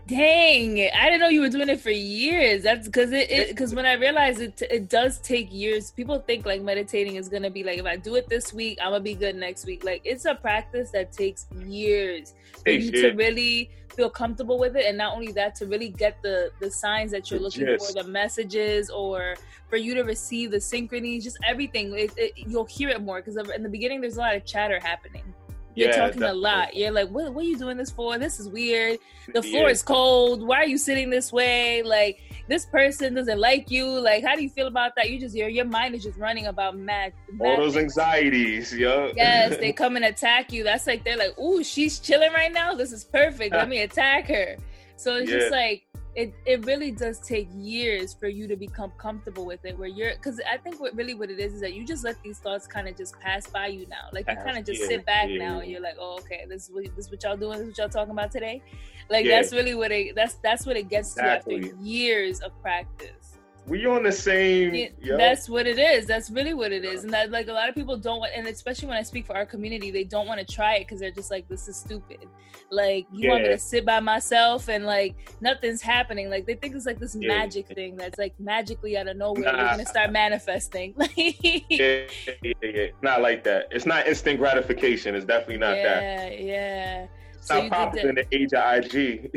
Dang, 0.08 0.80
I 0.80 1.04
didn't 1.04 1.20
know 1.20 1.28
you 1.28 1.42
were 1.42 1.48
doing 1.48 1.68
it 1.68 1.80
for 1.80 1.90
years. 1.90 2.64
That's 2.64 2.86
because 2.86 3.12
it 3.12 3.48
because 3.48 3.72
when 3.72 3.86
I 3.86 3.92
realized 3.92 4.40
it, 4.40 4.60
it 4.68 4.88
does 4.88 5.18
take 5.20 5.52
years. 5.52 5.92
People 5.92 6.18
think 6.18 6.44
like 6.44 6.60
meditating 6.60 7.14
is 7.14 7.28
gonna 7.28 7.50
be 7.50 7.62
like 7.62 7.78
if 7.78 7.86
I 7.86 7.96
do 7.96 8.16
it 8.16 8.28
this 8.28 8.52
week, 8.52 8.78
I'm 8.82 8.90
gonna 8.90 9.00
be 9.00 9.14
good 9.14 9.36
next 9.36 9.66
week. 9.66 9.84
Like 9.84 10.02
it's 10.04 10.24
a 10.24 10.34
practice 10.34 10.90
that 10.90 11.12
takes 11.12 11.46
years 11.64 12.34
for 12.64 12.70
you 12.70 12.90
to 12.90 13.12
really 13.12 13.70
feel 14.00 14.10
comfortable 14.10 14.58
with 14.58 14.76
it, 14.76 14.86
and 14.86 14.96
not 14.96 15.14
only 15.14 15.32
that, 15.32 15.54
to 15.56 15.66
really 15.66 15.90
get 15.90 16.22
the 16.22 16.50
the 16.58 16.70
signs 16.70 17.10
that 17.10 17.30
you're 17.30 17.40
looking 17.40 17.66
for, 17.78 17.92
the 17.92 18.04
messages, 18.04 18.88
or 18.88 19.36
for 19.68 19.76
you 19.76 19.94
to 19.94 20.02
receive 20.02 20.50
the 20.50 20.60
synchronies 20.60 21.22
just 21.22 21.38
everything. 21.46 21.86
It, 21.96 22.10
it, 22.16 22.32
you'll 22.36 22.64
hear 22.64 22.88
it 22.88 23.02
more. 23.02 23.20
Because 23.20 23.36
in 23.54 23.62
the 23.62 23.68
beginning 23.68 24.00
there's 24.00 24.16
a 24.16 24.20
lot 24.20 24.34
of 24.36 24.46
chatter 24.46 24.80
happening 24.80 25.34
you're 25.74 25.88
yeah, 25.88 25.96
talking 25.96 26.20
definitely. 26.20 26.38
a 26.38 26.42
lot. 26.42 26.76
You're 26.76 26.90
like, 26.90 27.08
what, 27.10 27.32
what 27.32 27.44
are 27.44 27.48
you 27.48 27.56
doing 27.56 27.76
this 27.76 27.90
for? 27.90 28.18
This 28.18 28.40
is 28.40 28.48
weird. 28.48 28.98
The 29.32 29.42
floor 29.42 29.64
yeah. 29.64 29.70
is 29.70 29.82
cold. 29.82 30.46
Why 30.46 30.58
are 30.58 30.66
you 30.66 30.78
sitting 30.78 31.10
this 31.10 31.32
way? 31.32 31.82
Like, 31.82 32.20
this 32.48 32.66
person 32.66 33.14
doesn't 33.14 33.38
like 33.38 33.70
you. 33.70 33.86
Like, 33.86 34.24
how 34.24 34.34
do 34.34 34.42
you 34.42 34.50
feel 34.50 34.66
about 34.66 34.92
that? 34.96 35.10
You 35.10 35.20
just, 35.20 35.36
your, 35.36 35.48
your 35.48 35.64
mind 35.64 35.94
is 35.94 36.02
just 36.02 36.18
running 36.18 36.46
about 36.46 36.76
mad. 36.76 37.12
mad 37.32 37.50
All 37.50 37.56
those 37.56 37.76
anxieties. 37.76 38.74
Yeah. 38.76 39.12
Yes, 39.14 39.56
they 39.58 39.72
come 39.82 39.96
and 39.96 40.04
attack 40.04 40.52
you. 40.52 40.64
That's 40.64 40.86
like, 40.86 41.04
they're 41.04 41.16
like, 41.16 41.38
ooh, 41.38 41.62
she's 41.62 42.00
chilling 42.00 42.32
right 42.32 42.52
now. 42.52 42.74
This 42.74 42.90
is 42.92 43.04
perfect. 43.04 43.54
Let 43.54 43.68
me 43.74 43.82
attack 43.82 44.26
her. 44.26 44.56
So 44.96 45.16
it's 45.16 45.30
yeah. 45.30 45.38
just 45.38 45.52
like, 45.52 45.86
it 46.20 46.34
it 46.44 46.64
really 46.66 46.90
does 46.90 47.18
take 47.18 47.48
years 47.54 48.12
for 48.12 48.28
you 48.28 48.46
to 48.46 48.54
become 48.54 48.92
comfortable 48.98 49.46
with 49.46 49.64
it 49.64 49.78
where 49.78 49.88
you're 49.88 50.12
because 50.14 50.38
i 50.52 50.56
think 50.58 50.78
what 50.78 50.94
really 50.94 51.14
what 51.14 51.30
it 51.30 51.40
is 51.40 51.54
is 51.54 51.60
that 51.60 51.72
you 51.72 51.84
just 51.84 52.04
let 52.04 52.20
these 52.22 52.38
thoughts 52.38 52.66
kind 52.66 52.86
of 52.86 52.94
just 52.96 53.18
pass 53.20 53.46
by 53.48 53.66
you 53.66 53.86
now 53.86 54.08
like 54.12 54.26
you 54.28 54.36
kind 54.44 54.58
of 54.58 54.64
just 54.64 54.82
yeah, 54.82 54.86
sit 54.88 55.06
back 55.06 55.28
yeah. 55.28 55.38
now 55.38 55.60
and 55.60 55.70
you're 55.70 55.80
like 55.80 55.96
oh 55.98 56.18
okay 56.18 56.44
this 56.48 56.64
is 56.64 56.70
what 56.70 56.84
this 56.94 57.06
is 57.06 57.10
what 57.10 57.22
y'all 57.22 57.36
doing 57.36 57.58
this 57.58 57.62
is 57.62 57.68
what 57.68 57.78
y'all 57.78 57.88
talking 57.88 58.12
about 58.12 58.30
today 58.30 58.62
like 59.08 59.24
yeah. 59.24 59.40
that's 59.40 59.52
really 59.52 59.74
what 59.74 59.90
it 59.90 60.14
that's 60.14 60.34
that's 60.34 60.66
what 60.66 60.76
it 60.76 60.88
gets 60.90 61.12
exactly. 61.12 61.60
to 61.60 61.68
after 61.68 61.82
years 61.82 62.40
of 62.40 62.52
practice 62.60 63.29
we 63.70 63.86
on 63.86 64.02
the 64.02 64.10
same. 64.10 64.74
Yeah, 64.74 65.16
that's 65.16 65.48
what 65.48 65.66
it 65.66 65.78
is. 65.78 66.04
That's 66.04 66.28
really 66.28 66.54
what 66.54 66.72
it 66.72 66.84
is, 66.84 67.04
and 67.04 67.12
that 67.12 67.30
like 67.30 67.46
a 67.46 67.52
lot 67.52 67.68
of 67.68 67.74
people 67.76 67.96
don't, 67.96 68.18
want, 68.18 68.32
and 68.34 68.48
especially 68.48 68.88
when 68.88 68.96
I 68.96 69.02
speak 69.02 69.26
for 69.26 69.36
our 69.36 69.46
community, 69.46 69.92
they 69.92 70.02
don't 70.02 70.26
want 70.26 70.40
to 70.40 70.54
try 70.54 70.76
it 70.76 70.80
because 70.80 70.98
they're 70.98 71.12
just 71.12 71.30
like, 71.30 71.48
this 71.48 71.68
is 71.68 71.76
stupid. 71.76 72.26
Like 72.70 73.06
you 73.12 73.28
yeah. 73.28 73.30
want 73.30 73.42
me 73.44 73.48
to 73.50 73.58
sit 73.58 73.86
by 73.86 74.00
myself 74.00 74.68
and 74.68 74.84
like 74.84 75.36
nothing's 75.40 75.80
happening. 75.80 76.28
Like 76.30 76.46
they 76.46 76.54
think 76.54 76.74
it's 76.74 76.84
like 76.84 76.98
this 76.98 77.16
yeah. 77.18 77.28
magic 77.28 77.68
thing 77.68 77.96
that's 77.96 78.18
like 78.18 78.34
magically 78.40 78.98
out 78.98 79.06
of 79.06 79.16
nowhere 79.16 79.44
nah. 79.44 79.58
you're 79.58 79.70
gonna 79.70 79.86
start 79.86 80.10
manifesting. 80.10 80.94
yeah, 81.16 82.02
yeah, 82.42 82.52
yeah, 82.62 82.86
not 83.02 83.22
like 83.22 83.44
that. 83.44 83.68
It's 83.70 83.86
not 83.86 84.08
instant 84.08 84.40
gratification. 84.40 85.14
It's 85.14 85.24
definitely 85.24 85.58
not 85.58 85.76
that. 85.76 86.02
Yeah, 86.02 86.28
yeah 86.30 87.06
so 87.40 87.62
not 87.62 87.70
popular 87.70 88.10
in 88.10 88.14
the 88.16 88.26
age 88.32 88.52
of 88.52 88.84
IG. 88.94 89.30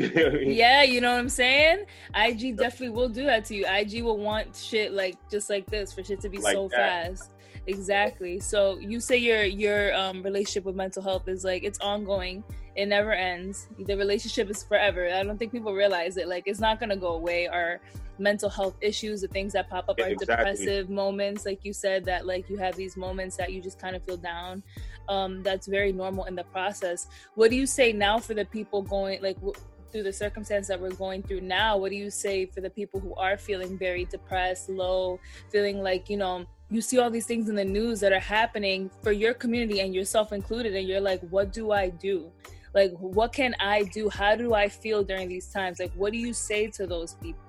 yeah, 0.46 0.82
you 0.82 1.00
know 1.00 1.12
what 1.12 1.20
I'm 1.20 1.28
saying? 1.28 1.86
IG 2.14 2.56
definitely 2.56 2.90
will 2.90 3.08
do 3.08 3.24
that 3.24 3.44
to 3.46 3.54
you. 3.54 3.66
IG 3.66 4.02
will 4.02 4.18
want 4.18 4.54
shit 4.54 4.92
like 4.92 5.16
just 5.30 5.50
like 5.50 5.66
this 5.66 5.92
for 5.92 6.04
shit 6.04 6.20
to 6.20 6.28
be 6.28 6.38
like 6.38 6.54
so 6.54 6.68
that. 6.68 7.06
fast. 7.08 7.30
Exactly. 7.66 8.40
So 8.40 8.78
you 8.78 9.00
say 9.00 9.16
your 9.16 9.42
your 9.42 9.94
um, 9.94 10.22
relationship 10.22 10.64
with 10.64 10.76
mental 10.76 11.02
health 11.02 11.28
is 11.28 11.44
like 11.44 11.64
it's 11.64 11.80
ongoing. 11.80 12.44
It 12.76 12.86
never 12.86 13.12
ends. 13.12 13.68
The 13.78 13.96
relationship 13.96 14.50
is 14.50 14.62
forever. 14.62 15.08
I 15.08 15.22
don't 15.22 15.38
think 15.38 15.52
people 15.52 15.72
realize 15.72 16.16
it. 16.16 16.28
Like 16.28 16.44
it's 16.46 16.60
not 16.60 16.80
gonna 16.80 16.96
go 16.96 17.14
away. 17.14 17.46
Our 17.46 17.80
mental 18.18 18.48
health 18.48 18.76
issues, 18.80 19.20
the 19.20 19.28
things 19.28 19.52
that 19.52 19.68
pop 19.68 19.88
up 19.88 19.98
yeah, 19.98 20.06
are 20.06 20.08
exactly. 20.08 20.36
depressive 20.36 20.90
moments, 20.90 21.44
like 21.46 21.64
you 21.64 21.72
said, 21.72 22.04
that 22.04 22.26
like 22.26 22.48
you 22.48 22.56
have 22.56 22.76
these 22.76 22.96
moments 22.96 23.36
that 23.36 23.52
you 23.52 23.60
just 23.60 23.78
kind 23.78 23.96
of 23.96 24.04
feel 24.04 24.16
down 24.16 24.62
um, 25.08 25.42
that's 25.42 25.66
very 25.66 25.92
normal 25.92 26.24
in 26.24 26.34
the 26.34 26.44
process. 26.44 27.08
What 27.34 27.50
do 27.50 27.56
you 27.56 27.66
say 27.66 27.92
now 27.92 28.18
for 28.18 28.34
the 28.34 28.44
people 28.44 28.82
going 28.82 29.22
like 29.22 29.36
w- 29.36 29.54
through 29.92 30.04
the 30.04 30.12
circumstance 30.12 30.68
that 30.68 30.80
we're 30.80 30.90
going 30.90 31.22
through 31.22 31.42
now? 31.42 31.76
What 31.76 31.90
do 31.90 31.96
you 31.96 32.10
say 32.10 32.46
for 32.46 32.60
the 32.60 32.70
people 32.70 33.00
who 33.00 33.14
are 33.14 33.36
feeling 33.36 33.78
very 33.78 34.04
depressed, 34.04 34.68
low, 34.68 35.20
feeling 35.50 35.82
like 35.82 36.08
you 36.08 36.16
know 36.16 36.46
you 36.70 36.80
see 36.80 36.98
all 36.98 37.10
these 37.10 37.26
things 37.26 37.48
in 37.48 37.54
the 37.54 37.64
news 37.64 38.00
that 38.00 38.12
are 38.12 38.20
happening 38.20 38.90
for 39.02 39.12
your 39.12 39.34
community 39.34 39.80
and 39.80 39.94
yourself 39.94 40.32
included, 40.32 40.74
and 40.74 40.88
you're 40.88 41.00
like, 41.00 41.20
what 41.30 41.52
do 41.52 41.72
I 41.72 41.90
do? 41.90 42.32
Like, 42.74 42.92
what 42.98 43.32
can 43.32 43.54
I 43.60 43.84
do? 43.84 44.08
How 44.08 44.34
do 44.34 44.52
I 44.54 44.68
feel 44.68 45.04
during 45.04 45.28
these 45.28 45.46
times? 45.46 45.78
Like, 45.78 45.92
what 45.94 46.12
do 46.12 46.18
you 46.18 46.32
say 46.32 46.66
to 46.72 46.86
those 46.86 47.14
people? 47.14 47.43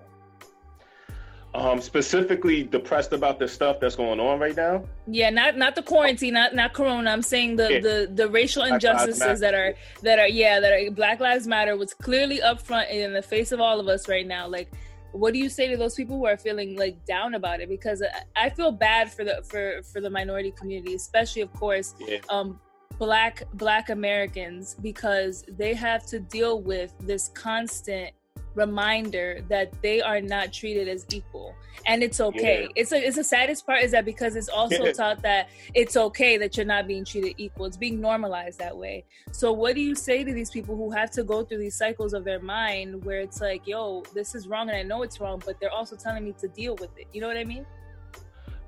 Um, 1.55 1.79
specifically 1.79 2.63
depressed 2.63 3.13
about 3.13 3.39
the 3.39 3.47
stuff 3.47 3.79
that's 3.79 3.95
going 3.95 4.19
on 4.19 4.39
right 4.39 4.55
now. 4.55 4.83
Yeah, 5.07 5.29
not 5.29 5.57
not 5.57 5.75
the 5.75 5.81
quarantine, 5.81 6.33
not 6.33 6.53
not 6.53 6.73
Corona. 6.73 7.09
I'm 7.09 7.21
saying 7.21 7.55
the 7.55 7.73
yeah. 7.73 7.79
the, 7.79 8.11
the 8.13 8.29
racial 8.29 8.63
injustices 8.63 9.39
that 9.39 9.53
are 9.53 9.73
that 10.03 10.19
are 10.19 10.27
yeah 10.27 10.59
that 10.59 10.73
are 10.73 10.91
Black 10.91 11.19
Lives 11.19 11.47
Matter 11.47 11.77
was 11.77 11.93
clearly 11.93 12.41
up 12.41 12.61
front 12.61 12.89
in 12.89 13.13
the 13.13 13.21
face 13.21 13.51
of 13.51 13.61
all 13.61 13.79
of 13.79 13.87
us 13.87 14.09
right 14.09 14.27
now. 14.27 14.47
Like, 14.47 14.69
what 15.13 15.33
do 15.33 15.39
you 15.39 15.49
say 15.49 15.69
to 15.69 15.77
those 15.77 15.95
people 15.95 16.17
who 16.17 16.25
are 16.25 16.37
feeling 16.37 16.77
like 16.77 17.05
down 17.05 17.35
about 17.35 17.61
it? 17.61 17.69
Because 17.69 18.03
I 18.35 18.49
feel 18.49 18.71
bad 18.71 19.11
for 19.11 19.23
the 19.23 19.41
for 19.49 19.81
for 19.83 20.01
the 20.01 20.09
minority 20.09 20.51
community, 20.51 20.93
especially 20.95 21.41
of 21.41 21.53
course. 21.53 21.95
Yeah. 21.99 22.17
Um, 22.29 22.59
black 22.97 23.43
black 23.55 23.89
americans 23.89 24.77
because 24.81 25.43
they 25.49 25.73
have 25.73 26.05
to 26.05 26.17
deal 26.17 26.61
with 26.61 26.93
this 27.01 27.27
constant 27.33 28.11
reminder 28.55 29.39
that 29.49 29.73
they 29.81 30.01
are 30.01 30.21
not 30.21 30.53
treated 30.53 30.87
as 30.87 31.05
equal. 31.11 31.55
And 31.87 32.01
it's 32.01 32.19
okay. 32.19 32.63
Yeah. 32.63 32.69
it's 32.75 32.91
a, 32.91 33.05
it's 33.05 33.17
the 33.17 33.23
saddest 33.23 33.65
part 33.65 33.83
is 33.83 33.91
that 33.91 34.05
because 34.05 34.35
it's 34.35 34.49
also 34.49 34.91
taught 34.91 35.21
that 35.21 35.49
it's 35.73 35.95
okay 35.95 36.37
that 36.37 36.57
you're 36.57 36.65
not 36.65 36.87
being 36.87 37.05
treated 37.05 37.35
equal. 37.37 37.65
It's 37.65 37.77
being 37.77 38.01
normalized 38.01 38.57
that 38.59 38.75
way. 38.75 39.05
So 39.31 39.51
what 39.51 39.75
do 39.75 39.81
you 39.81 39.93
say 39.93 40.23
to 40.23 40.33
these 40.33 40.49
people 40.49 40.75
who 40.75 40.89
have 40.91 41.11
to 41.11 41.23
go 41.23 41.43
through 41.43 41.59
these 41.59 41.75
cycles 41.75 42.13
of 42.13 42.23
their 42.23 42.39
mind 42.39 43.03
where 43.03 43.19
it's 43.19 43.41
like 43.41 43.67
yo 43.67 44.03
this 44.13 44.35
is 44.35 44.47
wrong 44.47 44.69
and 44.69 44.77
i 44.77 44.83
know 44.83 45.03
it's 45.03 45.19
wrong 45.19 45.41
but 45.45 45.59
they're 45.59 45.71
also 45.71 45.95
telling 45.95 46.23
me 46.23 46.33
to 46.39 46.47
deal 46.47 46.75
with 46.75 46.97
it. 46.97 47.07
You 47.13 47.21
know 47.21 47.27
what 47.27 47.37
i 47.37 47.43
mean 47.43 47.65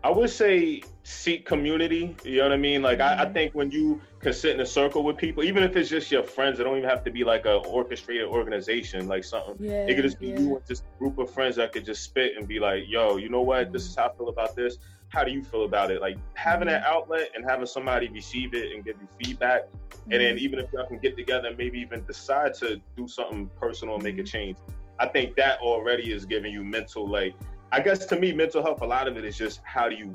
I 0.04 0.12
would 0.12 0.30
say 0.30 0.84
seek 1.04 1.46
community. 1.46 2.16
You 2.24 2.38
know 2.38 2.44
what 2.44 2.52
I 2.54 2.58
mean? 2.58 2.82
Like 2.82 3.00
mm-hmm. 3.00 3.20
I, 3.20 3.22
I, 3.22 3.26
mm-hmm. 3.26 3.34
think 3.34 3.56
when 3.56 3.72
you 3.72 4.02
can 4.20 4.34
sit 4.34 4.54
in 4.54 4.62
a 4.62 4.66
circle 4.66 5.04
with 5.04 5.18
people, 5.18 5.44
even 5.44 5.64
if 5.64 5.76
it's 5.76 5.90
just 5.90 6.12
your 6.12 6.24
friends, 6.24 6.60
it 6.60 6.64
don't 6.64 6.78
even 6.78 6.90
have 6.90 7.04
to 7.06 7.12
be 7.12 7.24
like 7.24 7.46
a 7.46 7.56
orchestrated 7.56 8.28
organization, 8.28 9.08
like 9.08 9.24
something. 9.24 9.56
Yeah, 9.60 9.86
it 9.88 9.96
could 9.96 10.04
just 10.04 10.20
be 10.20 10.28
yeah. 10.28 10.40
you 10.40 10.58
and 10.58 10.68
just 10.68 10.84
a 10.84 11.00
group 11.00 11.18
of 11.18 11.32
friends 11.32 11.56
that 11.56 11.72
could 11.72 11.86
just 11.86 12.04
spit 12.04 12.34
and 12.38 12.48
be 12.48 12.60
like, 12.60 12.84
"Yo, 12.88 13.18
you 13.18 13.30
know 13.30 13.42
what? 13.42 13.66
Mm-hmm. 13.66 13.74
This 13.74 13.88
is 13.88 13.96
how 13.96 14.08
I 14.10 14.18
feel 14.18 14.30
about 14.30 14.56
this. 14.56 14.78
How 15.10 15.24
do 15.24 15.32
you 15.32 15.44
feel 15.44 15.64
about 15.64 15.92
it?" 15.92 16.02
Like 16.02 16.18
having 16.36 16.68
mm-hmm. 16.68 16.84
that 16.84 16.86
outlet 16.86 17.32
and 17.36 17.46
having 17.46 17.66
somebody 17.66 18.10
receive 18.10 18.54
it 18.54 18.74
and 18.74 18.84
give 18.84 18.98
you 19.02 19.08
feedback, 19.24 19.64
and 20.12 20.22
then 20.22 20.36
mm-hmm. 20.36 20.46
even 20.46 20.60
if 20.60 20.72
y'all 20.74 20.86
can 20.86 21.00
get 21.00 21.18
together 21.18 21.48
and 21.48 21.58
maybe 21.58 21.80
even 21.80 22.04
decide 22.06 22.54
to 22.56 22.82
do 22.96 23.08
something 23.08 23.50
personal 23.60 23.96
and 23.96 24.04
make 24.04 24.16
a 24.16 24.18
mm-hmm. 24.18 24.26
change, 24.26 24.58
I 25.00 25.08
think 25.08 25.36
that 25.36 25.60
already 25.60 26.12
is 26.12 26.26
giving 26.26 26.52
you 26.52 26.64
mental 26.64 27.08
like 27.10 27.34
I 27.72 27.82
guess 27.82 28.06
to 28.08 28.20
me, 28.20 28.32
mental 28.34 28.64
health, 28.64 28.82
a 28.82 28.86
lot 28.86 29.08
of 29.08 29.18
it 29.18 29.26
is 29.26 29.38
just 29.38 29.62
how 29.64 29.90
do 29.90 29.96
you 29.96 30.14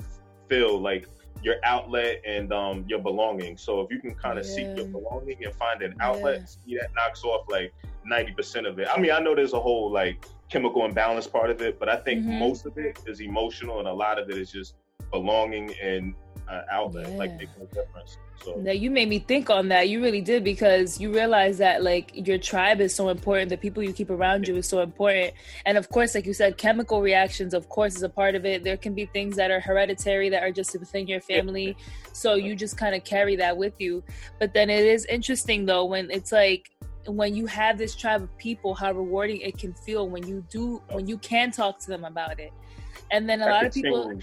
feel 0.49 0.79
like 0.79 1.07
your 1.43 1.55
outlet 1.63 2.21
and 2.25 2.51
um, 2.53 2.85
your 2.87 2.99
belonging. 2.99 3.57
So 3.57 3.81
if 3.81 3.91
you 3.91 3.99
can 3.99 4.15
kind 4.15 4.39
of 4.39 4.45
yeah. 4.45 4.55
seek 4.55 4.77
your 4.77 4.87
belonging 4.87 5.43
and 5.43 5.53
find 5.55 5.81
an 5.81 5.95
outlet, 5.99 6.55
yeah. 6.65 6.81
that 6.81 6.91
knocks 6.95 7.23
off 7.23 7.45
like 7.49 7.73
90% 8.09 8.67
of 8.67 8.79
it. 8.79 8.87
I 8.91 8.99
mean, 8.99 9.11
I 9.11 9.19
know 9.19 9.35
there's 9.35 9.53
a 9.53 9.59
whole 9.59 9.91
like 9.91 10.25
chemical 10.49 10.85
imbalance 10.85 11.27
part 11.27 11.49
of 11.49 11.61
it, 11.61 11.79
but 11.79 11.89
I 11.89 11.97
think 11.97 12.21
mm-hmm. 12.21 12.39
most 12.39 12.65
of 12.65 12.77
it 12.77 12.99
is 13.05 13.19
emotional 13.19 13.79
and 13.79 13.87
a 13.87 13.93
lot 13.93 14.19
of 14.19 14.29
it 14.29 14.37
is 14.37 14.51
just 14.51 14.75
belonging 15.11 15.73
and 15.81 16.15
uh, 16.49 16.61
outlet, 16.71 17.09
yeah. 17.09 17.17
like 17.17 17.31
making 17.31 17.61
a 17.61 17.65
difference. 17.65 18.17
So. 18.43 18.55
Now 18.55 18.71
you 18.71 18.91
made 18.91 19.07
me 19.07 19.19
think 19.19 19.49
on 19.49 19.69
that. 19.69 19.89
You 19.89 20.01
really 20.01 20.21
did 20.21 20.43
because 20.43 20.99
you 20.99 21.13
realize 21.13 21.57
that 21.59 21.83
like 21.83 22.27
your 22.27 22.37
tribe 22.37 22.81
is 22.81 22.93
so 22.93 23.09
important. 23.09 23.49
The 23.49 23.57
people 23.57 23.81
you 23.81 23.93
keep 23.93 24.09
around 24.09 24.47
you 24.47 24.57
is 24.57 24.67
so 24.67 24.81
important. 24.81 25.33
And 25.65 25.77
of 25.77 25.89
course, 25.89 26.13
like 26.13 26.25
you 26.25 26.33
said, 26.33 26.57
chemical 26.57 27.01
reactions, 27.01 27.53
of 27.53 27.69
course, 27.69 27.95
is 27.95 28.03
a 28.03 28.09
part 28.09 28.35
of 28.35 28.45
it. 28.45 28.63
There 28.63 28.77
can 28.77 28.93
be 28.93 29.05
things 29.05 29.37
that 29.37 29.49
are 29.49 29.59
hereditary 29.59 30.29
that 30.29 30.43
are 30.43 30.51
just 30.51 30.77
within 30.77 31.07
your 31.07 31.21
family. 31.21 31.77
So 32.11 32.35
you 32.35 32.55
just 32.55 32.77
kind 32.77 32.95
of 32.95 33.03
carry 33.03 33.35
that 33.37 33.55
with 33.55 33.79
you. 33.79 34.03
But 34.39 34.53
then 34.53 34.69
it 34.69 34.85
is 34.85 35.05
interesting 35.05 35.65
though 35.65 35.85
when 35.85 36.11
it's 36.11 36.31
like 36.31 36.69
when 37.05 37.35
you 37.35 37.45
have 37.47 37.77
this 37.77 37.95
tribe 37.95 38.23
of 38.23 38.37
people, 38.37 38.73
how 38.73 38.91
rewarding 38.91 39.41
it 39.41 39.57
can 39.57 39.73
feel 39.73 40.07
when 40.07 40.25
you 40.27 40.45
do 40.49 40.81
when 40.91 41.07
you 41.07 41.17
can 41.17 41.51
talk 41.51 41.79
to 41.79 41.87
them 41.87 42.03
about 42.03 42.39
it. 42.39 42.51
And 43.11 43.29
then 43.29 43.41
a 43.41 43.45
lot 43.45 43.65
of 43.65 43.73
people 43.73 44.19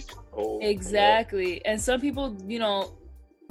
exactly. 0.60 1.64
And 1.64 1.80
some 1.80 2.00
people, 2.00 2.36
you 2.46 2.58
know, 2.58 2.92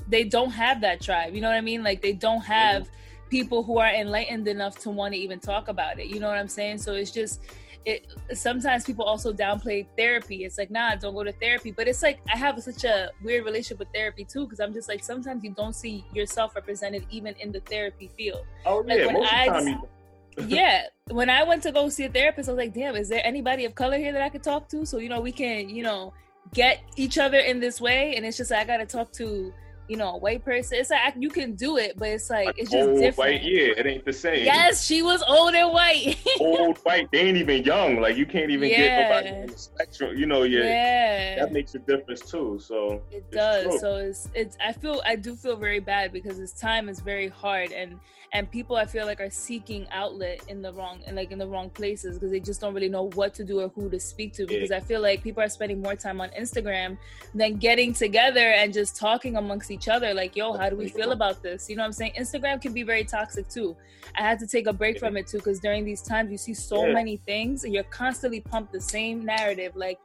they 0.10 0.24
don't 0.24 0.52
have 0.52 0.82
that 0.82 1.02
tribe. 1.02 1.34
You 1.34 1.42
know 1.42 1.50
what 1.50 1.58
I 1.58 1.62
mean? 1.62 1.84
Like 1.84 2.02
they 2.02 2.14
don't 2.14 2.42
have 2.42 2.90
people 3.30 3.64
who 3.64 3.78
are 3.78 3.90
enlightened 3.94 4.48
enough 4.48 4.80
to 4.80 4.90
want 4.90 5.14
to 5.14 5.20
even 5.20 5.40
talk 5.40 5.68
about 5.68 6.00
it. 6.00 6.08
You 6.08 6.20
know 6.20 6.28
what 6.28 6.38
I'm 6.38 6.48
saying? 6.48 6.80
So 6.80 6.94
it's 6.94 7.12
just 7.12 7.42
it 7.86 8.08
sometimes 8.34 8.84
people 8.84 9.06
also 9.06 9.32
downplay 9.32 9.86
therapy. 9.98 10.44
It's 10.44 10.58
like, 10.58 10.70
nah, 10.70 10.96
don't 10.96 11.14
go 11.14 11.24
to 11.24 11.32
therapy. 11.32 11.72
But 11.72 11.88
it's 11.88 12.04
like 12.04 12.20
I 12.32 12.38
have 12.38 12.62
such 12.62 12.84
a 12.84 13.12
weird 13.24 13.46
relationship 13.46 13.80
with 13.80 13.90
therapy 13.94 14.26
too, 14.26 14.46
because 14.46 14.60
I'm 14.60 14.74
just 14.74 14.90
like 14.90 15.04
sometimes 15.04 15.44
you 15.44 15.52
don't 15.52 15.76
see 15.76 16.06
yourself 16.14 16.56
represented 16.56 17.06
even 17.10 17.36
in 17.40 17.52
the 17.52 17.62
therapy 17.62 18.10
field. 18.18 18.46
Oh 18.66 18.84
yeah, 18.88 19.06
like 19.06 19.14
most 19.14 19.34
I, 19.34 19.46
of 19.46 19.66
the 19.66 19.72
time 19.72 19.82
yeah, 20.48 20.84
when 21.10 21.30
I 21.30 21.44
went 21.44 21.64
to 21.64 21.72
go 21.72 21.90
see 21.90 22.06
a 22.06 22.10
therapist, 22.10 22.50
I 22.50 22.54
was 22.54 22.58
like, 22.58 22.74
damn, 22.74 22.96
is 22.96 23.10
there 23.10 23.22
anybody 23.26 23.66
of 23.66 23.76
color 23.76 23.98
here 23.98 24.14
that 24.14 24.22
I 24.22 24.30
could 24.30 24.44
talk 24.44 24.70
to? 24.70 24.86
So 24.86 25.00
you 25.00 25.10
know, 25.10 25.20
we 25.20 25.32
can, 25.32 25.70
you 25.70 25.84
know, 25.84 26.14
get 26.54 26.82
each 26.96 27.18
other 27.18 27.40
in 27.40 27.60
this 27.60 27.80
way. 27.82 28.16
And 28.16 28.26
it's 28.26 28.38
just 28.38 28.52
like, 28.52 28.62
I 28.62 28.64
got 28.66 28.78
to 28.78 28.86
talk 28.86 29.12
to 29.14 29.54
you 29.90 29.98
know, 29.98 30.12
a 30.12 30.18
white 30.18 30.46
person. 30.46 30.78
It's 30.80 30.92
like 30.92 31.16
you 31.18 31.30
can 31.30 31.56
do 31.56 31.78
it, 31.78 31.96
but 31.98 32.10
it's 32.10 32.30
like, 32.30 32.58
it's 32.58 32.72
just 32.72 32.88
old 32.88 33.00
different. 33.00 33.18
White, 33.18 33.44
yeah, 33.44 33.74
it 33.76 33.86
ain't 33.86 34.06
the 34.06 34.14
same. 34.14 34.46
Yes, 34.46 34.86
she 34.86 35.02
was 35.02 35.24
old 35.28 35.56
and 35.56 35.74
white. 35.74 36.18
old 36.40 36.78
white, 36.80 37.12
they 37.12 37.20
ain't 37.20 37.38
even 37.38 37.64
young. 37.64 38.00
Like 38.00 38.16
you 38.16 38.26
can't 38.26 38.52
even 38.52 38.70
yeah. 38.70 38.78
get 38.78 39.24
nobody 39.24 39.52
the 39.52 39.58
spectrum. 39.58 40.18
You 40.18 40.28
know, 40.28 40.44
yeah, 40.44 40.64
yeah, 40.64 41.36
that 41.40 41.52
makes 41.52 41.74
a 41.76 41.80
difference 41.80 42.22
too. 42.22 42.60
So 42.62 43.02
it 43.12 43.30
does. 43.32 43.66
True. 43.66 43.80
So 43.80 43.96
it's 43.96 44.30
it's. 44.34 44.58
I 44.64 44.74
feel 44.74 45.02
I 45.06 45.16
do 45.16 45.36
feel 45.36 45.56
very 45.56 45.80
bad 45.80 46.14
because 46.14 46.38
this 46.38 46.54
time 46.54 46.88
is 46.88 47.00
very 47.00 47.28
hard 47.28 47.72
and 47.72 48.00
and 48.34 48.50
people 48.50 48.76
I 48.76 48.86
feel 48.86 49.06
like 49.06 49.20
are 49.20 49.30
seeking 49.30 49.88
outlet 49.92 50.42
in 50.48 50.62
the 50.62 50.72
wrong 50.74 51.02
and 51.08 51.16
like 51.16 51.32
in 51.32 51.40
the 51.40 51.48
wrong 51.48 51.70
places 51.70 52.18
because 52.18 52.32
they 52.32 52.40
just 52.40 52.62
don't 52.62 52.74
really 52.74 52.90
know 52.90 53.10
what 53.16 53.34
to 53.36 53.44
do 53.44 53.62
or 53.62 53.70
who 53.70 53.90
to 53.90 54.00
speak 54.00 54.34
to 54.34 54.46
because 54.46 54.70
yeah. 54.70 54.78
I 54.78 54.80
feel 54.80 55.02
like 55.02 55.24
people 55.24 55.42
are 55.42 55.50
spending 55.50 55.82
more 55.82 55.96
time 55.96 56.22
on 56.22 56.30
Instagram 56.30 56.98
than 57.34 57.58
getting 57.58 57.94
together 57.94 58.52
and 58.52 58.74
just 58.74 58.96
talking 58.96 59.38
amongst 59.38 59.72
each 59.72 59.79
other 59.88 60.14
like 60.14 60.36
yo 60.36 60.54
how 60.54 60.70
do 60.70 60.76
we 60.76 60.90
feel 60.90 61.12
about 61.12 61.42
this? 61.42 61.70
You 61.70 61.76
know 61.76 61.84
what 61.84 61.88
I'm 61.88 61.94
saying? 61.94 62.14
Instagram 62.20 62.62
can 62.62 62.74
be 62.74 62.84
very 62.84 63.04
toxic 63.04 63.48
too. 63.48 63.76
I 64.16 64.22
had 64.22 64.40
to 64.40 64.48
take 64.48 64.68
a 64.68 64.74
break 64.74 65.00
from 65.00 65.18
it 65.18 65.28
too 65.28 65.38
because 65.38 65.60
during 65.60 65.86
these 65.86 66.02
times 66.02 66.32
you 66.32 66.38
see 66.38 66.54
so 66.54 66.88
yeah. 66.88 66.94
many 66.94 67.18
things 67.18 67.64
and 67.64 67.74
you're 67.74 67.84
constantly 67.84 68.42
pumped 68.42 68.72
the 68.74 68.82
same 68.82 69.24
narrative 69.24 69.76
like 69.76 70.00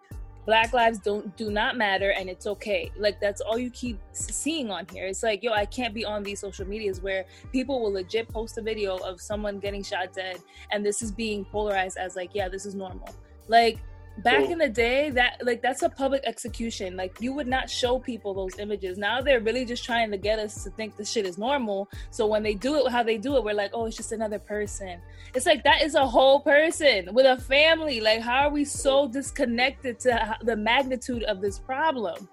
black 0.46 0.74
lives 0.74 0.98
don't 0.98 1.34
do 1.36 1.50
not 1.50 1.76
matter 1.76 2.10
and 2.10 2.28
it's 2.28 2.46
okay. 2.46 2.90
Like 2.98 3.20
that's 3.20 3.40
all 3.40 3.58
you 3.58 3.70
keep 3.70 3.98
seeing 4.12 4.70
on 4.70 4.86
here. 4.92 5.06
It's 5.06 5.22
like 5.22 5.42
yo 5.42 5.52
i 5.52 5.64
can't 5.64 5.94
be 5.94 6.04
on 6.04 6.22
these 6.22 6.40
social 6.40 6.66
medias 6.66 7.00
where 7.00 7.24
people 7.52 7.80
will 7.80 7.92
legit 7.92 8.28
post 8.28 8.58
a 8.58 8.62
video 8.62 8.96
of 8.98 9.20
someone 9.20 9.58
getting 9.58 9.82
shot 9.82 10.12
dead 10.12 10.36
and 10.70 10.84
this 10.84 11.02
is 11.02 11.10
being 11.10 11.44
polarized 11.46 11.96
as 11.96 12.16
like 12.16 12.30
yeah 12.34 12.48
this 12.48 12.66
is 12.66 12.74
normal. 12.74 13.08
Like 13.48 13.78
back 14.18 14.44
so, 14.44 14.52
in 14.52 14.58
the 14.58 14.68
day 14.68 15.10
that 15.10 15.40
like 15.44 15.62
that's 15.62 15.82
a 15.82 15.88
public 15.88 16.22
execution. 16.24 16.96
Like 16.96 17.20
you 17.20 17.32
would 17.32 17.46
not 17.46 17.68
show 17.68 17.98
people 17.98 18.34
those 18.34 18.58
images. 18.58 18.98
Now 18.98 19.20
they're 19.20 19.40
really 19.40 19.64
just 19.64 19.84
trying 19.84 20.10
to 20.10 20.16
get 20.16 20.38
us 20.38 20.64
to 20.64 20.70
think 20.70 20.96
the 20.96 21.04
shit 21.04 21.26
is 21.26 21.38
normal. 21.38 21.88
So 22.10 22.26
when 22.26 22.42
they 22.42 22.54
do 22.54 22.76
it 22.76 22.90
how 22.90 23.02
they 23.02 23.18
do 23.18 23.36
it 23.36 23.44
we're 23.44 23.54
like 23.54 23.70
oh 23.74 23.86
it's 23.86 23.96
just 23.96 24.12
another 24.12 24.38
person. 24.38 25.00
It's 25.34 25.46
like 25.46 25.64
that 25.64 25.82
is 25.82 25.94
a 25.94 26.06
whole 26.06 26.40
person 26.40 27.08
with 27.12 27.26
a 27.26 27.40
family. 27.42 28.00
Like 28.00 28.20
how 28.20 28.48
are 28.48 28.50
we 28.50 28.64
so 28.64 29.08
disconnected 29.08 29.98
to 30.00 30.36
the 30.42 30.56
magnitude 30.56 31.24
of 31.24 31.40
this 31.40 31.58
problem 31.58 32.28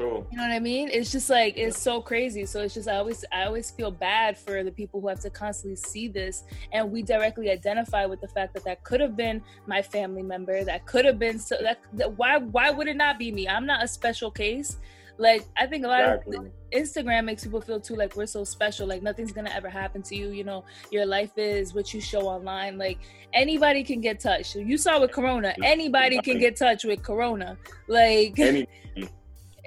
True. 0.00 0.26
You 0.30 0.38
know 0.38 0.44
what 0.44 0.52
I 0.52 0.60
mean? 0.60 0.88
It's 0.90 1.12
just 1.12 1.28
like 1.28 1.58
it's 1.58 1.78
so 1.78 2.00
crazy. 2.00 2.46
So 2.46 2.62
it's 2.62 2.72
just 2.72 2.88
I 2.88 2.96
always 2.96 3.22
I 3.30 3.44
always 3.44 3.70
feel 3.70 3.90
bad 3.90 4.38
for 4.38 4.64
the 4.64 4.70
people 4.70 4.98
who 4.98 5.08
have 5.08 5.20
to 5.20 5.28
constantly 5.28 5.76
see 5.76 6.08
this, 6.08 6.44
and 6.72 6.90
we 6.90 7.02
directly 7.02 7.50
identify 7.50 8.06
with 8.06 8.22
the 8.22 8.28
fact 8.28 8.54
that 8.54 8.64
that 8.64 8.82
could 8.82 9.00
have 9.00 9.14
been 9.14 9.42
my 9.66 9.82
family 9.82 10.22
member. 10.22 10.64
That 10.64 10.86
could 10.86 11.04
have 11.04 11.18
been 11.18 11.38
so 11.38 11.56
that, 11.60 11.80
that 11.92 12.16
why 12.16 12.38
why 12.38 12.70
would 12.70 12.88
it 12.88 12.96
not 12.96 13.18
be 13.18 13.30
me? 13.30 13.46
I'm 13.46 13.66
not 13.66 13.84
a 13.84 13.88
special 13.88 14.30
case. 14.30 14.78
Like 15.18 15.44
I 15.58 15.66
think 15.66 15.84
a 15.84 15.88
lot 15.88 16.00
exactly. 16.00 16.36
of 16.38 16.46
Instagram 16.72 17.26
makes 17.26 17.44
people 17.44 17.60
feel 17.60 17.78
too 17.78 17.94
like 17.94 18.16
we're 18.16 18.24
so 18.24 18.42
special. 18.42 18.86
Like 18.86 19.02
nothing's 19.02 19.32
gonna 19.32 19.50
ever 19.50 19.68
happen 19.68 20.00
to 20.04 20.16
you. 20.16 20.30
You 20.30 20.44
know, 20.44 20.64
your 20.90 21.04
life 21.04 21.36
is 21.36 21.74
what 21.74 21.92
you 21.92 22.00
show 22.00 22.22
online. 22.22 22.78
Like 22.78 23.00
anybody 23.34 23.84
can 23.84 24.00
get 24.00 24.18
touched. 24.18 24.54
You 24.54 24.78
saw 24.78 24.98
with 24.98 25.12
Corona. 25.12 25.54
Anybody 25.62 26.22
can 26.22 26.38
get 26.38 26.56
touched 26.56 26.86
with 26.86 27.02
Corona. 27.02 27.58
Like. 27.86 28.38
Any- 28.38 28.66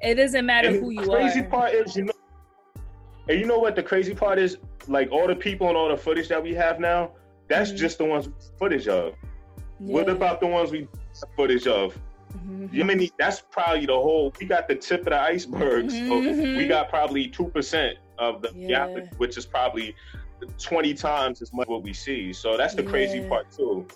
it 0.04 0.16
doesn't 0.16 0.46
matter 0.46 0.70
and 0.70 0.80
who 0.80 0.90
you 0.92 1.00
crazy 1.00 1.12
are. 1.12 1.20
Crazy 1.20 1.44
part 1.44 1.74
is, 1.74 1.96
you 1.96 2.06
know, 2.06 2.14
and 3.30 3.40
you 3.40 3.46
know 3.46 3.60
what 3.60 3.76
the 3.76 3.84
crazy 3.84 4.14
part 4.14 4.38
is? 4.38 4.58
Like 4.88 5.12
all 5.12 5.28
the 5.28 5.36
people 5.36 5.70
and 5.70 5.78
all 5.78 5.90
the 5.90 5.98
footage 5.98 6.28
that 6.28 6.44
we 6.44 6.54
have 6.56 6.80
now, 6.80 7.12
that's 7.48 7.70
mm-hmm. 7.70 7.80
just 7.80 7.98
the 7.98 8.06
ones 8.06 8.30
footage 8.60 8.88
of. 8.88 9.16
Yeah. 9.80 9.94
What 9.94 10.10
about 10.10 10.40
the 10.40 10.48
ones 10.48 10.72
we 10.72 10.88
footage 11.36 11.68
of? 11.68 11.98
Mm-hmm. 12.34 12.82
I 12.82 12.84
mean, 12.84 13.10
that's 13.18 13.42
probably 13.42 13.86
the 13.86 13.94
whole. 13.94 14.34
We 14.40 14.46
got 14.46 14.68
the 14.68 14.76
tip 14.76 15.02
of 15.02 15.06
the 15.08 15.22
iceberg. 15.22 15.88
Mm-hmm. 15.88 16.08
So 16.08 16.58
we 16.58 16.68
got 16.68 16.90
probably 16.90 17.28
two 17.28 17.46
percent 17.46 17.98
of 18.18 18.42
the 18.42 18.52
yeah. 18.56 18.68
gap, 18.68 19.16
which 19.18 19.38
is 19.38 19.46
probably 19.46 19.96
twenty 20.58 20.94
times 20.94 21.42
as 21.42 21.54
much 21.54 21.68
what 21.68 21.84
we 21.84 21.94
see. 21.94 22.34
So 22.34 22.58
that's 22.58 22.76
the 22.76 22.84
yeah. 22.84 22.90
crazy 22.90 23.28
part 23.28 23.52
too. 23.52 23.88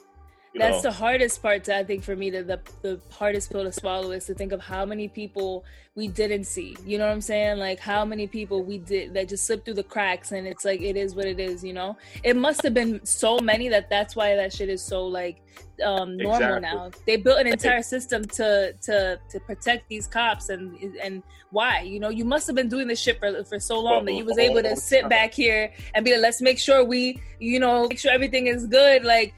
That's 0.58 0.82
the 0.82 0.91
hardest 0.91 1.41
part 1.41 1.63
to, 1.65 1.78
I 1.78 1.84
think 1.84 2.04
for 2.04 2.15
me 2.15 2.30
the, 2.30 2.43
the 2.43 2.60
the 2.82 3.00
hardest 3.12 3.52
pill 3.52 3.63
to 3.63 3.72
swallow 3.72 4.12
is 4.12 4.26
to 4.26 4.34
think 4.34 4.52
of 4.52 4.62
how 4.62 4.86
many 4.86 5.08
people 5.08 5.65
we 5.96 6.08
didn't 6.08 6.46
see. 6.46 6.78
You 6.86 6.98
know 6.98 7.06
what 7.08 7.13
I'm 7.13 7.22
saying? 7.22 7.58
Like 7.58 7.80
how 7.80 8.06
many 8.06 8.28
people 8.28 8.63
we 8.63 8.78
did 8.78 9.13
that 9.15 9.30
just 9.30 9.46
slipped 9.46 9.65
through 9.65 9.76
the 9.76 9.84
cracks 9.84 10.32
and 10.32 10.48
it's 10.48 10.63
like 10.63 10.82
it 10.82 10.96
is 10.96 11.15
what 11.15 11.26
it 11.26 11.39
is, 11.39 11.63
you 11.63 11.74
know? 11.74 11.98
It 12.24 12.36
must 12.36 12.62
have 12.63 12.74
been 12.74 13.04
so 13.06 13.39
many 13.39 13.70
that 13.70 13.89
that's 13.89 14.15
why 14.15 14.36
that 14.36 14.54
shit 14.54 14.70
is 14.70 14.84
so 14.84 15.06
like 15.06 15.41
um 15.84 16.17
normal 16.17 16.58
exactly. 16.58 16.62
now. 16.62 16.91
They 17.06 17.17
built 17.17 17.39
an 17.39 17.48
entire 17.48 17.82
system 17.82 18.26
to 18.26 18.74
to 18.74 19.20
to 19.30 19.39
protect 19.41 19.89
these 19.89 20.08
cops 20.08 20.50
and 20.50 20.78
and 21.02 21.24
why? 21.52 21.82
You 21.82 22.00
know, 22.00 22.10
you 22.10 22.26
must 22.26 22.48
have 22.48 22.56
been 22.56 22.70
doing 22.70 22.88
this 22.88 23.00
shit 23.00 23.20
for 23.20 23.43
for 23.46 23.60
so 23.60 23.80
long 23.80 24.06
that 24.06 24.13
you 24.13 24.26
was 24.26 24.38
able 24.38 24.62
to 24.62 24.76
sit 24.76 25.08
back 25.10 25.34
here 25.34 25.72
and 25.93 26.04
be 26.04 26.12
like, 26.12 26.22
let's 26.22 26.41
make 26.41 26.60
sure 26.60 26.84
we, 26.84 27.22
you 27.39 27.60
know, 27.60 27.88
make 27.88 28.00
sure 28.00 28.12
everything 28.12 28.48
is 28.48 28.67
good. 28.67 29.04
Like 29.04 29.34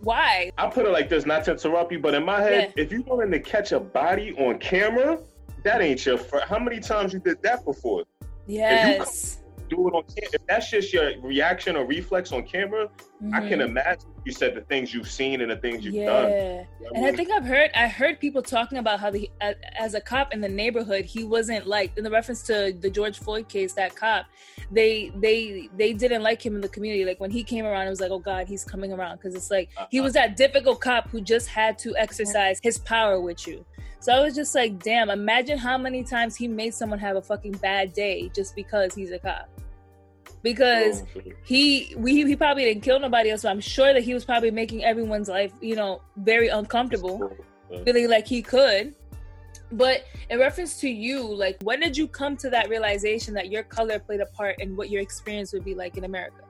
why? 0.00 0.50
I 0.58 0.68
put 0.68 0.86
it 0.86 0.90
like 0.90 1.08
this, 1.08 1.26
not 1.26 1.44
to 1.44 1.52
interrupt 1.52 1.92
you, 1.92 1.98
but 1.98 2.14
in 2.14 2.24
my 2.24 2.40
head, 2.40 2.72
yeah. 2.76 2.82
if 2.82 2.92
you're 2.92 3.02
going 3.02 3.30
to 3.30 3.40
catch 3.40 3.72
a 3.72 3.80
body 3.80 4.32
on 4.38 4.58
camera, 4.58 5.18
that 5.64 5.80
ain't 5.80 6.04
your. 6.04 6.18
Fr- 6.18 6.38
How 6.46 6.58
many 6.58 6.80
times 6.80 7.12
you 7.12 7.18
did 7.18 7.42
that 7.42 7.64
before? 7.64 8.04
Yes 8.46 9.38
do 9.74 9.88
it 9.88 9.94
on 9.94 10.02
camera, 10.02 10.30
if 10.34 10.46
that's 10.46 10.70
just 10.70 10.92
your 10.92 11.18
reaction 11.20 11.76
or 11.76 11.86
reflex 11.86 12.32
on 12.32 12.44
camera, 12.44 12.88
mm-hmm. 13.22 13.34
I 13.34 13.40
can 13.40 13.60
mm-hmm. 13.60 13.70
imagine 13.70 14.08
you 14.24 14.32
said 14.32 14.54
the 14.54 14.60
things 14.62 14.94
you've 14.94 15.10
seen 15.10 15.40
and 15.40 15.50
the 15.50 15.56
things 15.56 15.84
you've 15.84 15.94
yeah. 15.94 16.06
done. 16.06 16.30
You 16.30 16.36
know 16.36 16.66
and 16.94 16.98
I, 16.98 17.00
mean? 17.00 17.04
I, 17.04 17.16
think 17.16 17.30
I've 17.30 17.44
heard 17.44 17.70
I 17.74 17.88
heard 17.88 18.20
people 18.20 18.42
talking 18.42 18.78
about 18.78 19.00
how 19.00 19.10
the 19.10 19.30
as 19.78 19.94
a 19.94 20.00
cop 20.00 20.32
in 20.32 20.40
the 20.40 20.48
neighborhood, 20.48 21.04
he 21.04 21.24
wasn't 21.24 21.66
like 21.66 21.96
in 21.96 22.04
the 22.04 22.10
reference 22.10 22.42
to 22.44 22.74
the 22.78 22.90
George 22.90 23.18
Floyd 23.18 23.48
case. 23.48 23.72
That 23.74 23.94
cop, 23.94 24.26
they 24.70 25.12
they 25.16 25.68
they 25.76 25.92
didn't 25.92 26.22
like 26.22 26.44
him 26.44 26.54
in 26.54 26.60
the 26.60 26.68
community. 26.68 27.04
Like 27.04 27.20
when 27.20 27.30
he 27.30 27.42
came 27.42 27.64
around, 27.64 27.86
it 27.86 27.90
was 27.90 28.00
like, 28.00 28.10
oh 28.10 28.18
God, 28.18 28.48
he's 28.48 28.64
coming 28.64 28.92
around 28.92 29.16
because 29.16 29.34
it's 29.34 29.50
like 29.50 29.70
uh-huh. 29.76 29.86
he 29.90 30.00
was 30.00 30.12
that 30.14 30.36
difficult 30.36 30.80
cop 30.80 31.08
who 31.08 31.20
just 31.20 31.48
had 31.48 31.78
to 31.80 31.96
exercise 31.96 32.60
his 32.62 32.78
power 32.78 33.20
with 33.20 33.46
you. 33.46 33.64
So 34.00 34.12
I 34.12 34.20
was 34.20 34.34
just 34.34 34.52
like, 34.54 34.82
damn, 34.82 35.10
imagine 35.10 35.58
how 35.58 35.78
many 35.78 36.02
times 36.02 36.34
he 36.34 36.48
made 36.48 36.74
someone 36.74 36.98
have 36.98 37.14
a 37.14 37.22
fucking 37.22 37.52
bad 37.52 37.92
day 37.92 38.30
just 38.34 38.56
because 38.56 38.94
he's 38.94 39.12
a 39.12 39.18
cop 39.18 39.48
because 40.42 41.02
oh, 41.16 41.20
he 41.44 41.94
we 41.96 42.24
he 42.24 42.36
probably 42.36 42.64
didn't 42.64 42.82
kill 42.82 43.00
nobody 43.00 43.30
else, 43.30 43.42
but 43.42 43.50
I'm 43.50 43.60
sure 43.60 43.92
that 43.92 44.02
he 44.02 44.14
was 44.14 44.24
probably 44.24 44.50
making 44.50 44.84
everyone's 44.84 45.28
life, 45.28 45.52
you 45.60 45.76
know, 45.76 46.02
very 46.16 46.48
uncomfortable, 46.48 47.36
feeling 47.84 48.08
like 48.08 48.26
he 48.26 48.42
could. 48.42 48.94
But 49.70 50.04
in 50.28 50.38
reference 50.38 50.78
to 50.80 50.88
you, 50.88 51.22
like 51.22 51.58
when 51.62 51.80
did 51.80 51.96
you 51.96 52.06
come 52.06 52.36
to 52.38 52.50
that 52.50 52.68
realization 52.68 53.32
that 53.34 53.50
your 53.50 53.62
color 53.62 53.98
played 53.98 54.20
a 54.20 54.26
part 54.26 54.60
in 54.60 54.76
what 54.76 54.90
your 54.90 55.00
experience 55.00 55.52
would 55.52 55.64
be 55.64 55.74
like 55.74 55.96
in 55.96 56.04
America? 56.04 56.42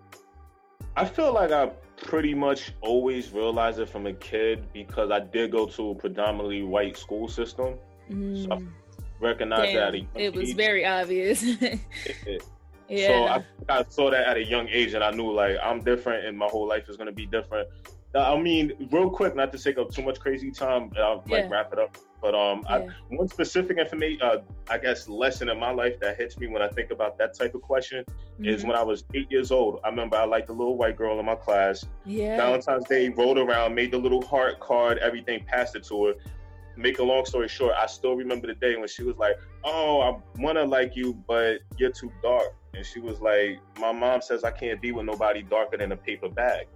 I 0.97 1.05
feel 1.05 1.33
like 1.33 1.53
I 1.53 1.71
pretty 1.97 2.35
much 2.35 2.73
always 2.81 3.33
realized 3.33 3.79
it 3.79 3.89
from 3.89 4.07
a 4.07 4.13
kid 4.13 4.73
because 4.73 5.11
I 5.11 5.21
did 5.21 5.53
go 5.53 5.67
to 5.67 5.91
a 5.91 5.95
predominantly 5.95 6.63
white 6.63 6.97
school 6.97 7.29
system. 7.29 7.75
Mm. 8.11 8.45
So 8.45 8.53
I 8.53 8.63
recognized 9.21 9.73
Damn, 9.73 9.93
that. 9.93 10.07
It 10.17 10.35
was 10.35 10.53
very 10.53 10.85
obvious. 10.85 11.43
yeah. 12.93 13.07
So 13.09 13.25
I, 13.25 13.79
I 13.81 13.85
saw 13.89 14.11
that 14.11 14.27
at 14.27 14.37
a 14.37 14.45
young 14.45 14.69
age, 14.69 14.95
and 14.95 15.03
I 15.03 15.11
knew 15.11 15.33
like 15.33 15.57
I'm 15.63 15.81
different, 15.81 16.27
and 16.27 16.37
my 16.37 16.47
whole 16.47 16.69
life 16.69 16.89
is 16.89 16.97
gonna 16.97 17.13
be 17.13 17.27
different. 17.27 17.69
I 18.15 18.39
mean, 18.39 18.89
real 18.91 19.09
quick, 19.09 19.35
not 19.35 19.53
to 19.53 19.59
take 19.59 19.79
up 19.79 19.91
too 19.91 20.03
much 20.03 20.21
crazy 20.21 20.51
time, 20.51 20.93
I'll 20.99 21.25
like 21.29 21.45
yeah. 21.45 21.49
wrap 21.49 21.73
it 21.73 21.79
up. 21.79 21.97
But 22.21 22.35
um, 22.35 22.63
yeah. 22.69 22.77
I, 22.77 22.89
one 23.09 23.27
specific 23.27 23.79
information, 23.79 24.21
uh, 24.23 24.39
I 24.69 24.79
guess, 24.79 25.09
lesson 25.09 25.49
in 25.49 25.59
my 25.59 25.71
life 25.71 25.99
that 26.01 26.19
hits 26.19 26.39
me 26.39 26.47
when 26.47 26.61
I 26.61 26.69
think 26.69 26.91
about 26.91 27.17
that 27.19 27.35
type 27.35 27.55
of 27.55 27.63
question 27.63 28.05
mm-hmm. 28.05 28.45
is 28.45 28.65
when 28.65 28.77
I 28.77 28.83
was 28.83 29.05
eight 29.15 29.31
years 29.31 29.51
old. 29.51 29.81
I 29.83 29.89
remember 29.89 30.17
I 30.17 30.25
liked 30.25 30.51
a 30.51 30.53
little 30.53 30.77
white 30.77 30.97
girl 30.97 31.19
in 31.19 31.25
my 31.25 31.35
class. 31.35 31.87
Yeah. 32.05 32.37
Valentine's 32.37 32.87
Day 32.87 33.09
rolled 33.09 33.39
around, 33.39 33.75
made 33.75 33.93
the 33.93 33.99
little 33.99 34.23
heart 34.23 34.61
card, 34.61 34.99
everything, 34.99 35.45
passed 35.47 35.75
it 35.75 35.85
to 35.85 36.07
her. 36.07 36.15
Make 36.77 36.99
a 36.99 37.03
long 37.03 37.25
story 37.25 37.49
short, 37.49 37.75
I 37.77 37.87
still 37.87 38.15
remember 38.15 38.47
the 38.47 38.55
day 38.55 38.77
when 38.77 38.89
she 38.89 39.03
was 39.03 39.17
like, 39.17 39.37
"Oh, 39.63 40.01
I 40.01 40.41
wanna 40.41 40.65
like 40.65 40.97
you, 40.97 41.15
but 41.27 41.61
you're 41.77 41.91
too 41.91 42.11
dark." 42.23 42.55
And 42.75 42.85
she 42.85 43.01
was 43.01 43.21
like, 43.21 43.61
"My 43.79 43.93
mom 43.93 44.23
says 44.23 44.45
I 44.45 44.51
can't 44.51 44.81
be 44.81 44.93
with 44.93 45.07
nobody 45.07 45.43
darker 45.43 45.77
than 45.77 45.93
a 45.93 45.97
paper 45.97 46.29
bag." 46.29 46.67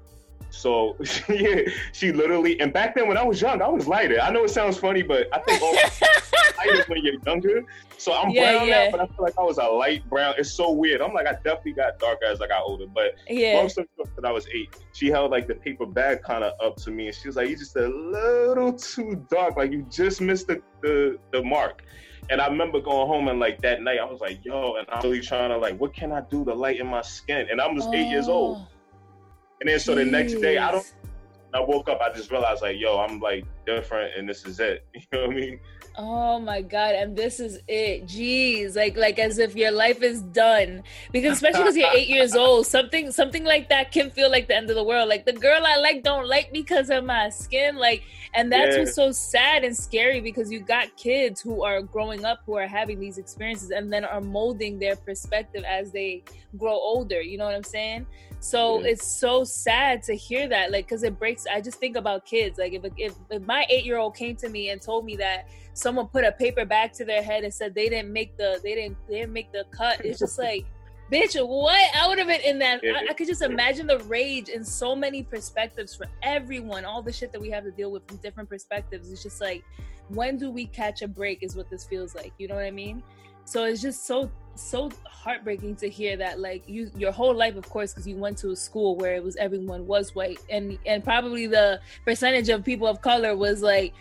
So 0.51 0.97
yeah, 1.29 1.63
she 1.93 2.13
literally 2.13 2.61
and 2.61 2.73
back 2.73 2.95
then 2.95 3.09
when 3.09 3.17
I 3.17 3.25
was 3.25 3.41
young, 3.41 3.63
I 3.63 3.69
was 3.69 3.87
lighter. 3.87 4.21
I 4.21 4.31
know 4.31 4.45
it 4.45 4.51
sounds 4.51 4.79
funny, 4.79 5.03
but 5.03 5.29
I 5.33 5.41
think 5.41 5.63
all 5.63 5.75
lighter 6.59 6.85
when 6.89 7.05
you're 7.05 7.21
younger. 7.27 7.65
So 7.99 8.13
I'm 8.13 8.31
yeah, 8.31 8.53
brown 8.53 8.69
yeah. 8.69 8.85
now, 8.85 8.91
but 8.93 9.01
I 9.01 9.07
feel 9.07 9.25
like 9.25 9.39
I 9.39 9.43
was 9.43 9.59
a 9.59 9.65
light 9.65 10.09
brown. 10.09 10.35
It's 10.39 10.53
so 10.53 10.71
weird. 10.71 11.01
I'm 11.01 11.13
like 11.13 11.27
I 11.27 11.33
definitely 11.33 11.73
got 11.73 11.99
darker 11.99 12.27
as 12.27 12.41
I 12.41 12.49
got 12.49 12.63
older. 12.63 12.87
But 12.87 13.15
yeah, 13.29 13.57
long 13.57 13.69
story 13.69 13.89
short, 13.97 14.09
I 14.25 14.33
was 14.33 14.47
eight, 14.55 14.77
she 14.93 15.09
held 15.09 15.31
like 15.31 15.49
the 15.49 15.55
paper 15.55 15.87
bag 15.87 16.23
kind 16.23 16.45
of 16.45 16.53
up 16.63 16.77
to 16.77 16.91
me, 16.91 17.07
and 17.07 17.17
she 17.17 17.29
was 17.29 17.37
like, 17.37 17.49
"You're 17.49 17.59
just 17.59 17.77
a 17.77 17.89
little 17.89 18.73
too 18.73 19.25
dark. 19.31 19.57
Like 19.57 19.73
you 19.73 19.87
just 19.91 20.21
missed 20.21 20.47
the 20.47 20.63
the, 20.83 21.19
the 21.33 21.43
mark." 21.43 21.83
And 22.29 22.41
I 22.41 22.49
remember 22.49 22.81
going 22.81 23.07
home 23.07 23.29
and 23.29 23.39
like 23.39 23.61
that 23.63 23.83
night, 23.83 23.99
I 24.01 24.05
was 24.05 24.21
like, 24.21 24.45
yo, 24.45 24.77
and 24.77 24.87
I'm 24.91 25.03
really 25.03 25.21
trying 25.21 25.51
to 25.51 25.59
like, 25.59 25.79
what 25.79 25.95
can 25.95 26.13
I 26.13 26.23
do 26.23 26.45
to 26.45 26.55
lighten 26.55 26.89
my 26.89 27.03
skin? 27.03 27.47
And 27.51 27.61
I 27.61 27.71
was 27.71 27.87
oh, 27.87 27.95
eight 27.95 28.09
years 28.09 28.29
old. 28.29 28.59
Oh, 28.59 28.69
and 29.61 29.69
then 29.71 29.79
so 29.79 29.95
the 29.95 30.05
next 30.05 30.35
day, 30.35 30.59
I 30.59 30.73
don't. 30.73 30.95
I 31.55 31.61
woke 31.61 31.89
up, 31.89 32.01
I 32.01 32.13
just 32.13 32.31
realized 32.31 32.61
like, 32.61 32.77
yo, 32.79 32.99
I'm 32.99 33.21
like 33.21 33.47
different, 33.65 34.13
and 34.19 34.29
this 34.29 34.45
is 34.45 34.61
it. 34.61 34.85
You 34.95 35.03
know 35.13 35.27
what 35.27 35.31
I 35.31 35.35
mean? 35.35 35.61
Oh 35.99 36.39
my 36.39 36.61
god, 36.61 36.95
and 36.95 37.17
this 37.17 37.41
is 37.41 37.59
it. 37.67 38.07
Jeez, 38.07 38.77
like 38.77 38.99
like 38.99 39.19
as 39.19 39.39
if 39.39 39.57
your 39.57 39.71
life 39.71 40.03
is 40.03 40.21
done. 40.21 40.83
Because 41.11 41.33
especially 41.33 41.63
because 41.63 41.77
you're 41.77 41.91
eight 41.95 42.09
years 42.09 42.35
old, 42.35 42.67
something 42.67 43.11
something 43.11 43.45
like 43.45 43.71
that 43.71 43.93
can 43.93 44.11
feel 44.11 44.31
like 44.31 44.47
the 44.47 44.55
end 44.55 44.69
of 44.69 44.77
the 44.77 44.85
world. 44.85 45.09
Like 45.09 45.25
the 45.25 45.33
girl 45.33 45.63
I 45.65 45.77
like 45.77 46.03
don't 46.03 46.29
like 46.29 46.53
because 46.53 46.91
of 46.91 47.05
my 47.05 47.31
skin. 47.31 47.77
Like 47.77 48.03
and 48.35 48.53
that's 48.53 48.75
yeah. 48.75 48.83
what's 48.83 48.95
so 48.95 49.11
sad 49.11 49.65
and 49.65 49.75
scary 49.75 50.21
because 50.21 50.53
you 50.53 50.61
got 50.61 50.95
kids 50.99 51.41
who 51.41 51.65
are 51.65 51.81
growing 51.81 52.27
up 52.27 52.41
who 52.45 52.57
are 52.57 52.67
having 52.67 53.01
these 53.01 53.17
experiences 53.17 53.71
and 53.71 53.91
then 53.91 54.05
are 54.05 54.21
molding 54.21 54.79
their 54.79 54.97
perspective 54.97 55.65
as 55.65 55.93
they 55.93 56.23
grow 56.59 56.75
older. 56.75 57.23
You 57.23 57.39
know 57.39 57.47
what 57.47 57.55
I'm 57.55 57.65
saying? 57.65 58.07
So 58.41 58.81
yeah. 58.81 58.91
it's 58.91 59.07
so 59.07 59.45
sad 59.45 60.03
to 60.05 60.15
hear 60.15 60.49
that, 60.49 60.71
like, 60.71 60.87
because 60.87 61.03
it 61.03 61.19
breaks. 61.19 61.47
I 61.53 61.61
just 61.61 61.79
think 61.79 61.97
about 61.97 62.25
kids. 62.25 62.59
Like, 62.59 62.73
if 62.73 62.85
if, 62.97 63.15
if 63.31 63.43
my 63.43 63.67
eight 63.69 63.85
year 63.85 63.99
old 63.99 64.15
came 64.15 64.37
to 64.37 64.49
me 64.49 64.71
and 64.71 64.81
told 64.81 65.05
me 65.05 65.17
that 65.17 65.49
someone 65.73 66.07
put 66.09 66.25
a 66.25 66.33
paper 66.33 66.65
bag 66.65 66.93
to 66.95 67.05
their 67.05 67.23
head 67.23 67.45
and 67.45 67.53
said 67.53 67.75
they 67.75 67.89
didn't 67.89 68.13
make 68.13 68.37
the 68.37 68.61
they 68.63 68.75
didn't 68.75 68.97
they 69.09 69.21
didn't 69.21 69.33
make 69.33 69.53
the 69.53 69.65
cut. 69.71 70.05
It's 70.05 70.19
just 70.19 70.39
like, 70.39 70.67
bitch, 71.13 71.35
what? 71.47 71.95
I 71.95 72.07
would 72.09 72.19
have 72.19 72.29
been 72.29 72.43
in 72.43 72.59
that. 72.61 72.81
I, 72.85 73.11
I, 73.11 73.15
could 73.15 73.27
just 73.27 73.43
imagine 73.43 73.87
the 73.87 73.99
rage 74.01 74.49
in 74.49 74.65
so 74.65 74.95
many 74.95 75.23
perspectives 75.23 75.95
for 75.95 76.07
everyone. 76.23 76.85
All 76.85 77.03
the 77.03 77.13
shit 77.13 77.33
that 77.33 77.41
we 77.41 77.51
have 77.51 77.65
to 77.65 77.71
deal 77.71 77.91
with 77.91 78.07
from 78.07 78.19
different 78.19 78.49
perspectives. 78.49 79.11
It's 79.11 79.23
just 79.23 79.41
like, 79.41 79.65
when 80.09 80.37
do 80.37 80.51
we 80.51 80.67
catch 80.67 81.03
a 81.03 81.09
break? 81.09 81.43
Is 81.43 81.57
what 81.57 81.71
this 81.71 81.85
feels 81.85 82.15
like. 82.15 82.33
You 82.39 82.49
know 82.49 82.55
what 82.55 82.65
I 82.65 82.71
mean? 82.71 83.03
So 83.45 83.65
it's 83.65 83.81
just 83.81 84.07
so 84.07 84.31
so 84.57 84.91
heartbreaking 85.05 85.77
to 85.77 85.89
hear 85.89 86.17
that 86.17 86.41
like 86.41 86.63
you 86.67 86.91
your 86.97 87.13
whole 87.13 87.35
life 87.35 87.57
of 87.57 87.69
course 87.69 87.93
because 87.93 88.07
you 88.07 88.17
went 88.17 88.39
to 88.39 88.51
a 88.51 88.57
school 88.57 88.97
where 88.97 89.15
it 89.15 89.23
was 89.23 89.37
everyone 89.37 89.87
was 89.87 90.15
white. 90.15 90.39
And 90.51 90.79
and 90.87 91.03
probably 91.03 91.47
the 91.47 91.81
percentage 92.05 92.49
of 92.49 92.65
people 92.65 92.87
of 92.87 93.01
color 93.01 93.37
was 93.37 93.63
like 93.63 93.93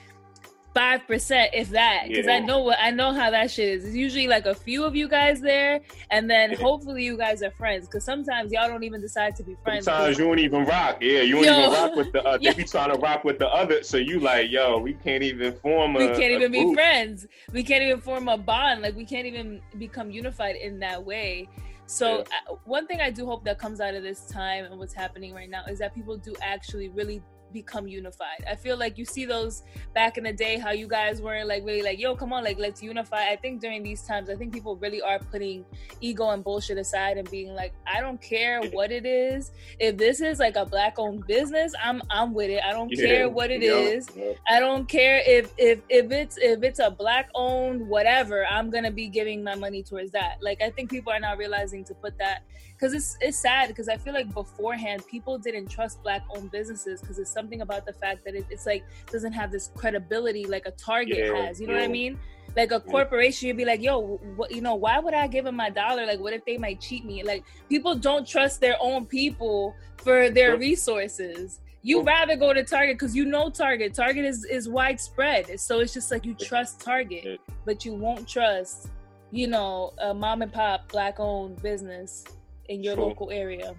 five 0.75 1.07
percent, 1.07 1.51
if 1.53 1.69
that, 1.69 2.09
because 2.09 2.25
yeah. 2.25 2.33
I 2.33 2.39
know 2.39 2.59
what 2.59 2.77
I 2.79 2.91
know 2.91 3.13
how 3.13 3.31
that 3.31 3.49
shit 3.49 3.69
is. 3.69 3.85
It's 3.85 3.95
usually 3.95 4.27
like 4.27 4.45
a 4.45 4.53
few 4.53 4.83
of 4.83 4.95
you 4.95 5.07
guys 5.07 5.41
there, 5.41 5.79
and 6.11 6.29
then 6.29 6.51
yeah. 6.51 6.57
hopefully 6.57 7.03
you 7.03 7.17
guys 7.17 7.41
are 7.41 7.51
friends. 7.51 7.87
Because 7.87 8.03
sometimes 8.03 8.51
y'all 8.51 8.67
don't 8.67 8.83
even 8.83 9.01
decide 9.01 9.35
to 9.37 9.43
be 9.43 9.55
friends. 9.63 9.85
Sometimes 9.85 10.19
you 10.19 10.25
don't 10.25 10.39
even 10.39 10.65
rock. 10.65 10.97
Yeah, 11.01 11.21
you 11.21 11.35
don't 11.35 11.45
yo, 11.45 11.59
even 11.59 11.71
rock 11.71 11.95
with 11.95 12.11
the. 12.11 12.23
Uh, 12.23 12.37
they 12.37 12.53
be 12.57 12.63
trying 12.65 12.91
to 12.93 12.99
rock 12.99 13.23
with 13.23 13.39
the 13.39 13.47
other, 13.47 13.81
so 13.81 13.97
you 13.97 14.19
like, 14.19 14.51
yo, 14.51 14.77
we 14.77 14.93
can't 14.93 15.23
even 15.23 15.53
form. 15.53 15.95
A, 15.95 15.99
we 15.99 16.07
can't 16.07 16.33
even 16.33 16.51
be 16.51 16.73
friends. 16.73 17.25
We 17.53 17.63
can't 17.63 17.81
even 17.81 18.01
form 18.01 18.27
a 18.27 18.37
bond. 18.37 18.81
Like 18.81 18.95
we 18.95 19.05
can't 19.05 19.25
even 19.25 19.61
become 19.79 20.11
unified 20.11 20.57
in 20.57 20.79
that 20.79 21.03
way. 21.03 21.47
So 21.87 22.17
yeah. 22.17 22.23
uh, 22.51 22.55
one 22.65 22.87
thing 22.87 22.99
I 22.99 23.11
do 23.11 23.25
hope 23.25 23.45
that 23.45 23.59
comes 23.59 23.79
out 23.79 23.93
of 23.93 24.03
this 24.03 24.25
time 24.25 24.65
and 24.65 24.79
what's 24.79 24.93
happening 24.93 25.33
right 25.33 25.49
now 25.49 25.63
is 25.69 25.79
that 25.79 25.93
people 25.93 26.17
do 26.17 26.35
actually 26.41 26.89
really 26.89 27.21
become 27.55 27.87
unified. 27.87 28.43
I 28.47 28.55
feel 28.55 28.77
like 28.77 28.97
you 28.97 29.05
see 29.05 29.25
those 29.25 29.63
back 29.93 30.17
in 30.17 30.25
the 30.25 30.33
day 30.33 30.59
how 30.59 30.71
you 30.71 30.87
guys 30.87 31.21
were 31.21 31.43
like 31.45 31.65
really 31.65 31.81
like, 31.81 31.99
yo, 31.99 32.15
come 32.15 32.33
on, 32.33 32.43
like 32.43 32.59
let's 32.59 32.83
unify. 32.83 33.29
I 33.29 33.37
think 33.37 33.61
during 33.61 33.81
these 33.81 34.03
times, 34.03 34.29
I 34.29 34.35
think 34.35 34.53
people 34.53 34.75
really 34.75 35.01
are 35.01 35.19
putting 35.19 35.65
ego 36.01 36.29
and 36.29 36.43
bullshit 36.43 36.77
aside 36.77 37.17
and 37.17 37.29
being 37.31 37.55
like, 37.55 37.73
I 37.87 38.01
don't 38.01 38.21
care 38.21 38.61
what 38.77 38.91
it 38.91 39.05
is. 39.05 39.51
If 39.79 39.97
this 39.97 40.19
is 40.19 40.37
like 40.37 40.57
a 40.57 40.65
black 40.65 40.99
owned 40.99 41.25
business, 41.25 41.73
I'm 41.81 42.01
I'm 42.11 42.33
with 42.33 42.49
it. 42.49 42.61
I 42.63 42.73
don't 42.73 42.91
yeah, 42.91 43.05
care 43.05 43.29
what 43.29 43.49
it 43.49 43.63
yeah, 43.63 43.71
is. 43.71 44.09
yeah. 44.15 44.33
I 44.47 44.59
don't 44.59 44.87
care 44.87 45.23
if 45.25 45.53
if 45.57 45.79
if 45.89 46.11
it's 46.11 46.37
if 46.37 46.61
it's 46.61 46.79
a 46.79 46.91
black 46.91 47.29
owned 47.33 47.87
whatever, 47.87 48.45
I'm 48.45 48.69
gonna 48.69 48.91
be 48.91 49.07
giving 49.07 49.43
my 49.43 49.55
money 49.55 49.81
towards 49.81 50.11
that. 50.11 50.37
Like 50.41 50.61
I 50.61 50.69
think 50.69 50.89
people 50.91 51.13
are 51.13 51.19
not 51.19 51.37
realizing 51.37 51.85
to 51.85 51.93
put 51.95 52.17
that 52.17 52.43
because 52.77 52.93
it's 52.93 53.17
it's 53.21 53.37
sad 53.37 53.69
because 53.69 53.87
I 53.87 53.97
feel 53.97 54.13
like 54.13 54.33
beforehand 54.33 55.03
people 55.07 55.37
didn't 55.37 55.67
trust 55.67 56.03
black 56.03 56.23
owned 56.35 56.51
businesses 56.51 57.01
because 57.01 57.19
it's 57.19 57.31
something 57.31 57.61
about 57.61 57.85
the 57.85 57.93
fact 57.93 58.25
that 58.25 58.35
it, 58.35 58.45
it's 58.49 58.65
like 58.65 58.83
doesn't 59.11 59.33
have 59.33 59.51
this 59.51 59.71
credibility 59.75 60.45
like 60.45 60.65
a 60.65 60.71
Target 60.71 61.17
yeah, 61.17 61.45
has. 61.45 61.61
You 61.61 61.67
know 61.67 61.73
yeah. 61.73 61.81
what 61.81 61.89
I 61.89 61.91
mean? 61.91 62.19
Like 62.55 62.71
a 62.71 62.79
corporation, 62.79 63.47
you'd 63.47 63.57
be 63.57 63.65
like, 63.65 63.81
"Yo, 63.81 64.17
what, 64.35 64.51
you 64.51 64.61
know, 64.61 64.75
why 64.75 64.99
would 64.99 65.13
I 65.13 65.27
give 65.27 65.45
them 65.45 65.55
my 65.55 65.69
dollar? 65.69 66.05
Like, 66.05 66.19
what 66.19 66.33
if 66.33 66.45
they 66.45 66.57
might 66.57 66.79
cheat 66.79 67.03
me? 67.05 67.21
Like, 67.23 67.43
people 67.69 67.95
don't 67.95 68.25
trust 68.25 68.61
their 68.61 68.77
own 68.79 69.05
people 69.05 69.75
for 69.97 70.29
their 70.29 70.57
resources." 70.57 71.59
You 71.81 72.01
rather 72.01 72.35
go 72.35 72.51
to 72.51 72.63
Target 72.63 72.95
because 72.95 73.15
you 73.15 73.25
know 73.25 73.49
Target. 73.49 73.93
Target 73.93 74.25
is 74.25 74.43
is 74.45 74.67
widespread, 74.67 75.59
so 75.59 75.79
it's 75.79 75.93
just 75.93 76.11
like 76.11 76.25
you 76.25 76.33
trust 76.33 76.79
Target, 76.79 77.39
but 77.63 77.85
you 77.85 77.93
won't 77.93 78.27
trust, 78.27 78.87
you 79.31 79.47
know, 79.47 79.93
a 79.99 80.13
mom 80.13 80.41
and 80.41 80.51
pop 80.51 80.91
black 80.91 81.19
owned 81.19 81.61
business 81.61 82.23
in 82.69 82.83
your 82.83 82.95
True. 82.95 83.05
local 83.05 83.31
area. 83.31 83.75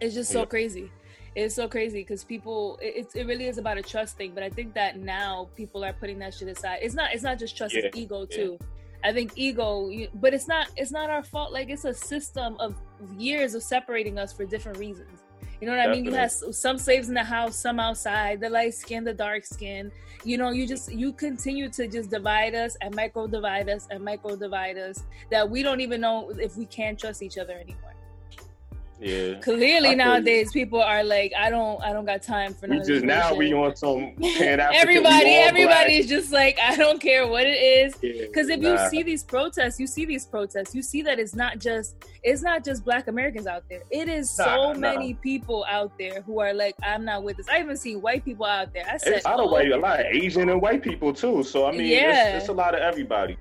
It's 0.00 0.14
just 0.14 0.30
so 0.30 0.40
yeah. 0.40 0.46
crazy. 0.46 0.90
It's 1.34 1.54
so 1.54 1.66
crazy 1.68 2.00
because 2.00 2.22
people, 2.22 2.78
it, 2.80 3.08
it 3.14 3.26
really 3.26 3.46
is 3.46 3.58
about 3.58 3.76
a 3.76 3.82
trust 3.82 4.16
thing. 4.16 4.32
But 4.34 4.44
I 4.44 4.50
think 4.50 4.72
that 4.74 4.98
now 4.98 5.48
people 5.56 5.84
are 5.84 5.92
putting 5.92 6.18
that 6.20 6.34
shit 6.34 6.48
aside. 6.48 6.78
It's 6.82 6.94
not. 6.94 7.12
It's 7.12 7.24
not 7.24 7.38
just 7.38 7.56
trust. 7.56 7.74
Yeah. 7.74 7.82
It's 7.86 7.96
ego 7.96 8.24
too. 8.24 8.58
I 9.02 9.12
think 9.12 9.32
ego, 9.36 9.90
but 10.14 10.32
it's 10.32 10.48
not. 10.48 10.68
It's 10.76 10.92
not 10.92 11.10
our 11.10 11.22
fault. 11.22 11.52
Like 11.52 11.70
it's 11.70 11.84
a 11.84 11.94
system 11.94 12.56
of 12.60 12.76
years 13.18 13.54
of 13.54 13.62
separating 13.62 14.18
us 14.18 14.32
for 14.32 14.44
different 14.44 14.78
reasons. 14.78 15.24
You 15.60 15.66
know 15.66 15.76
what 15.76 15.84
Definitely. 15.84 16.00
I 16.00 16.02
mean? 16.02 16.12
You 16.12 16.18
have 16.18 16.30
some 16.30 16.78
slaves 16.78 17.08
in 17.08 17.14
the 17.14 17.24
house, 17.24 17.56
some 17.56 17.80
outside, 17.80 18.40
the 18.40 18.50
light 18.50 18.74
skin, 18.74 19.02
the 19.02 19.14
dark 19.14 19.44
skin. 19.44 19.90
You 20.22 20.38
know, 20.38 20.50
you 20.50 20.66
just 20.66 20.92
you 20.92 21.12
continue 21.12 21.68
to 21.70 21.86
just 21.88 22.10
divide 22.10 22.54
us 22.54 22.76
and 22.80 22.94
micro 22.94 23.26
divide 23.26 23.68
us 23.68 23.86
and 23.90 24.04
micro 24.04 24.36
divide 24.36 24.78
us 24.78 25.04
that 25.30 25.48
we 25.48 25.62
don't 25.62 25.80
even 25.80 26.00
know 26.00 26.30
if 26.30 26.56
we 26.56 26.66
can 26.66 26.96
trust 26.96 27.22
each 27.22 27.38
other 27.38 27.54
anymore. 27.54 27.93
Yeah. 29.00 29.34
Clearly 29.40 29.90
I 29.90 29.94
nowadays 29.94 30.52
people 30.52 30.80
are 30.80 31.02
like, 31.02 31.32
I 31.36 31.50
don't 31.50 31.82
I 31.82 31.92
don't 31.92 32.04
got 32.04 32.22
time 32.22 32.54
for 32.54 32.68
we 32.68 32.80
just 32.80 33.04
now 33.04 33.34
we 33.34 33.52
on 33.52 33.74
some 33.76 34.14
everybody 34.22 35.30
everybody's 35.30 36.08
just 36.08 36.32
like 36.32 36.58
I 36.62 36.76
don't 36.76 37.00
care 37.00 37.26
what 37.26 37.44
it 37.46 37.58
is. 37.60 37.94
Because 37.96 38.48
yeah, 38.48 38.54
if 38.54 38.60
nah. 38.60 38.70
you 38.84 38.90
see 38.90 39.02
these 39.02 39.22
protests 39.22 39.80
you 39.80 39.86
see 39.86 40.04
these 40.04 40.24
protests 40.24 40.74
you 40.74 40.82
see 40.82 41.02
that 41.02 41.18
it's 41.18 41.34
not 41.34 41.58
just 41.58 41.96
it's 42.22 42.42
not 42.42 42.64
just 42.64 42.84
black 42.84 43.08
Americans 43.08 43.46
out 43.46 43.64
there. 43.68 43.82
It 43.90 44.08
is 44.08 44.36
nah, 44.38 44.44
so 44.44 44.72
nah. 44.72 44.78
many 44.78 45.14
people 45.14 45.66
out 45.68 45.92
there 45.98 46.22
who 46.22 46.38
are 46.40 46.54
like 46.54 46.74
I'm 46.82 47.04
not 47.04 47.24
with 47.24 47.36
this. 47.36 47.48
I 47.48 47.60
even 47.60 47.76
see 47.76 47.96
white 47.96 48.24
people 48.24 48.46
out 48.46 48.72
there. 48.72 48.84
I 48.90 48.96
said 48.96 49.14
it's 49.14 49.26
a 49.26 49.30
lot 49.30 49.40
of 49.40 49.46
oh. 49.46 49.52
white 49.52 49.72
a 49.72 49.76
lot 49.76 50.00
of 50.00 50.06
Asian 50.06 50.48
and 50.48 50.62
white 50.62 50.82
people 50.82 51.12
too. 51.12 51.42
So 51.42 51.66
I 51.66 51.72
mean 51.72 51.86
yeah. 51.86 52.36
it's, 52.36 52.44
it's 52.44 52.48
a 52.48 52.52
lot 52.52 52.74
of 52.74 52.80
everybody 52.80 53.36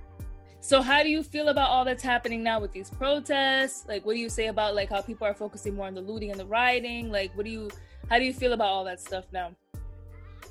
so 0.64 0.82
how 0.82 1.04
do 1.04 1.10
you 1.10 1.24
feel 1.24 1.50
about 1.50 1.70
all 1.70 1.84
that's 1.84 2.02
happening 2.02 2.42
now 2.42 2.58
with 2.58 2.72
these 2.72 2.90
protests? 2.90 3.86
Like 3.86 4.06
what 4.06 4.14
do 4.14 4.20
you 4.20 4.30
say 4.30 4.48
about 4.48 4.76
like 4.76 4.90
how 4.90 5.02
people 5.02 5.28
are 5.28 5.34
focusing 5.34 5.76
more 5.76 5.88
on 5.88 5.94
the 5.94 6.00
looting 6.00 6.32
and 6.32 6.40
the 6.40 6.46
rioting? 6.46 7.12
Like 7.12 7.36
what 7.36 7.44
do 7.46 7.52
you 7.52 7.70
how 8.10 8.18
do 8.18 8.24
you 8.24 8.32
feel 8.32 8.54
about 8.54 8.70
all 8.70 8.86
that 8.86 9.02
stuff 9.02 9.26
now? 9.34 9.52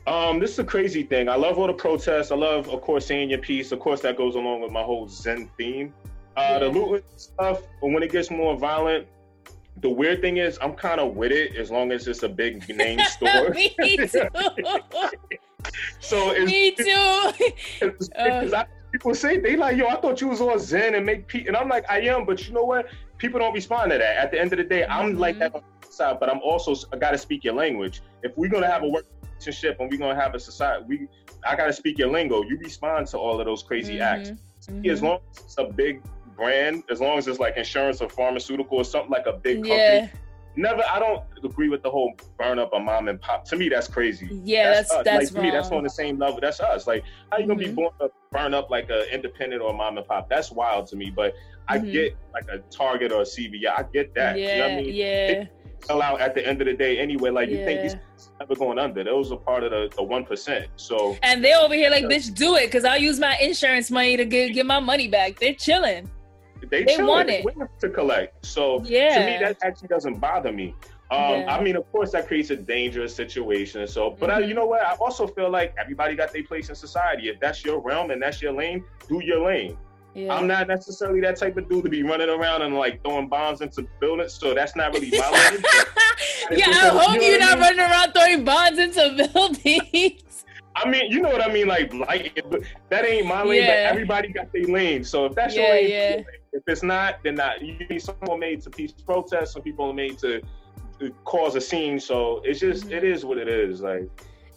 Um, 0.07 0.39
this 0.39 0.51
is 0.51 0.59
a 0.59 0.65
crazy 0.65 1.03
thing. 1.03 1.31
I 1.31 1.37
love 1.37 1.59
all 1.59 1.67
the 1.67 1.73
protests. 1.73 2.31
I 2.31 2.35
love, 2.35 2.69
of 2.69 2.83
course, 2.83 3.07
saying 3.07 3.31
your 3.31 3.39
piece. 3.39 3.73
Of 3.73 3.81
course, 3.81 4.03
that 4.03 4.19
goes 4.19 4.35
along 4.35 4.61
with 4.61 4.71
my 4.71 4.83
whole 4.83 5.09
Zen 5.09 5.49
theme. 5.57 5.95
Uh, 6.37 6.41
yeah. 6.41 6.59
The 6.59 6.69
looting 6.69 7.03
stuff, 7.17 7.63
but 7.81 7.89
when 7.89 8.03
it 8.03 8.13
gets 8.13 8.31
more 8.31 8.55
violent, 8.55 9.07
the 9.81 9.89
weird 9.89 10.21
thing 10.21 10.37
is 10.37 10.59
I'm 10.61 10.75
kind 10.75 11.01
of 11.01 11.17
with 11.17 11.33
it 11.33 11.57
as 11.57 11.71
long 11.71 11.91
as 11.91 12.07
it's 12.07 12.23
a 12.23 12.29
big 12.29 12.69
name 12.69 12.99
store. 13.07 13.49
Me 13.49 13.71
too. 13.81 14.09
so 16.01 16.33
it's, 16.33 16.51
me 16.51 16.73
too. 16.73 16.85
It's, 17.81 18.11
it's, 18.15 18.53
uh, 18.53 18.65
people 18.93 19.14
say 19.14 19.38
they 19.38 19.57
like, 19.57 19.76
yo, 19.76 19.86
I 19.86 19.97
thought 19.97 20.20
you 20.20 20.28
was 20.28 20.40
all 20.40 20.59
Zen 20.59 20.95
and 20.95 21.05
make 21.05 21.26
peace, 21.26 21.47
and 21.49 21.57
I'm 21.57 21.68
like, 21.68 21.84
I 21.90 22.01
am, 22.03 22.24
but 22.24 22.47
you 22.47 22.55
know 22.55 22.64
what? 22.64 22.86
People 23.18 23.40
don't 23.40 23.55
respond 23.55 23.90
to 23.90 23.99
that. 23.99 24.16
At 24.16 24.30
the 24.30 24.40
end 24.40 24.53
of 24.53 24.59
the 24.59 24.64
day, 24.64 24.82
mm-hmm. 24.82 24.93
I'm 24.93 25.18
like 25.18 25.38
that 25.38 25.55
on 25.55 25.62
the 25.80 25.93
side, 25.93 26.20
but 26.20 26.28
I'm 26.28 26.40
also 26.40 26.74
I 26.93 26.99
gotta 26.99 27.18
speak 27.18 27.43
your 27.45 27.55
language. 27.55 28.03
If 28.22 28.36
we're 28.36 28.51
gonna 28.51 28.70
have 28.70 28.82
a 28.82 28.88
work 28.88 29.07
relationship 29.24 29.80
and 29.80 29.90
we're 29.90 29.99
gonna 29.99 30.20
have 30.20 30.34
a 30.34 30.40
society, 30.40 30.84
we 30.86 31.09
I 31.45 31.57
gotta 31.57 31.72
speak 31.72 31.99
your 31.99 32.11
lingo. 32.11 32.43
You 32.43 32.59
respond 32.59 33.07
to 33.09 33.18
all 33.18 33.40
of 33.40 33.47
those 33.47 33.62
crazy 33.62 33.95
mm-hmm. 33.95 34.03
acts. 34.03 34.30
Mm-hmm. 34.68 34.90
As 34.90 35.03
long 35.03 35.18
as 35.30 35.45
it's 35.45 35.59
a 35.59 35.64
big 35.64 36.03
brand, 36.36 36.84
as 36.90 37.01
long 37.01 37.18
as 37.18 37.26
it's 37.26 37.40
like 37.40 37.57
insurance 37.57 38.01
or 38.01 38.09
pharmaceutical 38.09 38.78
or 38.78 38.84
something 38.84 39.11
like 39.11 39.26
a 39.26 39.32
big 39.32 39.57
company, 39.59 39.74
yeah 39.74 40.09
never 40.57 40.83
I 40.91 40.99
don't 40.99 41.23
agree 41.43 41.69
with 41.69 41.83
the 41.83 41.91
whole 41.91 42.13
burn 42.39 42.59
up 42.59 42.73
a 42.73 42.79
mom 42.79 43.09
and 43.09 43.21
pop. 43.21 43.45
To 43.47 43.57
me, 43.57 43.69
that's 43.69 43.89
crazy. 43.89 44.29
Yeah, 44.45 44.71
that's 44.71 44.91
that's, 44.91 45.05
that's 45.05 45.25
like, 45.25 45.35
to 45.35 45.43
me, 45.43 45.51
that's 45.51 45.71
on 45.71 45.85
the 45.85 45.91
same 45.91 46.19
level. 46.19 46.39
That's 46.41 46.61
us. 46.61 46.87
Like, 46.87 47.05
how 47.31 47.39
you 47.39 47.47
gonna 47.47 47.61
mm-hmm. 47.61 47.71
be 47.71 47.75
born 47.75 47.93
up, 48.01 48.13
burn 48.31 48.55
up 48.55 48.71
like 48.71 48.91
a 48.91 49.13
independent 49.13 49.63
or 49.63 49.73
mom 49.73 49.99
and 49.99 50.07
pop? 50.07 50.29
That's 50.29 50.51
wild 50.51 50.87
to 50.89 50.97
me. 50.97 51.11
But 51.15 51.35
I 51.69 51.79
mm-hmm. 51.79 51.91
get 51.91 52.17
like 52.33 52.45
a 52.53 52.59
Target 52.71 53.13
or 53.13 53.23
a 53.23 53.25
CVS. 53.25 53.73
I 53.77 53.83
get 53.93 54.15
that. 54.15 54.39
Yeah, 54.39 54.53
you 54.53 54.59
know 54.59 54.67
I 54.67 54.83
mean? 54.83 54.95
yeah. 54.95 55.45
Sell 55.85 56.01
out 56.01 56.21
at 56.21 56.37
the 56.37 56.47
end 56.47 56.61
of 56.61 56.69
the 56.69 56.75
day 56.75 56.99
anyway. 56.99 57.31
Like 57.31 57.49
yeah. 57.49 57.59
you 57.59 57.65
think 57.65 57.83
these 57.83 57.97
never 58.39 58.55
going 58.55 58.79
under. 58.79 59.03
Those 59.03 59.33
are 59.33 59.37
part 59.37 59.65
of 59.65 59.91
the 59.91 60.03
one 60.03 60.25
percent. 60.25 60.69
So 60.77 61.17
and 61.23 61.45
they 61.45 61.55
over 61.55 61.75
here 61.75 61.91
like, 61.91 62.05
bitch, 62.05 62.35
do 62.35 62.55
it 62.57 62.67
because 62.67 62.85
I'll 62.85 63.01
use 63.01 63.19
my 63.19 63.37
insurance 63.39 63.91
money 63.91 64.17
to 64.17 64.25
get 64.25 64.51
get 64.51 64.67
my 64.67 64.81
money 64.81 65.09
back. 65.09 65.39
They're 65.39 65.55
chilling. 65.55 66.09
They, 66.71 66.85
they 66.85 67.03
want 67.03 67.31
it 67.31 67.45
to 67.81 67.91
collect. 67.91 68.45
So 68.47 68.83
yeah. 68.85 69.19
to 69.19 69.27
me, 69.27 69.39
that 69.45 69.59
actually 69.63 69.89
doesn't 69.89 70.19
bother 70.21 70.53
me. 70.53 70.75
Um, 71.11 71.19
yeah. 71.19 71.57
I 71.57 71.63
mean, 71.63 71.77
of 71.77 71.91
course, 71.93 72.13
that 72.13 72.27
creates 72.27 72.51
a 72.51 72.57
dangerous 72.57 73.15
situation. 73.15 73.87
So, 73.87 74.17
but 74.19 74.31
mm-hmm. 74.31 74.45
I, 74.45 74.47
you 74.47 74.55
know 74.55 74.65
what? 74.65 74.83
I 74.83 74.95
also 74.95 75.27
feel 75.27 75.51
like 75.51 75.75
everybody 75.79 76.15
got 76.15 76.33
their 76.33 76.45
place 76.45 76.71
in 76.71 76.75
society. 76.75 77.29
If 77.29 77.39
that's 77.39 77.65
your 77.65 77.81
realm 77.81 78.11
and 78.11 78.23
that's 78.23 78.41
your 78.41 78.53
lane, 78.53 78.85
do 79.09 79.23
your 79.23 79.45
lane. 79.45 79.77
Yeah. 80.15 80.35
I'm 80.35 80.47
not 80.47 80.69
necessarily 80.69 81.21
that 81.21 81.37
type 81.37 81.57
of 81.57 81.69
dude 81.69 81.85
to 81.85 81.91
be 81.91 82.03
running 82.03 82.29
around 82.29 82.63
and 82.63 82.75
like 82.75 83.03
throwing 83.03 83.29
bombs 83.29 83.61
into 83.61 83.87
buildings. 84.01 84.35
So 84.35 84.55
that's 84.55 84.77
not 84.77 84.93
really 84.95 85.11
my 85.11 85.31
lane. 85.31 85.63
yeah, 86.51 86.67
I 86.69 86.89
hope 86.89 87.21
you 87.21 87.35
are 87.35 87.39
not 87.39 87.59
running 87.59 87.81
around 87.81 88.13
throwing 88.13 88.45
bombs 88.45 88.79
into 88.79 89.29
buildings. 89.33 90.45
I 90.77 90.89
mean, 90.89 91.11
you 91.11 91.21
know 91.21 91.31
what 91.31 91.43
I 91.43 91.53
mean? 91.53 91.67
Like, 91.67 91.93
like 91.93 92.43
that 92.89 93.05
ain't 93.05 93.27
my 93.27 93.43
lane, 93.43 93.63
yeah. 93.63 93.67
but 93.67 93.93
everybody 93.93 94.29
got 94.33 94.53
their 94.53 94.65
lane. 94.65 95.05
So 95.05 95.27
if 95.27 95.35
that's 95.35 95.55
your 95.55 95.69
lane. 95.71 96.25
If 96.53 96.63
it's 96.67 96.83
not, 96.83 97.19
then 97.23 97.37
not. 97.37 97.63
You 97.63 97.79
need 97.89 98.03
someone 98.03 98.41
made 98.41 98.63
to 98.63 98.71
peace 98.71 98.93
protest. 98.93 99.55
Some 99.55 99.63
people 99.63 99.91
are 99.91 99.95
made 99.95 100.19
to 100.19 100.43
cause 101.25 101.57
a 101.57 101.61
scene. 101.61 101.99
So 101.99 102.41
it's 102.45 102.61
just 102.61 102.85
mm-hmm. 102.85 102.95
it 102.95 103.05
is 103.05 103.25
what 103.25 103.39
it 103.39 103.49
is. 103.49 103.81
Like 103.81 104.09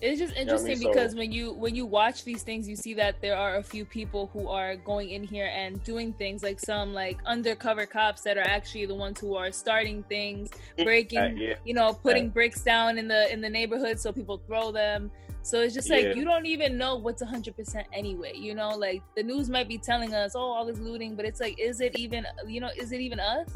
it's 0.02 0.20
just 0.20 0.36
interesting 0.36 0.72
you 0.72 0.76
know 0.76 0.82
I 0.82 0.84
mean? 0.84 0.94
because 0.94 1.12
so, 1.12 1.18
when 1.18 1.32
you 1.32 1.54
when 1.54 1.76
you 1.76 1.86
watch 1.86 2.24
these 2.24 2.44
things, 2.44 2.68
you 2.68 2.76
see 2.76 2.94
that 2.96 3.22
there 3.22 3.38
are 3.38 3.56
a 3.56 3.64
few 3.64 3.86
people 3.86 4.30
who 4.34 4.48
are 4.50 4.76
going 4.76 5.12
in 5.12 5.24
here 5.24 5.50
and 5.54 5.82
doing 5.84 6.14
things 6.14 6.44
like 6.44 6.60
some 6.60 6.94
like 6.94 7.18
undercover 7.26 7.86
cops 7.86 8.22
that 8.24 8.38
are 8.38 8.48
actually 8.48 8.86
the 8.86 8.96
ones 8.96 9.20
who 9.20 9.36
are 9.36 9.52
starting 9.52 10.04
things, 10.04 10.50
breaking, 10.84 11.20
uh, 11.20 11.32
yeah. 11.36 11.54
you 11.64 11.74
know, 11.74 11.94
putting 11.94 12.30
bricks 12.30 12.62
down 12.62 12.98
in 12.98 13.08
the 13.08 13.32
in 13.32 13.42
the 13.42 13.50
neighborhood 13.50 14.00
so 14.00 14.12
people 14.12 14.42
throw 14.48 14.72
them. 14.72 15.12
So 15.46 15.62
it's 15.62 15.76
just 15.76 15.92
like 15.92 16.06
yeah. 16.06 16.14
you 16.16 16.26
don't 16.26 16.48
even 16.48 16.76
know 16.76 16.96
what's 16.96 17.22
100% 17.22 17.84
anyway. 17.94 18.34
You 18.36 18.56
know, 18.56 18.70
like 18.70 19.04
the 19.16 19.22
news 19.22 19.48
might 19.48 19.68
be 19.68 19.78
telling 19.78 20.12
us, 20.16 20.32
"Oh, 20.36 20.40
all 20.40 20.66
this 20.66 20.80
looting," 20.80 21.16
but 21.16 21.24
it's 21.24 21.40
like 21.40 21.60
is 21.60 21.82
it 21.82 22.00
even, 22.00 22.26
you 22.48 22.60
know, 22.60 22.72
is 22.76 22.92
it 22.92 23.00
even 23.00 23.20
us? 23.20 23.48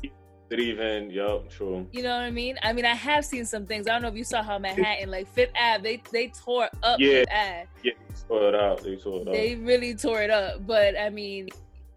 Did 0.52 0.60
even, 0.60 1.10
yup, 1.10 1.50
true. 1.50 1.88
You 1.92 2.04
know 2.04 2.16
what 2.16 2.22
I 2.22 2.30
mean? 2.30 2.58
I 2.62 2.74
mean, 2.74 2.86
I 2.86 2.94
have 2.94 3.26
seen 3.26 3.44
some 3.44 3.66
things. 3.66 3.88
I 3.88 3.94
don't 3.94 4.04
know 4.04 4.08
if 4.08 4.16
you 4.16 4.24
saw 4.24 4.44
how 4.44 4.60
Manhattan, 4.60 5.10
like 5.10 5.28
Fifth 5.30 5.52
Ave, 5.60 5.82
they 5.82 6.04
they 6.12 6.28
tore 6.28 6.70
up 6.84 7.00
yeah, 7.00 7.22
Fifth 7.22 7.28
Ave. 7.32 7.68
Yeah, 7.84 7.92
they 8.08 8.28
tore 8.28 8.50
it 8.50 8.56
out. 8.56 8.84
They 8.84 8.96
tore 8.96 9.22
it 9.22 9.28
up. 9.28 9.34
They 9.34 9.56
really 9.56 9.96
tore 9.96 10.22
it 10.22 10.30
up. 10.30 10.68
But 10.68 10.96
I 10.96 11.10
mean, 11.10 11.50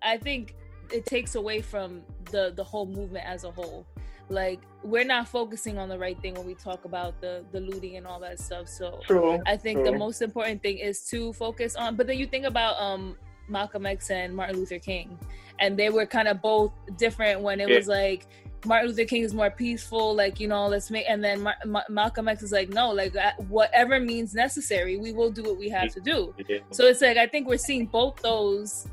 I 0.03 0.17
think 0.17 0.55
it 0.91 1.05
takes 1.05 1.35
away 1.35 1.61
from 1.61 2.01
the 2.31 2.55
the 2.57 2.65
whole 2.65 2.87
movement 2.87 3.27
as 3.27 3.45
a 3.45 3.51
whole. 3.51 3.87
Like 4.33 4.61
we're 4.83 5.05
not 5.05 5.29
focusing 5.29 5.79
on 5.79 5.89
the 5.89 5.99
right 5.99 6.21
thing 6.21 6.35
when 6.35 6.47
we 6.47 6.55
talk 6.55 6.85
about 6.85 7.21
the 7.21 7.45
the 7.53 7.61
looting 7.61 7.97
and 7.97 8.07
all 8.07 8.21
that 8.21 8.41
stuff. 8.41 8.69
So 8.69 9.01
true, 9.07 9.41
I 9.47 9.57
think 9.57 9.81
true. 9.81 9.91
the 9.91 9.99
most 9.99 10.23
important 10.23 10.63
thing 10.63 10.79
is 10.79 11.05
to 11.11 11.33
focus 11.35 11.77
on. 11.77 11.97
But 11.97 12.07
then 12.07 12.19
you 12.19 12.27
think 12.27 12.45
about 12.45 12.81
um 12.81 13.17
Malcolm 13.49 13.87
X 13.87 14.11
and 14.11 14.35
Martin 14.35 14.57
Luther 14.57 14.79
King, 14.79 15.19
and 15.59 15.79
they 15.79 15.91
were 15.91 16.07
kind 16.07 16.29
of 16.29 16.43
both 16.43 16.73
different 16.97 17.41
when 17.41 17.61
it 17.61 17.69
yeah. 17.69 17.77
was 17.77 17.89
like 17.89 18.27
Martin 18.65 18.91
Luther 18.91 19.05
King 19.05 19.23
is 19.23 19.35
more 19.35 19.51
peaceful, 19.51 20.15
like 20.15 20.39
you 20.39 20.49
know, 20.49 20.67
let's 20.67 20.91
make, 20.91 21.05
and 21.09 21.23
then 21.23 21.43
Mar- 21.43 21.57
Ma- 21.65 21.83
Malcolm 21.89 22.29
X 22.29 22.43
is 22.43 22.53
like, 22.53 22.69
no, 22.69 22.91
like 22.91 23.15
whatever 23.49 23.99
means 23.99 24.35
necessary, 24.35 24.97
we 24.97 25.13
will 25.13 25.31
do 25.31 25.43
what 25.43 25.59
we 25.59 25.69
have 25.69 25.93
to 25.95 26.01
do. 26.01 26.35
So 26.71 26.87
it's 26.87 27.01
like 27.01 27.17
I 27.17 27.27
think 27.27 27.49
we're 27.49 27.59
seeing 27.59 27.87
both 27.87 28.17
those 28.23 28.87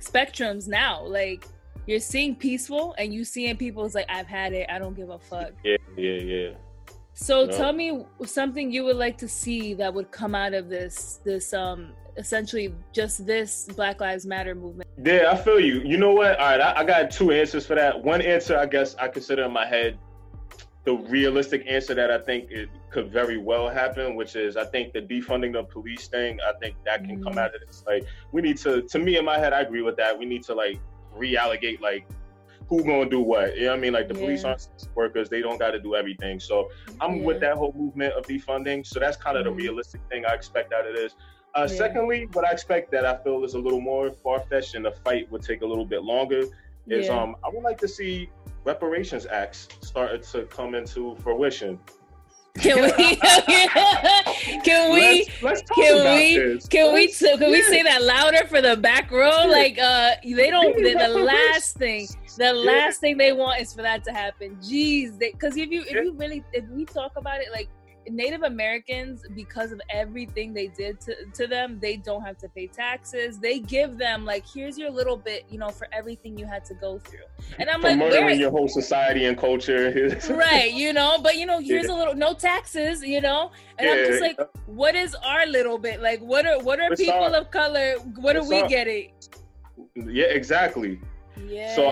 spectrums 0.00 0.68
now. 0.68 1.04
Like 1.04 1.46
you're 1.86 2.00
seeing 2.00 2.34
peaceful, 2.34 2.94
and 2.98 3.12
you 3.12 3.24
seeing 3.24 3.56
people's 3.56 3.94
like, 3.94 4.06
I've 4.08 4.26
had 4.26 4.52
it, 4.52 4.68
I 4.70 4.78
don't 4.78 4.94
give 4.94 5.10
a 5.10 5.18
fuck. 5.18 5.52
Yeah, 5.64 5.76
yeah, 5.96 6.12
yeah. 6.14 6.50
So 7.14 7.46
no. 7.46 7.56
tell 7.56 7.72
me 7.72 8.04
something 8.24 8.72
you 8.72 8.84
would 8.84 8.96
like 8.96 9.16
to 9.18 9.28
see 9.28 9.74
that 9.74 9.94
would 9.94 10.10
come 10.10 10.34
out 10.34 10.52
of 10.52 10.68
this 10.68 11.20
this 11.24 11.54
um 11.54 11.92
essentially 12.16 12.74
just 12.92 13.24
this 13.26 13.68
Black 13.76 14.00
Lives 14.00 14.26
Matter 14.26 14.54
movement. 14.54 14.88
Yeah, 15.02 15.30
I 15.30 15.36
feel 15.36 15.60
you. 15.60 15.80
You 15.84 15.96
know 15.96 16.12
what? 16.12 16.38
All 16.38 16.46
right, 16.46 16.60
I, 16.60 16.80
I 16.80 16.84
got 16.84 17.10
two 17.10 17.30
answers 17.30 17.66
for 17.66 17.74
that. 17.74 18.02
One 18.02 18.20
answer, 18.20 18.56
I 18.58 18.66
guess, 18.66 18.94
I 18.96 19.08
consider 19.08 19.44
in 19.44 19.52
my 19.52 19.66
head 19.66 19.98
the 20.84 20.94
realistic 20.94 21.64
answer 21.66 21.94
that 21.94 22.10
I 22.10 22.18
think 22.18 22.50
it 22.50 22.68
could 22.90 23.10
very 23.10 23.38
well 23.38 23.68
happen, 23.68 24.16
which 24.16 24.36
is 24.36 24.56
I 24.56 24.64
think 24.66 24.92
the 24.92 25.00
defunding 25.00 25.52
the 25.52 25.62
police 25.64 26.08
thing. 26.08 26.38
I 26.46 26.52
think 26.60 26.76
that 26.84 27.04
can 27.04 27.16
mm-hmm. 27.16 27.24
come 27.24 27.38
out 27.38 27.54
of 27.54 27.60
this. 27.66 27.84
Like 27.86 28.04
we 28.32 28.42
need 28.42 28.58
to. 28.58 28.82
To 28.82 28.98
me, 28.98 29.18
in 29.18 29.24
my 29.24 29.38
head, 29.38 29.52
I 29.52 29.60
agree 29.60 29.82
with 29.82 29.96
that. 29.96 30.18
We 30.18 30.26
need 30.26 30.42
to 30.44 30.54
like 30.54 30.80
reallocate 31.16 31.80
like 31.80 32.06
who 32.68 32.82
gonna 32.84 33.08
do 33.08 33.20
what. 33.20 33.56
You 33.56 33.64
know 33.64 33.70
what 33.70 33.78
I 33.78 33.80
mean? 33.80 33.92
Like 33.92 34.08
the 34.08 34.14
yeah. 34.14 34.20
police 34.20 34.44
aren't 34.44 34.68
workers; 34.94 35.28
they 35.28 35.40
don't 35.40 35.58
got 35.58 35.72
to 35.72 35.80
do 35.80 35.94
everything. 35.94 36.40
So 36.40 36.70
I'm 37.00 37.16
yeah. 37.16 37.26
with 37.26 37.40
that 37.40 37.56
whole 37.56 37.74
movement 37.76 38.14
of 38.14 38.24
defunding. 38.24 38.86
So 38.86 39.00
that's 39.00 39.16
kind 39.16 39.36
of 39.36 39.44
mm-hmm. 39.44 39.56
the 39.56 39.62
realistic 39.62 40.00
thing 40.10 40.24
I 40.26 40.34
expect 40.34 40.72
out 40.72 40.86
of 40.86 40.94
this. 40.94 41.14
Uh, 41.54 41.66
yeah. 41.70 41.76
Secondly, 41.76 42.28
what 42.32 42.46
I 42.46 42.50
expect 42.50 42.90
that 42.92 43.04
I 43.06 43.16
feel 43.22 43.44
is 43.44 43.54
a 43.54 43.58
little 43.58 43.80
more 43.80 44.10
far 44.10 44.40
fetched 44.40 44.74
and 44.74 44.84
the 44.84 44.90
fight 44.90 45.30
would 45.30 45.42
take 45.42 45.62
a 45.62 45.66
little 45.66 45.86
bit 45.86 46.02
longer 46.02 46.44
is 46.88 47.08
um 47.08 47.36
I 47.44 47.48
would 47.48 47.62
like 47.62 47.78
to 47.78 47.88
see 47.88 48.28
reparations 48.64 49.26
acts 49.26 49.68
started 49.80 50.22
to 50.24 50.42
come 50.44 50.74
into 50.74 51.16
fruition. 51.16 51.78
Can 52.58 52.82
we? 52.82 53.16
can 54.62 54.92
we? 54.94 55.26
Let's, 55.42 55.42
let's 55.42 55.62
can 55.70 56.16
we? 56.16 56.38
This. 56.38 56.68
Can 56.68 56.92
let's, 56.92 57.20
we? 57.20 57.28
can 57.30 57.40
yeah. 57.40 57.50
we 57.50 57.62
say 57.62 57.82
that 57.82 58.02
louder 58.02 58.46
for 58.46 58.62
the 58.62 58.76
back 58.76 59.10
row? 59.10 59.46
Like, 59.48 59.78
uh, 59.78 60.12
they 60.22 60.50
don't. 60.50 60.76
The, 60.76 60.94
the 60.94 61.08
last 61.08 61.76
thing, 61.76 62.06
the 62.38 62.52
last 62.52 63.00
thing 63.00 63.16
they 63.16 63.32
want 63.32 63.60
is 63.60 63.74
for 63.74 63.82
that 63.82 64.04
to 64.04 64.12
happen. 64.12 64.56
Jeez, 64.62 65.18
because 65.18 65.56
if 65.56 65.70
you 65.70 65.82
if 65.82 65.92
you 65.92 66.14
really 66.14 66.44
if 66.52 66.64
we 66.68 66.84
talk 66.84 67.12
about 67.16 67.40
it, 67.40 67.48
like 67.52 67.68
Native 68.08 68.42
Americans, 68.42 69.24
because 69.34 69.72
of 69.72 69.80
everything 69.90 70.52
they 70.52 70.68
did 70.68 71.00
to, 71.02 71.14
to 71.34 71.46
them, 71.46 71.78
they 71.80 71.96
don't 71.96 72.22
have 72.22 72.38
to 72.38 72.48
pay 72.48 72.66
taxes. 72.66 73.38
They 73.38 73.58
give 73.58 73.98
them 73.98 74.24
like, 74.24 74.44
here's 74.46 74.78
your 74.78 74.90
little 74.90 75.16
bit, 75.16 75.44
you 75.50 75.58
know, 75.58 75.68
for 75.68 75.88
everything 75.92 76.38
you 76.38 76.46
had 76.46 76.64
to 76.66 76.74
go 76.74 76.98
through. 76.98 77.26
And 77.58 77.68
I'm 77.68 77.80
for 77.80 77.88
like, 77.88 77.98
murdering 77.98 78.40
your 78.40 78.50
whole 78.50 78.68
society 78.68 79.26
and 79.26 79.38
culture, 79.38 80.18
right? 80.30 80.72
You 80.72 80.92
know, 80.92 81.18
but 81.22 81.36
you 81.36 81.46
know, 81.46 81.60
here's 81.60 81.86
yeah. 81.86 81.94
a 81.94 81.96
little 81.96 82.14
no 82.14 82.34
taxes, 82.34 83.02
you 83.02 83.20
know, 83.20 83.50
and 83.78 83.88
yeah. 83.88 83.94
I'm 83.94 84.06
just 84.06 84.20
like, 84.20 84.38
what 84.66 84.94
is 84.94 85.14
our 85.24 85.46
little 85.46 85.78
bit? 85.78 86.00
Like, 86.00 86.20
what 86.20 86.46
are 86.46 86.58
what 86.60 86.80
are 86.80 86.94
people 86.96 87.34
of 87.34 87.50
color? 87.50 87.94
What 88.16 88.36
are 88.36 88.48
we 88.48 88.60
our, 88.60 88.68
getting? 88.68 89.12
Yeah, 89.94 90.26
exactly. 90.26 91.00
Yeah. 91.46 91.74
So 91.74 91.90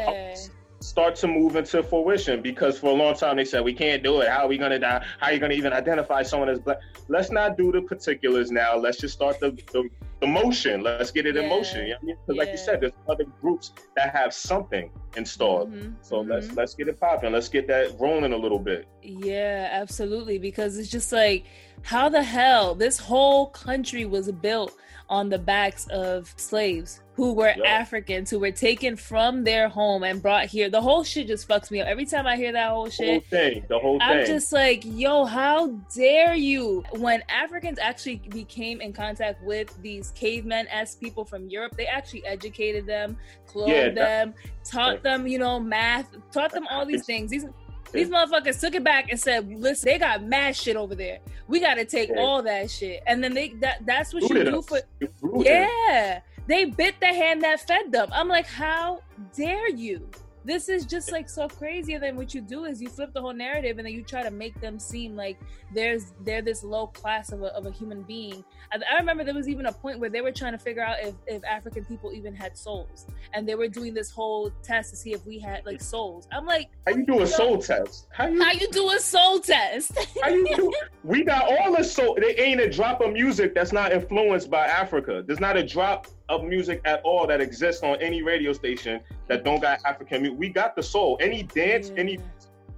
start 0.82 1.14
to 1.16 1.28
move 1.28 1.56
into 1.56 1.82
fruition 1.82 2.42
because 2.42 2.78
for 2.78 2.88
a 2.88 2.94
long 2.94 3.14
time 3.14 3.36
they 3.36 3.44
said 3.44 3.64
we 3.64 3.72
can't 3.72 4.02
do 4.02 4.20
it. 4.20 4.28
How 4.28 4.44
are 4.44 4.48
we 4.48 4.58
gonna 4.58 4.78
die? 4.78 5.04
How 5.20 5.28
are 5.28 5.32
you 5.32 5.38
gonna 5.38 5.54
even 5.54 5.72
identify 5.72 6.22
someone 6.22 6.48
as 6.48 6.58
black? 6.58 6.78
Let's 7.08 7.30
not 7.30 7.56
do 7.56 7.72
the 7.72 7.82
particulars 7.82 8.50
now. 8.50 8.76
Let's 8.76 8.98
just 8.98 9.14
start 9.14 9.40
the 9.40 9.52
the, 9.72 9.88
the 10.20 10.26
motion. 10.26 10.82
Let's 10.82 11.10
get 11.10 11.26
it 11.26 11.36
yeah. 11.36 11.42
in 11.42 11.48
motion. 11.48 11.86
You 11.86 11.92
know 11.92 11.98
I 12.02 12.04
mean? 12.04 12.16
Yeah. 12.28 12.34
like 12.36 12.50
you 12.50 12.56
said, 12.56 12.80
there's 12.80 12.92
other 13.08 13.24
groups 13.40 13.72
that 13.96 14.14
have 14.14 14.34
something 14.34 14.90
installed. 15.16 15.72
Mm-hmm. 15.72 15.92
So 16.02 16.16
mm-hmm. 16.16 16.30
let's 16.30 16.52
let's 16.52 16.74
get 16.74 16.88
it 16.88 17.00
popping. 17.00 17.32
Let's 17.32 17.48
get 17.48 17.66
that 17.68 17.98
rolling 17.98 18.32
a 18.32 18.36
little 18.36 18.58
bit. 18.58 18.86
Yeah, 19.02 19.68
absolutely. 19.72 20.38
Because 20.38 20.78
it's 20.78 20.90
just 20.90 21.12
like 21.12 21.44
how 21.82 22.08
the 22.08 22.22
hell 22.22 22.74
this 22.74 22.98
whole 22.98 23.46
country 23.46 24.04
was 24.04 24.30
built 24.30 24.72
on 25.12 25.28
the 25.28 25.38
backs 25.38 25.86
of 25.88 26.32
slaves 26.38 27.02
who 27.14 27.34
were 27.34 27.48
yep. 27.48 27.66
Africans 27.66 28.30
who 28.30 28.38
were 28.38 28.50
taken 28.50 28.96
from 28.96 29.44
their 29.44 29.68
home 29.68 30.02
and 30.04 30.22
brought 30.22 30.46
here. 30.46 30.70
The 30.70 30.80
whole 30.80 31.04
shit 31.04 31.26
just 31.26 31.46
fucks 31.46 31.70
me 31.70 31.82
up. 31.82 31.86
Every 31.86 32.06
time 32.06 32.26
I 32.26 32.36
hear 32.36 32.50
that 32.52 32.70
whole 32.70 32.88
shit, 32.88 33.28
the 33.28 33.36
whole 33.36 33.50
thing, 33.50 33.64
the 33.68 33.78
whole 33.78 33.98
I'm 34.00 34.24
just 34.24 34.50
like, 34.52 34.82
yo, 34.86 35.26
how 35.26 35.66
dare 35.94 36.34
you? 36.34 36.82
When 36.92 37.22
Africans 37.28 37.78
actually 37.78 38.22
became 38.30 38.80
in 38.80 38.94
contact 38.94 39.44
with 39.44 39.76
these 39.82 40.12
cavemen 40.12 40.66
as 40.68 40.94
people 40.94 41.26
from 41.26 41.50
Europe, 41.50 41.76
they 41.76 41.86
actually 41.86 42.24
educated 42.24 42.86
them, 42.86 43.18
clothed 43.46 43.70
yeah, 43.70 43.90
them, 43.90 44.34
taught 44.64 45.02
them, 45.02 45.26
you 45.26 45.38
know, 45.38 45.60
math, 45.60 46.06
taught 46.32 46.52
them 46.52 46.66
all 46.70 46.86
these 46.86 47.04
things. 47.04 47.30
These 47.30 47.44
these 47.92 48.08
motherfuckers 48.08 48.60
took 48.60 48.74
it 48.74 48.84
back 48.84 49.10
and 49.10 49.20
said, 49.20 49.48
"Listen, 49.48 49.90
they 49.90 49.98
got 49.98 50.22
mad 50.24 50.56
shit 50.56 50.76
over 50.76 50.94
there. 50.94 51.18
We 51.48 51.60
got 51.60 51.74
to 51.74 51.84
take 51.84 52.10
yeah. 52.10 52.20
all 52.20 52.42
that 52.42 52.70
shit." 52.70 53.02
And 53.06 53.22
then 53.22 53.34
they 53.34 53.50
that 53.60 53.84
that's 53.84 54.12
what 54.12 54.22
Rooted 54.22 54.46
you 54.46 54.52
do 54.52 54.58
us. 54.58 54.66
for 54.66 55.44
yeah. 55.44 56.20
They 56.46 56.64
bit 56.64 56.96
the 57.00 57.06
hand 57.06 57.42
that 57.42 57.60
fed 57.60 57.92
them. 57.92 58.08
I'm 58.12 58.28
like, 58.28 58.46
how 58.46 59.02
dare 59.34 59.68
you? 59.70 60.08
This 60.44 60.68
is 60.68 60.84
just 60.84 61.12
like 61.12 61.28
so 61.28 61.48
crazy 61.48 61.94
and 61.94 62.02
then 62.02 62.16
what 62.16 62.34
you 62.34 62.40
do 62.40 62.64
is 62.64 62.80
you 62.80 62.88
flip 62.88 63.12
the 63.12 63.20
whole 63.20 63.32
narrative 63.32 63.78
and 63.78 63.86
then 63.86 63.94
you 63.94 64.02
try 64.02 64.22
to 64.22 64.30
make 64.30 64.58
them 64.60 64.78
seem 64.78 65.14
like 65.16 65.38
there's 65.72 66.12
they're 66.24 66.42
this 66.42 66.64
low 66.64 66.88
class 66.88 67.32
of 67.32 67.42
a, 67.42 67.46
of 67.54 67.66
a 67.66 67.70
human 67.70 68.02
being. 68.02 68.44
I, 68.72 68.80
I, 68.92 68.98
remember 68.98 69.24
there 69.24 69.34
was 69.34 69.48
even 69.48 69.66
a 69.66 69.72
point 69.72 69.98
where 69.98 70.10
they 70.10 70.20
were 70.20 70.32
trying 70.32 70.52
to 70.52 70.58
figure 70.58 70.82
out 70.82 70.96
if, 71.00 71.14
if 71.26 71.44
african 71.44 71.84
people 71.84 72.12
even 72.12 72.34
had 72.34 72.56
souls. 72.56 73.06
And 73.32 73.48
they 73.48 73.54
were 73.54 73.68
doing 73.68 73.94
this 73.94 74.10
whole 74.10 74.50
test 74.62 74.90
to 74.90 74.96
see 74.96 75.12
if 75.12 75.24
we 75.26 75.38
had 75.38 75.64
like 75.64 75.80
souls. 75.80 76.28
I'm 76.32 76.46
like 76.46 76.70
how 76.86 76.94
you 76.94 77.06
do 77.06 77.22
a 77.22 77.26
soul 77.26 77.58
test? 77.58 78.08
How 78.12 78.26
you 78.26 78.42
how 78.42 78.52
you 78.52 78.68
do 78.70 78.90
a 78.90 78.98
soul 78.98 79.38
test? 79.38 79.92
How 80.22 80.28
you 80.30 80.46
do 80.56 80.72
we 81.04 81.24
got 81.24 81.44
all 81.50 81.76
the 81.76 81.84
soul 81.84 82.16
there 82.20 82.38
ain't 82.40 82.60
a 82.60 82.68
drop 82.68 83.00
of 83.00 83.12
music 83.12 83.54
that's 83.54 83.72
not 83.72 83.92
influenced 83.92 84.50
by 84.50 84.66
africa. 84.66 85.22
There's 85.26 85.40
not 85.40 85.56
a 85.56 85.64
drop 85.64 86.06
of 86.32 86.44
music 86.44 86.80
at 86.84 87.00
all 87.02 87.26
that 87.26 87.40
exists 87.40 87.82
on 87.82 88.00
any 88.00 88.22
radio 88.22 88.52
station 88.52 89.00
that 89.28 89.44
don't 89.44 89.60
got 89.60 89.80
African 89.84 90.22
music. 90.22 90.38
We 90.38 90.48
got 90.48 90.74
the 90.74 90.82
soul. 90.82 91.18
Any 91.20 91.42
dance, 91.42 91.90
yeah. 91.90 92.00
any 92.00 92.18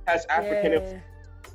has 0.06 0.26
African. 0.26 0.72
Yeah. 0.72 0.98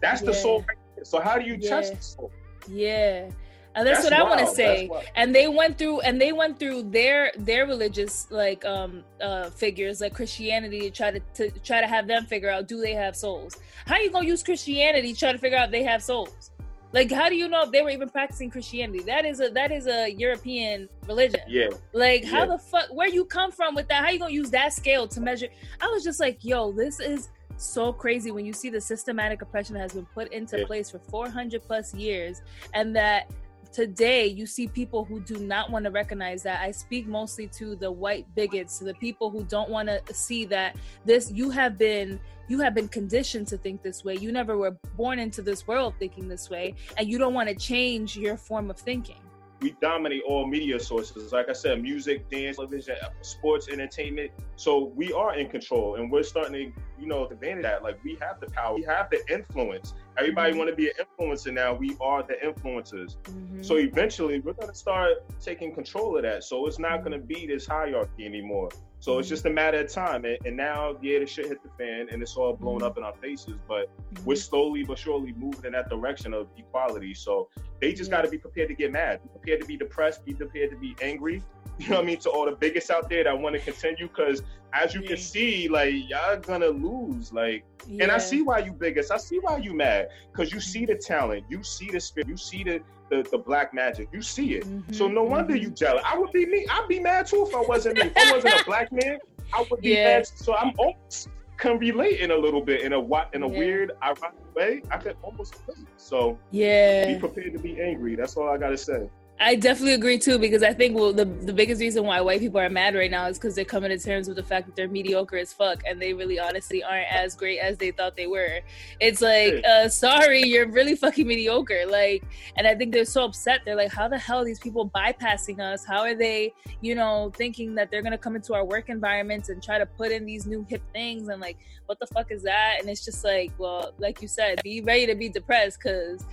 That's 0.02 0.22
the 0.22 0.34
soul. 0.34 0.66
So 1.04 1.20
how 1.20 1.38
do 1.38 1.46
you 1.46 1.58
test 1.58 1.96
the 1.96 2.02
soul? 2.02 2.32
Yeah. 2.68 3.30
And 3.76 3.86
that's, 3.86 4.02
that's 4.02 4.12
what 4.12 4.24
wild. 4.24 4.40
I 4.40 4.44
want 4.44 4.50
to 4.50 4.56
say. 4.56 4.90
And 5.16 5.36
they 5.36 5.48
went 5.48 5.78
through 5.78 6.02
and 6.02 6.20
they 6.20 6.32
went 6.32 6.58
through 6.60 6.84
their 6.84 7.32
their 7.38 7.68
religious 7.68 8.28
like 8.32 8.66
um 8.66 9.04
uh 9.22 9.50
figures 9.52 10.02
like 10.02 10.14
Christianity 10.14 10.80
to 10.82 10.90
try 10.90 11.12
to, 11.12 11.20
to 11.36 11.52
try 11.60 11.80
to 11.80 11.88
have 11.88 12.08
them 12.08 12.26
figure 12.26 12.50
out 12.50 12.68
do 12.68 12.82
they 12.82 12.94
have 12.94 13.16
souls. 13.16 13.58
How 13.86 13.98
you 13.98 14.10
gonna 14.10 14.28
use 14.28 14.42
Christianity 14.42 15.14
to 15.14 15.20
try 15.20 15.32
to 15.32 15.38
figure 15.38 15.58
out 15.58 15.70
they 15.70 15.84
have 15.84 16.02
souls? 16.02 16.52
Like, 16.92 17.12
how 17.12 17.30
do 17.30 17.36
you 17.36 17.48
know 17.48 17.64
if 17.64 17.72
they 17.72 17.82
were 17.82 17.92
even 17.92 18.10
practicing 18.10 18.50
Christianity? 18.50 19.04
That 19.04 19.26
is 19.26 19.40
a 19.40 19.50
that 19.50 19.72
is 19.72 19.88
a 19.88 20.10
European 20.10 20.90
religion. 21.08 21.42
Yeah. 21.48 21.70
Like, 21.94 22.26
how 22.26 22.40
yeah. 22.40 22.46
the 22.46 22.58
fuck? 22.58 22.88
Where 22.92 23.08
you 23.08 23.26
come 23.26 23.52
from 23.52 23.76
with 23.76 23.88
that? 23.90 24.04
How 24.04 24.10
you 24.10 24.20
gonna 24.20 24.32
use 24.32 24.50
that 24.52 24.74
scale 24.74 25.08
to 25.10 25.22
measure? 25.22 25.48
I 25.80 25.88
was 25.88 26.04
just 26.04 26.20
like, 26.20 26.44
yo, 26.44 26.72
this 26.72 27.00
is 27.00 27.30
so 27.58 27.94
crazy 27.94 28.32
when 28.32 28.46
you 28.46 28.54
see 28.54 28.70
the 28.70 28.82
systematic 28.82 29.42
oppression 29.42 29.76
that 29.76 29.82
has 29.82 29.94
been 29.94 30.06
put 30.08 30.32
into 30.32 30.60
yeah. 30.60 30.66
place 30.66 30.90
for 30.90 31.00
400 31.00 31.62
plus 31.62 31.94
years, 31.94 32.42
and 32.74 32.96
that 32.96 33.30
today 33.72 34.28
you 34.28 34.46
see 34.46 34.68
people 34.68 35.06
who 35.06 35.20
do 35.22 35.38
not 35.38 35.72
want 35.72 35.86
to 35.86 35.92
recognize 35.92 36.44
that. 36.44 36.62
I 36.62 36.72
speak 36.72 37.08
mostly 37.08 37.48
to 37.48 37.76
the 37.76 37.92
white 37.92 38.26
bigots 38.36 38.80
to 38.80 38.86
the 38.86 38.94
people 38.96 39.30
who 39.30 39.44
don't 39.44 39.70
want 39.70 39.90
to 39.90 40.02
see 40.14 40.46
that 40.46 40.76
this 41.06 41.32
you 41.32 41.50
have 41.50 41.78
been 41.78 42.20
you 42.48 42.60
have 42.60 42.74
been 42.74 42.88
conditioned 42.88 43.48
to 43.48 43.58
think 43.58 43.84
this 43.84 44.04
way. 44.04 44.16
You 44.16 44.32
never 44.32 44.58
were 44.58 44.76
born 44.98 45.20
into 45.20 45.42
this 45.42 45.68
world 45.68 45.94
thinking 46.00 46.28
this 46.28 46.50
way 46.50 46.76
and 46.98 47.08
you 47.08 47.18
don't 47.18 47.34
want 47.34 47.50
to 47.50 47.56
change 47.56 48.18
your 48.18 48.38
form 48.38 48.70
of 48.70 48.78
thinking 48.78 49.22
we 49.62 49.76
dominate 49.82 50.24
all 50.28 50.48
media 50.48 50.80
sources. 50.80 51.32
Like 51.32 51.50
I 51.50 51.54
said, 51.54 51.82
music, 51.82 52.30
dance, 52.30 52.58
television, 52.58 52.96
sports, 53.22 53.68
entertainment. 53.70 54.32
So 54.56 54.92
we 54.96 55.12
are 55.14 55.36
in 55.36 55.50
control, 55.50 55.96
and 55.96 56.12
we're 56.12 56.24
starting 56.24 56.54
to, 56.54 56.82
you 57.00 57.08
know, 57.08 57.28
advantage 57.28 57.64
that. 57.64 57.84
Like 57.84 58.02
we 58.04 58.18
have 58.22 58.40
the 58.40 58.48
power, 58.48 58.76
we 58.76 58.84
have 58.84 59.10
the 59.10 59.22
influence. 59.32 59.94
Everybody 60.18 60.52
mm-hmm. 60.52 60.60
want 60.60 60.70
to 60.70 60.76
be 60.76 60.88
an 60.88 60.94
influencer 61.06 61.54
now. 61.54 61.74
We 61.74 61.96
are 62.02 62.24
the 62.24 62.36
influencers. 62.44 63.18
Mm-hmm. 63.24 63.62
So 63.62 63.78
eventually, 63.78 64.40
we're 64.40 64.54
gonna 64.54 64.76
start 64.76 65.12
taking 65.42 65.74
control 65.74 66.18
of 66.18 66.24
that. 66.24 66.44
So 66.44 66.66
it's 66.68 66.80
not 66.80 67.04
gonna 67.04 67.20
be 67.20 67.46
this 67.46 67.66
hierarchy 67.66 68.26
anymore. 68.26 68.70
So 69.02 69.18
it's 69.18 69.30
just 69.30 69.46
a 69.46 69.50
matter 69.50 69.80
of 69.80 69.92
time. 69.92 70.26
And, 70.26 70.38
and, 70.46 70.58
now, 70.58 70.98
yeah, 71.02 71.20
the 71.20 71.26
shit 71.26 71.48
hit 71.48 71.64
the 71.64 71.70
fan 71.78 72.08
and 72.12 72.22
it's 72.22 72.36
all 72.36 72.54
blown 72.54 72.84
up 72.84 72.98
in 72.98 73.04
our 73.04 73.14
faces. 73.14 73.56
But 73.68 73.90
mm-hmm. 74.14 74.26
we're 74.26 74.36
slowly 74.36 74.84
but 74.84 74.98
surely 74.98 75.34
moving 75.38 75.66
in 75.66 75.72
that 75.72 75.90
direction 75.90 76.34
of 76.34 76.48
equality. 76.58 77.14
So 77.14 77.50
they 77.80 77.94
just 77.94 78.12
got 78.12 78.24
to 78.24 78.30
be 78.30 78.38
prepared 78.38 78.68
to 78.68 78.76
get 78.76 78.92
mad, 78.92 79.22
be 79.24 79.30
prepared 79.30 79.62
to 79.62 79.68
be 79.68 79.78
depressed, 79.78 80.26
be 80.26 80.34
prepared 80.34 80.72
to 80.72 80.78
be 80.78 80.96
angry. 81.02 81.42
You 81.80 81.90
know 81.90 81.96
what 81.96 82.04
I 82.04 82.08
mean, 82.08 82.20
to 82.20 82.30
all 82.30 82.46
the 82.46 82.52
biggest 82.52 82.92
out 82.92 83.10
there 83.10 83.24
that 83.24 83.40
want 83.40 83.56
to 83.56 83.62
continue. 83.62 84.08
Because 84.08 84.44
as 84.74 84.94
you 84.94 85.02
can 85.02 85.18
see, 85.18 85.68
like 85.70 85.94
y'all 86.10 86.38
gonna 86.38 86.68
lose. 86.68 87.32
Like, 87.32 87.64
yeah. 87.88 88.04
and 88.04 88.12
I 88.12 88.18
see 88.18 88.42
why 88.42 88.60
you 88.60 88.74
biggest. 88.74 89.12
I 89.12 89.18
see 89.18 89.40
why 89.40 89.58
you 89.58 89.74
mad. 89.74 90.10
Because 90.32 90.52
you 90.52 90.60
see 90.60 90.86
the 90.86 90.96
talent, 90.96 91.46
you 91.50 91.64
see 91.64 91.90
the 91.90 92.00
spirit, 92.00 92.28
you 92.28 92.38
see 92.38 92.64
the 92.64 92.82
the, 93.10 93.26
the 93.32 93.38
black 93.38 93.74
magic. 93.74 94.10
You 94.12 94.22
see 94.22 94.56
it. 94.56 94.66
Mm-hmm, 94.66 94.94
so 94.94 95.08
no 95.08 95.24
wonder 95.24 95.54
mm-hmm. 95.54 95.64
you 95.64 95.70
jealous. 95.72 96.04
I 96.06 96.18
would 96.18 96.32
be 96.32 96.46
me. 96.46 96.66
I'd 96.70 96.88
be 96.88 97.00
mad 97.00 97.28
too 97.28 97.48
if 97.48 97.56
I 97.56 97.62
wasn't 97.62 97.96
me. 97.96 98.04
If 98.04 98.18
I 98.18 98.32
wasn't 98.34 98.62
a 98.62 98.66
black 98.66 98.92
man, 98.92 99.18
I 99.54 99.66
would 99.70 99.82
be 99.82 99.90
yeah. 99.90 100.18
mad. 100.18 100.28
So 100.28 100.54
I'm 100.54 100.74
almost 100.78 101.30
can 101.60 101.78
relate 101.78 102.22
in 102.22 102.32
a 102.32 102.38
little 102.38 102.62
bit 102.62 102.82
in 102.82 102.94
a 102.94 103.00
what 103.00 103.30
in 103.34 103.44
a 103.44 103.50
yeah. 103.50 103.58
weird, 103.58 103.92
ironic 104.02 104.56
way. 104.56 104.82
I 104.92 104.98
could 104.98 105.18
almost 105.22 105.56
relate. 105.68 105.88
So 105.98 106.40
yeah, 106.52 107.14
be 107.14 107.20
prepared 107.20 107.54
to 107.54 107.60
be 107.60 107.80
angry. 107.80 108.16
That's 108.16 108.38
all 108.38 108.50
I 108.50 108.58
gotta 108.58 108.78
say. 108.78 109.10
I 109.42 109.56
definitely 109.56 109.94
agree 109.94 110.18
too 110.18 110.38
because 110.38 110.64
I 110.64 110.74
think 110.74 110.98
well 110.98 111.14
the 111.14 111.24
the 111.24 111.54
biggest 111.54 111.80
reason 111.80 112.04
why 112.04 112.20
white 112.20 112.42
people 112.42 112.60
are 112.60 112.70
mad 112.70 112.94
right 112.94 113.10
now 113.10 113.28
is 113.28 113.38
because 113.38 113.56
they're 113.56 113.64
coming 113.64 113.90
to 113.90 113.98
terms 113.98 114.28
with 114.28 114.36
the 114.36 114.44
fact 114.44 114.66
that 114.66 114.76
they're 114.76 114.90
mediocre 114.90 115.38
as 115.38 115.54
fuck 115.54 115.82
and 115.88 116.02
they 116.02 116.14
really 116.14 116.38
honestly 116.38 116.84
aren't 116.84 117.08
as 117.10 117.36
great 117.36 117.60
as 117.60 117.78
they 117.78 117.92
thought 117.92 118.18
they 118.18 118.28
were. 118.28 118.60
It's 119.00 119.22
like, 119.22 119.64
uh, 119.66 119.88
sorry, 119.88 120.44
you're 120.44 120.68
really 120.68 120.96
fucking 120.96 121.26
mediocre. 121.26 121.86
Like, 121.88 122.24
and 122.58 122.68
I 122.68 122.76
think 122.76 122.94
they're 122.94 123.06
so 123.06 123.24
upset. 123.24 123.62
They're 123.64 123.78
like, 123.78 123.94
how 123.94 124.10
the 124.10 124.18
hell 124.18 124.40
are 124.40 124.46
these 124.46 124.60
people 124.60 124.90
bypassing 124.90 125.60
us? 125.60 125.86
How 125.86 126.02
are 126.02 126.16
they, 126.16 126.54
you 126.82 126.96
know, 126.96 127.32
thinking 127.38 127.76
that 127.76 127.92
they're 127.92 128.02
gonna 128.02 128.18
come 128.18 128.36
into 128.36 128.54
our 128.54 128.66
work 128.66 128.90
environments 128.90 129.48
and 129.48 129.64
try 129.64 129.78
to 129.78 129.86
put 129.86 130.12
in 130.12 130.26
these 130.26 130.46
new 130.48 130.66
hip 130.68 130.82
things 130.92 131.30
and 131.30 131.40
like, 131.40 131.58
what 131.86 131.98
the 132.00 132.08
fuck 132.08 132.30
is 132.32 132.44
that? 132.44 132.78
And 132.80 132.90
it's 132.90 133.06
just 133.06 133.24
like, 133.24 133.54
well, 133.58 133.94
like 134.00 134.22
you 134.22 134.28
said, 134.28 134.60
be 134.64 134.82
ready 134.82 135.06
to 135.06 135.16
be 135.16 135.30
depressed 135.30 135.80
because 135.82 136.26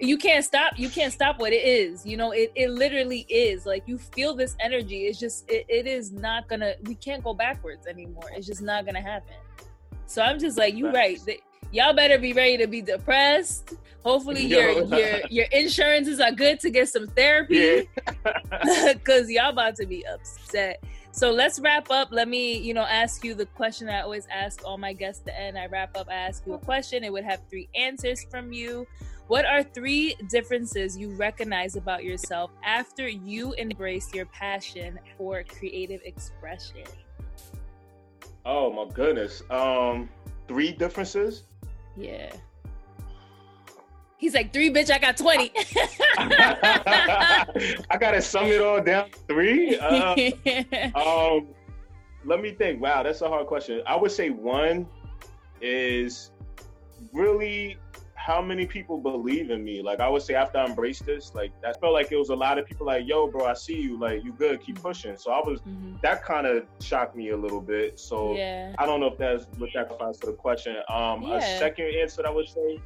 you 0.00 0.16
can't 0.16 0.44
stop 0.44 0.76
you 0.76 0.88
can't 0.88 1.12
stop 1.12 1.38
what 1.38 1.52
it 1.52 1.64
is 1.64 2.04
you 2.04 2.16
know 2.16 2.32
it, 2.32 2.50
it 2.54 2.70
literally 2.70 3.24
is 3.28 3.64
like 3.64 3.82
you 3.86 3.96
feel 3.96 4.34
this 4.34 4.56
energy 4.60 5.06
it's 5.06 5.18
just 5.18 5.48
it, 5.48 5.64
it 5.68 5.86
is 5.86 6.10
not 6.10 6.48
gonna 6.48 6.74
we 6.84 6.94
can't 6.96 7.22
go 7.22 7.32
backwards 7.32 7.86
anymore 7.86 8.24
it's 8.34 8.46
just 8.46 8.62
not 8.62 8.84
gonna 8.84 9.00
happen 9.00 9.34
so 10.06 10.20
i'm 10.20 10.38
just 10.38 10.58
like 10.58 10.74
you 10.74 10.90
right 10.90 11.20
y'all 11.70 11.94
better 11.94 12.18
be 12.18 12.32
ready 12.32 12.56
to 12.56 12.66
be 12.66 12.82
depressed 12.82 13.74
hopefully 14.02 14.44
your 14.46 14.82
your 14.84 15.20
your 15.30 15.46
insurances 15.52 16.18
are 16.18 16.32
good 16.32 16.58
to 16.58 16.70
get 16.70 16.88
some 16.88 17.06
therapy 17.08 17.88
because 18.24 19.30
yeah. 19.30 19.42
y'all 19.42 19.50
about 19.50 19.76
to 19.76 19.86
be 19.86 20.04
upset 20.06 20.82
so 21.14 21.30
let's 21.30 21.60
wrap 21.60 21.92
up. 21.92 22.08
Let 22.10 22.26
me, 22.26 22.58
you 22.58 22.74
know, 22.74 22.82
ask 22.82 23.22
you 23.22 23.34
the 23.34 23.46
question 23.46 23.88
I 23.88 24.00
always 24.00 24.26
ask 24.34 24.64
all 24.64 24.76
my 24.76 24.92
guests 24.92 25.22
to 25.26 25.40
end. 25.40 25.56
I 25.56 25.66
wrap 25.66 25.96
up, 25.96 26.08
I 26.10 26.14
ask 26.14 26.44
you 26.44 26.54
a 26.54 26.58
question. 26.58 27.04
It 27.04 27.12
would 27.12 27.22
have 27.22 27.38
three 27.48 27.68
answers 27.76 28.24
from 28.24 28.52
you. 28.52 28.84
What 29.26 29.46
are 29.46 29.62
three 29.62 30.14
differences 30.28 30.98
you 30.98 31.08
recognize 31.10 31.76
about 31.76 32.04
yourself 32.04 32.50
after 32.62 33.08
you 33.08 33.54
embrace 33.54 34.12
your 34.12 34.26
passion 34.26 34.98
for 35.16 35.42
creative 35.44 36.02
expression? 36.04 36.84
Oh 38.44 38.70
my 38.70 38.92
goodness. 38.92 39.42
Um 39.50 40.10
three 40.46 40.72
differences? 40.72 41.44
Yeah. 41.96 42.30
He's 44.18 44.34
like, 44.34 44.52
three, 44.52 44.72
bitch, 44.72 44.90
I 44.90 44.98
got 44.98 45.16
20. 45.18 45.52
I 47.90 47.96
gotta 47.98 48.22
sum 48.22 48.46
it 48.46 48.62
all 48.62 48.80
down. 48.80 49.10
Three? 49.28 49.76
Uh, 49.76 50.14
um, 50.94 51.48
let 52.24 52.40
me 52.40 52.52
think. 52.52 52.80
Wow, 52.80 53.02
that's 53.02 53.20
a 53.20 53.28
hard 53.28 53.46
question. 53.46 53.82
I 53.86 53.96
would 53.96 54.12
say 54.12 54.30
one 54.30 54.86
is 55.60 56.30
really 57.12 57.76
how 58.24 58.40
many 58.40 58.64
people 58.64 58.96
believe 58.96 59.50
in 59.50 59.62
me. 59.62 59.82
Like 59.82 60.00
I 60.00 60.08
would 60.08 60.22
say 60.22 60.34
after 60.34 60.56
I 60.56 60.64
embraced 60.64 61.04
this, 61.04 61.34
like 61.34 61.52
that 61.60 61.78
felt 61.78 61.92
like 61.92 62.10
it 62.10 62.16
was 62.16 62.30
a 62.30 62.34
lot 62.34 62.58
of 62.58 62.64
people 62.64 62.86
like, 62.86 63.06
yo, 63.06 63.26
bro, 63.26 63.44
I 63.44 63.52
see 63.52 63.78
you, 63.78 64.00
like 64.00 64.24
you 64.24 64.32
good, 64.32 64.62
keep 64.62 64.80
pushing. 64.80 65.14
So 65.18 65.30
I 65.30 65.40
was 65.40 65.60
mm-hmm. 65.60 65.96
that 66.00 66.24
kind 66.24 66.46
of 66.46 66.64
shocked 66.80 67.14
me 67.14 67.30
a 67.30 67.36
little 67.36 67.60
bit. 67.60 68.00
So 68.00 68.34
yeah. 68.34 68.74
I 68.78 68.86
don't 68.86 69.00
know 69.00 69.08
if 69.08 69.18
that's 69.18 69.44
what 69.58 69.68
that 69.74 69.90
applies 69.90 70.16
to 70.20 70.26
the 70.28 70.32
question. 70.32 70.76
Um 70.88 71.22
yeah. 71.22 71.36
a 71.36 71.58
second 71.58 71.94
answer 72.00 72.22
that 72.22 72.28
I 72.28 72.32
would 72.32 72.48
say 72.48 72.80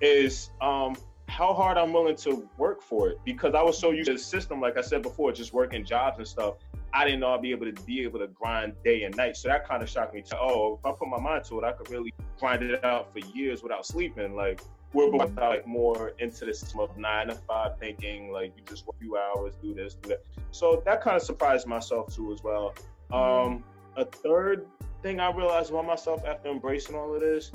is 0.00 0.50
um 0.62 0.96
how 1.28 1.52
hard 1.52 1.76
I'm 1.76 1.92
willing 1.92 2.16
to 2.16 2.48
work 2.56 2.80
for 2.80 3.10
it 3.10 3.18
because 3.26 3.54
I 3.54 3.62
was 3.62 3.76
so 3.78 3.90
used 3.90 4.06
to 4.06 4.14
the 4.14 4.18
system, 4.18 4.58
like 4.58 4.78
I 4.78 4.80
said 4.80 5.02
before, 5.02 5.32
just 5.32 5.52
working 5.52 5.84
jobs 5.84 6.16
and 6.16 6.26
stuff. 6.26 6.54
I 6.94 7.04
didn't 7.04 7.20
know 7.20 7.34
I'd 7.34 7.42
be 7.42 7.50
able 7.50 7.70
to 7.70 7.82
be 7.84 8.02
able 8.04 8.20
to 8.20 8.28
grind 8.28 8.72
day 8.82 9.02
and 9.02 9.14
night. 9.14 9.36
So 9.36 9.48
that 9.48 9.68
kind 9.68 9.82
of 9.82 9.90
shocked 9.90 10.14
me. 10.14 10.22
To, 10.22 10.38
oh, 10.40 10.78
if 10.78 10.86
I 10.86 10.92
put 10.96 11.08
my 11.08 11.20
mind 11.20 11.44
to 11.44 11.58
it, 11.58 11.64
I 11.64 11.72
could 11.72 11.90
really 11.90 12.14
grind 12.40 12.62
it 12.62 12.82
out 12.82 13.12
for 13.12 13.18
years 13.36 13.62
without 13.62 13.84
sleeping. 13.84 14.34
Like 14.34 14.62
we're 14.92 15.10
both 15.10 15.36
like 15.36 15.66
more 15.66 16.12
into 16.18 16.44
the 16.46 16.54
system 16.54 16.80
of 16.80 16.96
nine 16.96 17.28
to 17.28 17.34
five 17.34 17.78
thinking, 17.78 18.32
like 18.32 18.52
you 18.56 18.62
just 18.68 18.86
work 18.86 18.96
a 18.96 19.00
few 19.00 19.16
hours, 19.16 19.54
do 19.60 19.74
this, 19.74 19.94
do 19.94 20.08
that. 20.10 20.24
So 20.50 20.82
that 20.86 21.02
kind 21.02 21.16
of 21.16 21.22
surprised 21.22 21.66
myself 21.66 22.14
too 22.14 22.32
as 22.32 22.42
well. 22.42 22.74
Um, 23.12 23.64
a 23.96 24.04
third 24.04 24.66
thing 25.02 25.20
I 25.20 25.30
realized 25.30 25.70
about 25.70 25.86
myself 25.86 26.24
after 26.26 26.48
embracing 26.48 26.94
all 26.94 27.14
of 27.14 27.20
this, 27.20 27.52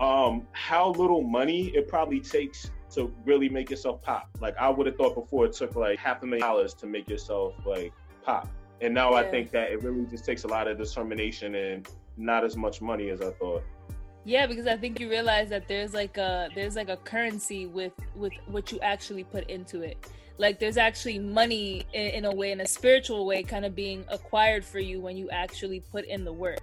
um, 0.00 0.46
how 0.52 0.90
little 0.90 1.22
money 1.22 1.66
it 1.68 1.88
probably 1.88 2.20
takes 2.20 2.70
to 2.92 3.12
really 3.24 3.48
make 3.48 3.70
yourself 3.70 4.00
pop. 4.00 4.30
Like 4.40 4.56
I 4.58 4.68
would 4.70 4.86
have 4.86 4.96
thought 4.96 5.14
before 5.14 5.46
it 5.46 5.52
took 5.52 5.76
like 5.76 5.98
half 5.98 6.22
a 6.22 6.26
million 6.26 6.40
dollars 6.40 6.74
to 6.74 6.86
make 6.86 7.08
yourself 7.08 7.54
like 7.66 7.92
pop. 8.22 8.48
And 8.80 8.94
now 8.94 9.12
yeah. 9.12 9.18
I 9.18 9.30
think 9.30 9.50
that 9.50 9.70
it 9.70 9.82
really 9.82 10.06
just 10.06 10.24
takes 10.24 10.44
a 10.44 10.48
lot 10.48 10.68
of 10.68 10.78
determination 10.78 11.54
and 11.54 11.88
not 12.16 12.44
as 12.44 12.56
much 12.56 12.80
money 12.80 13.10
as 13.10 13.20
I 13.20 13.30
thought. 13.32 13.62
Yeah, 14.24 14.46
because 14.46 14.66
I 14.66 14.76
think 14.76 15.00
you 15.00 15.10
realize 15.10 15.50
that 15.50 15.68
there's 15.68 15.92
like 15.92 16.16
a 16.16 16.48
there's 16.54 16.76
like 16.76 16.88
a 16.88 16.96
currency 16.96 17.66
with 17.66 17.92
with 18.16 18.32
what 18.46 18.72
you 18.72 18.80
actually 18.80 19.24
put 19.24 19.48
into 19.50 19.82
it. 19.82 19.98
Like 20.38 20.58
there's 20.58 20.78
actually 20.78 21.18
money 21.18 21.84
in, 21.92 22.06
in 22.06 22.24
a 22.24 22.34
way, 22.34 22.50
in 22.52 22.60
a 22.60 22.66
spiritual 22.66 23.26
way, 23.26 23.42
kind 23.42 23.64
of 23.64 23.74
being 23.74 24.04
acquired 24.08 24.64
for 24.64 24.80
you 24.80 25.00
when 25.00 25.16
you 25.16 25.30
actually 25.30 25.80
put 25.92 26.06
in 26.06 26.24
the 26.24 26.32
work. 26.32 26.60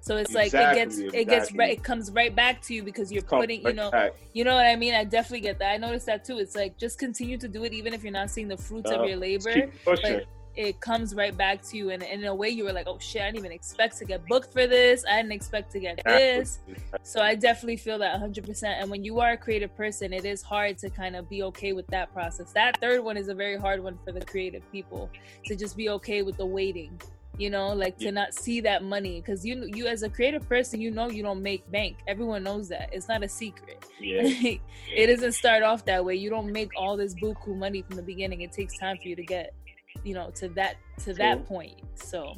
So 0.00 0.16
it's 0.16 0.34
exactly, 0.34 0.58
like 0.58 0.72
it 0.72 0.74
gets 0.74 0.98
exactly. 0.98 1.20
it 1.20 1.24
gets 1.28 1.52
right 1.52 1.70
it 1.78 1.84
comes 1.84 2.10
right 2.10 2.34
back 2.34 2.60
to 2.62 2.74
you 2.74 2.82
because 2.82 3.12
you're 3.12 3.22
putting 3.22 3.64
you 3.64 3.72
know 3.72 3.90
back. 3.90 4.14
you 4.32 4.42
know 4.42 4.54
what 4.54 4.66
I 4.66 4.74
mean. 4.74 4.94
I 4.94 5.04
definitely 5.04 5.42
get 5.42 5.58
that. 5.60 5.70
I 5.70 5.76
noticed 5.76 6.06
that 6.06 6.24
too. 6.24 6.38
It's 6.38 6.56
like 6.56 6.76
just 6.78 6.98
continue 6.98 7.38
to 7.38 7.46
do 7.46 7.62
it 7.64 7.72
even 7.72 7.92
if 7.94 8.02
you're 8.02 8.12
not 8.12 8.30
seeing 8.30 8.48
the 8.48 8.56
fruits 8.56 8.90
uh, 8.90 8.96
of 8.96 9.08
your 9.08 9.18
labor. 9.18 9.70
It 10.56 10.80
comes 10.80 11.14
right 11.14 11.36
back 11.36 11.62
to 11.62 11.76
you. 11.76 11.90
And, 11.90 12.02
and, 12.02 12.22
in 12.22 12.28
a 12.28 12.34
way 12.34 12.50
you 12.50 12.64
were 12.64 12.72
like 12.72 12.86
oh 12.86 12.98
shit 12.98 13.22
i 13.22 13.26
didn't 13.26 13.38
even 13.38 13.52
expect 13.52 13.98
to 13.98 14.04
get 14.04 14.26
booked 14.26 14.52
for 14.52 14.66
this. 14.66 15.04
I 15.10 15.16
didn't 15.16 15.32
expect 15.32 15.72
to 15.72 15.80
get 15.80 16.00
this. 16.04 16.60
So 17.02 17.20
i 17.20 17.34
definitely 17.34 17.76
feel 17.76 17.98
that 17.98 18.20
100% 18.20 18.62
and 18.64 18.90
when 18.90 19.02
you 19.04 19.20
are 19.20 19.32
a 19.32 19.36
creative 19.36 19.74
person 19.76 20.12
it 20.12 20.24
is 20.24 20.42
hard 20.42 20.78
to 20.78 20.90
kind 20.90 21.16
of 21.16 21.28
be 21.28 21.42
okay 21.44 21.72
with 21.72 21.86
that 21.88 22.12
process. 22.12 22.52
That 22.52 22.80
third 22.80 23.02
one 23.02 23.16
is 23.16 23.28
a 23.28 23.34
very 23.34 23.56
hard 23.56 23.82
one 23.82 23.98
for 24.04 24.12
the 24.12 24.24
creative 24.24 24.70
people 24.70 25.10
to 25.46 25.56
just 25.56 25.76
be 25.76 25.88
okay 25.90 26.22
with 26.22 26.36
the 26.36 26.46
waiting 26.46 26.98
you 27.38 27.50
know 27.50 27.72
like 27.72 27.98
to 27.98 28.12
not 28.12 28.34
see 28.34 28.60
that 28.60 28.84
money. 28.84 29.20
Because 29.20 29.44
you 29.44 29.64
you 29.74 29.86
as 29.86 30.02
a 30.02 30.08
creative 30.08 30.48
person 30.48 30.80
you 30.80 30.90
know 30.90 31.08
you 31.08 31.22
don't 31.22 31.42
make 31.42 31.68
bank. 31.70 31.96
Everyone 32.06 32.42
knows 32.42 32.68
that. 32.68 32.90
It's 32.92 33.08
not 33.08 33.22
a 33.22 33.28
secret. 33.28 33.84
Yeah. 34.02 34.22
it 34.24 35.06
doesn't 35.06 35.30
start 35.32 35.62
off 35.62 35.84
that 35.84 36.04
way. 36.04 36.16
You 36.16 36.28
don't 36.28 36.50
make 36.50 36.72
all 36.76 36.96
this 36.96 37.14
buku 37.14 37.56
money 37.56 37.82
from 37.82 37.94
the 37.94 38.02
beginning. 38.02 38.40
It 38.40 38.50
takes 38.50 38.76
time 38.76 38.96
for 39.00 39.06
you 39.06 39.14
to 39.14 39.22
get 39.22 39.54
you 40.04 40.14
know 40.14 40.30
to 40.36 40.48
that 40.50 40.76
to 41.04 41.14
that 41.14 41.46
point. 41.46 41.80
So 41.94 42.34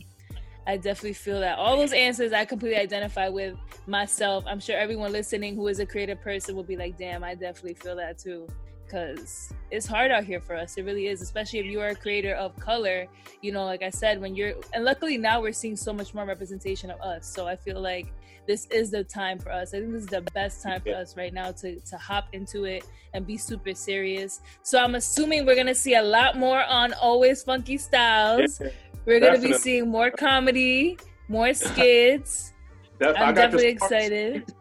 i 0.66 0.76
definitely 0.76 1.12
feel 1.12 1.40
that. 1.40 1.58
All 1.58 1.76
those 1.76 1.92
answers 1.92 2.32
i 2.32 2.44
completely 2.44 2.78
identify 2.78 3.28
with 3.28 3.56
myself. 3.86 4.44
I'm 4.46 4.60
sure 4.60 4.76
everyone 4.76 5.12
listening 5.12 5.56
who 5.56 5.68
is 5.68 5.78
a 5.78 5.86
creative 5.86 6.20
person 6.20 6.56
will 6.56 6.64
be 6.64 6.76
like 6.76 6.96
damn 6.96 7.22
i 7.22 7.34
definitely 7.34 7.74
feel 7.74 7.96
that 7.96 8.18
too 8.18 8.48
because 8.84 9.52
it's 9.70 9.86
hard 9.86 10.10
out 10.10 10.24
here 10.24 10.40
for 10.40 10.54
us 10.54 10.76
it 10.76 10.84
really 10.84 11.06
is 11.06 11.22
especially 11.22 11.58
if 11.58 11.66
you 11.66 11.80
are 11.80 11.88
a 11.88 11.94
creator 11.94 12.34
of 12.34 12.54
color 12.58 13.06
you 13.42 13.52
know 13.52 13.64
like 13.64 13.82
i 13.82 13.90
said 13.90 14.20
when 14.20 14.34
you're 14.34 14.54
and 14.72 14.84
luckily 14.84 15.16
now 15.16 15.40
we're 15.40 15.52
seeing 15.52 15.76
so 15.76 15.92
much 15.92 16.14
more 16.14 16.24
representation 16.24 16.90
of 16.90 17.00
us 17.00 17.26
so 17.26 17.46
i 17.46 17.56
feel 17.56 17.80
like 17.80 18.12
this 18.46 18.66
is 18.66 18.90
the 18.90 19.04
time 19.04 19.38
for 19.38 19.50
us. 19.50 19.74
I 19.74 19.80
think 19.80 19.92
this 19.92 20.02
is 20.02 20.08
the 20.08 20.22
best 20.34 20.62
time 20.62 20.80
for 20.82 20.94
us 20.94 21.16
right 21.16 21.32
now 21.32 21.52
to 21.52 21.80
to 21.80 21.96
hop 21.96 22.28
into 22.32 22.64
it 22.64 22.84
and 23.14 23.26
be 23.26 23.36
super 23.36 23.74
serious. 23.74 24.40
So 24.62 24.78
I'm 24.78 24.94
assuming 24.94 25.46
we're 25.46 25.56
gonna 25.56 25.74
see 25.74 25.94
a 25.94 26.02
lot 26.02 26.36
more 26.36 26.62
on 26.64 26.92
Always 26.94 27.42
Funky 27.42 27.78
Styles. 27.78 28.60
Yeah, 28.60 28.68
we're 29.06 29.20
gonna 29.20 29.40
be 29.40 29.54
seeing 29.54 29.88
more 29.88 30.10
comedy, 30.10 30.98
more 31.28 31.54
skits. 31.54 32.52
I'm 33.00 33.34
definitely 33.34 33.68
excited. 33.68 34.52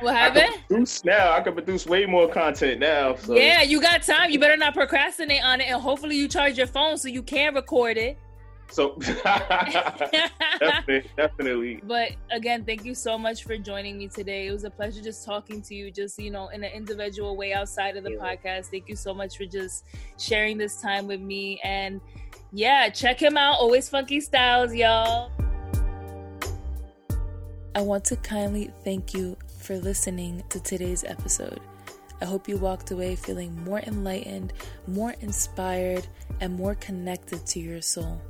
What 0.00 0.14
happened? 0.14 0.54
I 0.54 0.62
produce 0.68 1.04
now. 1.04 1.32
I 1.32 1.40
can 1.40 1.54
produce 1.54 1.86
way 1.86 2.06
more 2.06 2.28
content 2.28 2.80
now. 2.80 3.16
So. 3.16 3.34
Yeah, 3.34 3.62
you 3.62 3.80
got 3.80 4.02
time. 4.02 4.30
You 4.30 4.38
better 4.38 4.56
not 4.56 4.74
procrastinate 4.74 5.44
on 5.44 5.60
it, 5.60 5.64
and 5.64 5.80
hopefully 5.80 6.16
you 6.16 6.28
charge 6.28 6.58
your 6.58 6.66
phone 6.66 6.98
so 6.98 7.08
you 7.08 7.22
can 7.22 7.54
record 7.54 7.96
it. 7.96 8.18
So 8.70 8.96
definitely, 9.24 11.04
definitely. 11.16 11.80
But 11.84 12.12
again, 12.30 12.64
thank 12.64 12.84
you 12.84 12.94
so 12.94 13.16
much 13.16 13.44
for 13.44 13.56
joining 13.56 13.98
me 13.98 14.08
today. 14.08 14.48
It 14.48 14.52
was 14.52 14.64
a 14.64 14.70
pleasure 14.70 15.02
just 15.02 15.24
talking 15.24 15.62
to 15.62 15.74
you, 15.74 15.90
just 15.90 16.18
you 16.18 16.30
know, 16.30 16.48
in 16.48 16.64
an 16.64 16.72
individual 16.72 17.36
way 17.36 17.52
outside 17.52 17.96
of 17.96 18.04
the 18.04 18.12
yeah. 18.12 18.34
podcast. 18.34 18.66
Thank 18.66 18.88
you 18.88 18.96
so 18.96 19.14
much 19.14 19.36
for 19.36 19.44
just 19.44 19.84
sharing 20.18 20.58
this 20.58 20.80
time 20.80 21.06
with 21.06 21.20
me. 21.20 21.60
And 21.62 22.00
yeah, 22.52 22.88
check 22.88 23.20
him 23.20 23.36
out. 23.36 23.58
Always 23.60 23.88
funky 23.88 24.20
styles, 24.20 24.74
y'all. 24.74 25.30
I 27.76 27.80
want 27.80 28.04
to 28.06 28.16
kindly 28.16 28.70
thank 28.84 29.14
you 29.14 29.36
for 29.64 29.78
listening 29.78 30.44
to 30.50 30.60
today's 30.60 31.04
episode. 31.04 31.58
I 32.20 32.26
hope 32.26 32.48
you 32.48 32.58
walked 32.58 32.90
away 32.90 33.16
feeling 33.16 33.64
more 33.64 33.80
enlightened, 33.80 34.52
more 34.86 35.14
inspired, 35.22 36.06
and 36.40 36.54
more 36.54 36.74
connected 36.74 37.46
to 37.46 37.60
your 37.60 37.80
soul. 37.80 38.20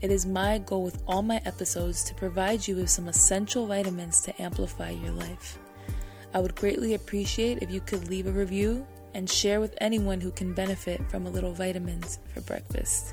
It 0.00 0.12
is 0.12 0.26
my 0.26 0.58
goal 0.58 0.84
with 0.84 1.02
all 1.08 1.22
my 1.22 1.42
episodes 1.44 2.04
to 2.04 2.14
provide 2.14 2.68
you 2.68 2.76
with 2.76 2.88
some 2.88 3.08
essential 3.08 3.66
vitamins 3.66 4.20
to 4.22 4.42
amplify 4.42 4.90
your 4.90 5.10
life. 5.10 5.58
I 6.32 6.38
would 6.38 6.54
greatly 6.54 6.94
appreciate 6.94 7.62
if 7.62 7.70
you 7.72 7.80
could 7.80 8.08
leave 8.08 8.28
a 8.28 8.32
review 8.32 8.86
and 9.12 9.28
share 9.28 9.60
with 9.60 9.74
anyone 9.80 10.20
who 10.20 10.30
can 10.30 10.54
benefit 10.54 11.02
from 11.10 11.26
a 11.26 11.30
little 11.30 11.52
vitamins 11.52 12.20
for 12.32 12.42
breakfast. 12.42 13.12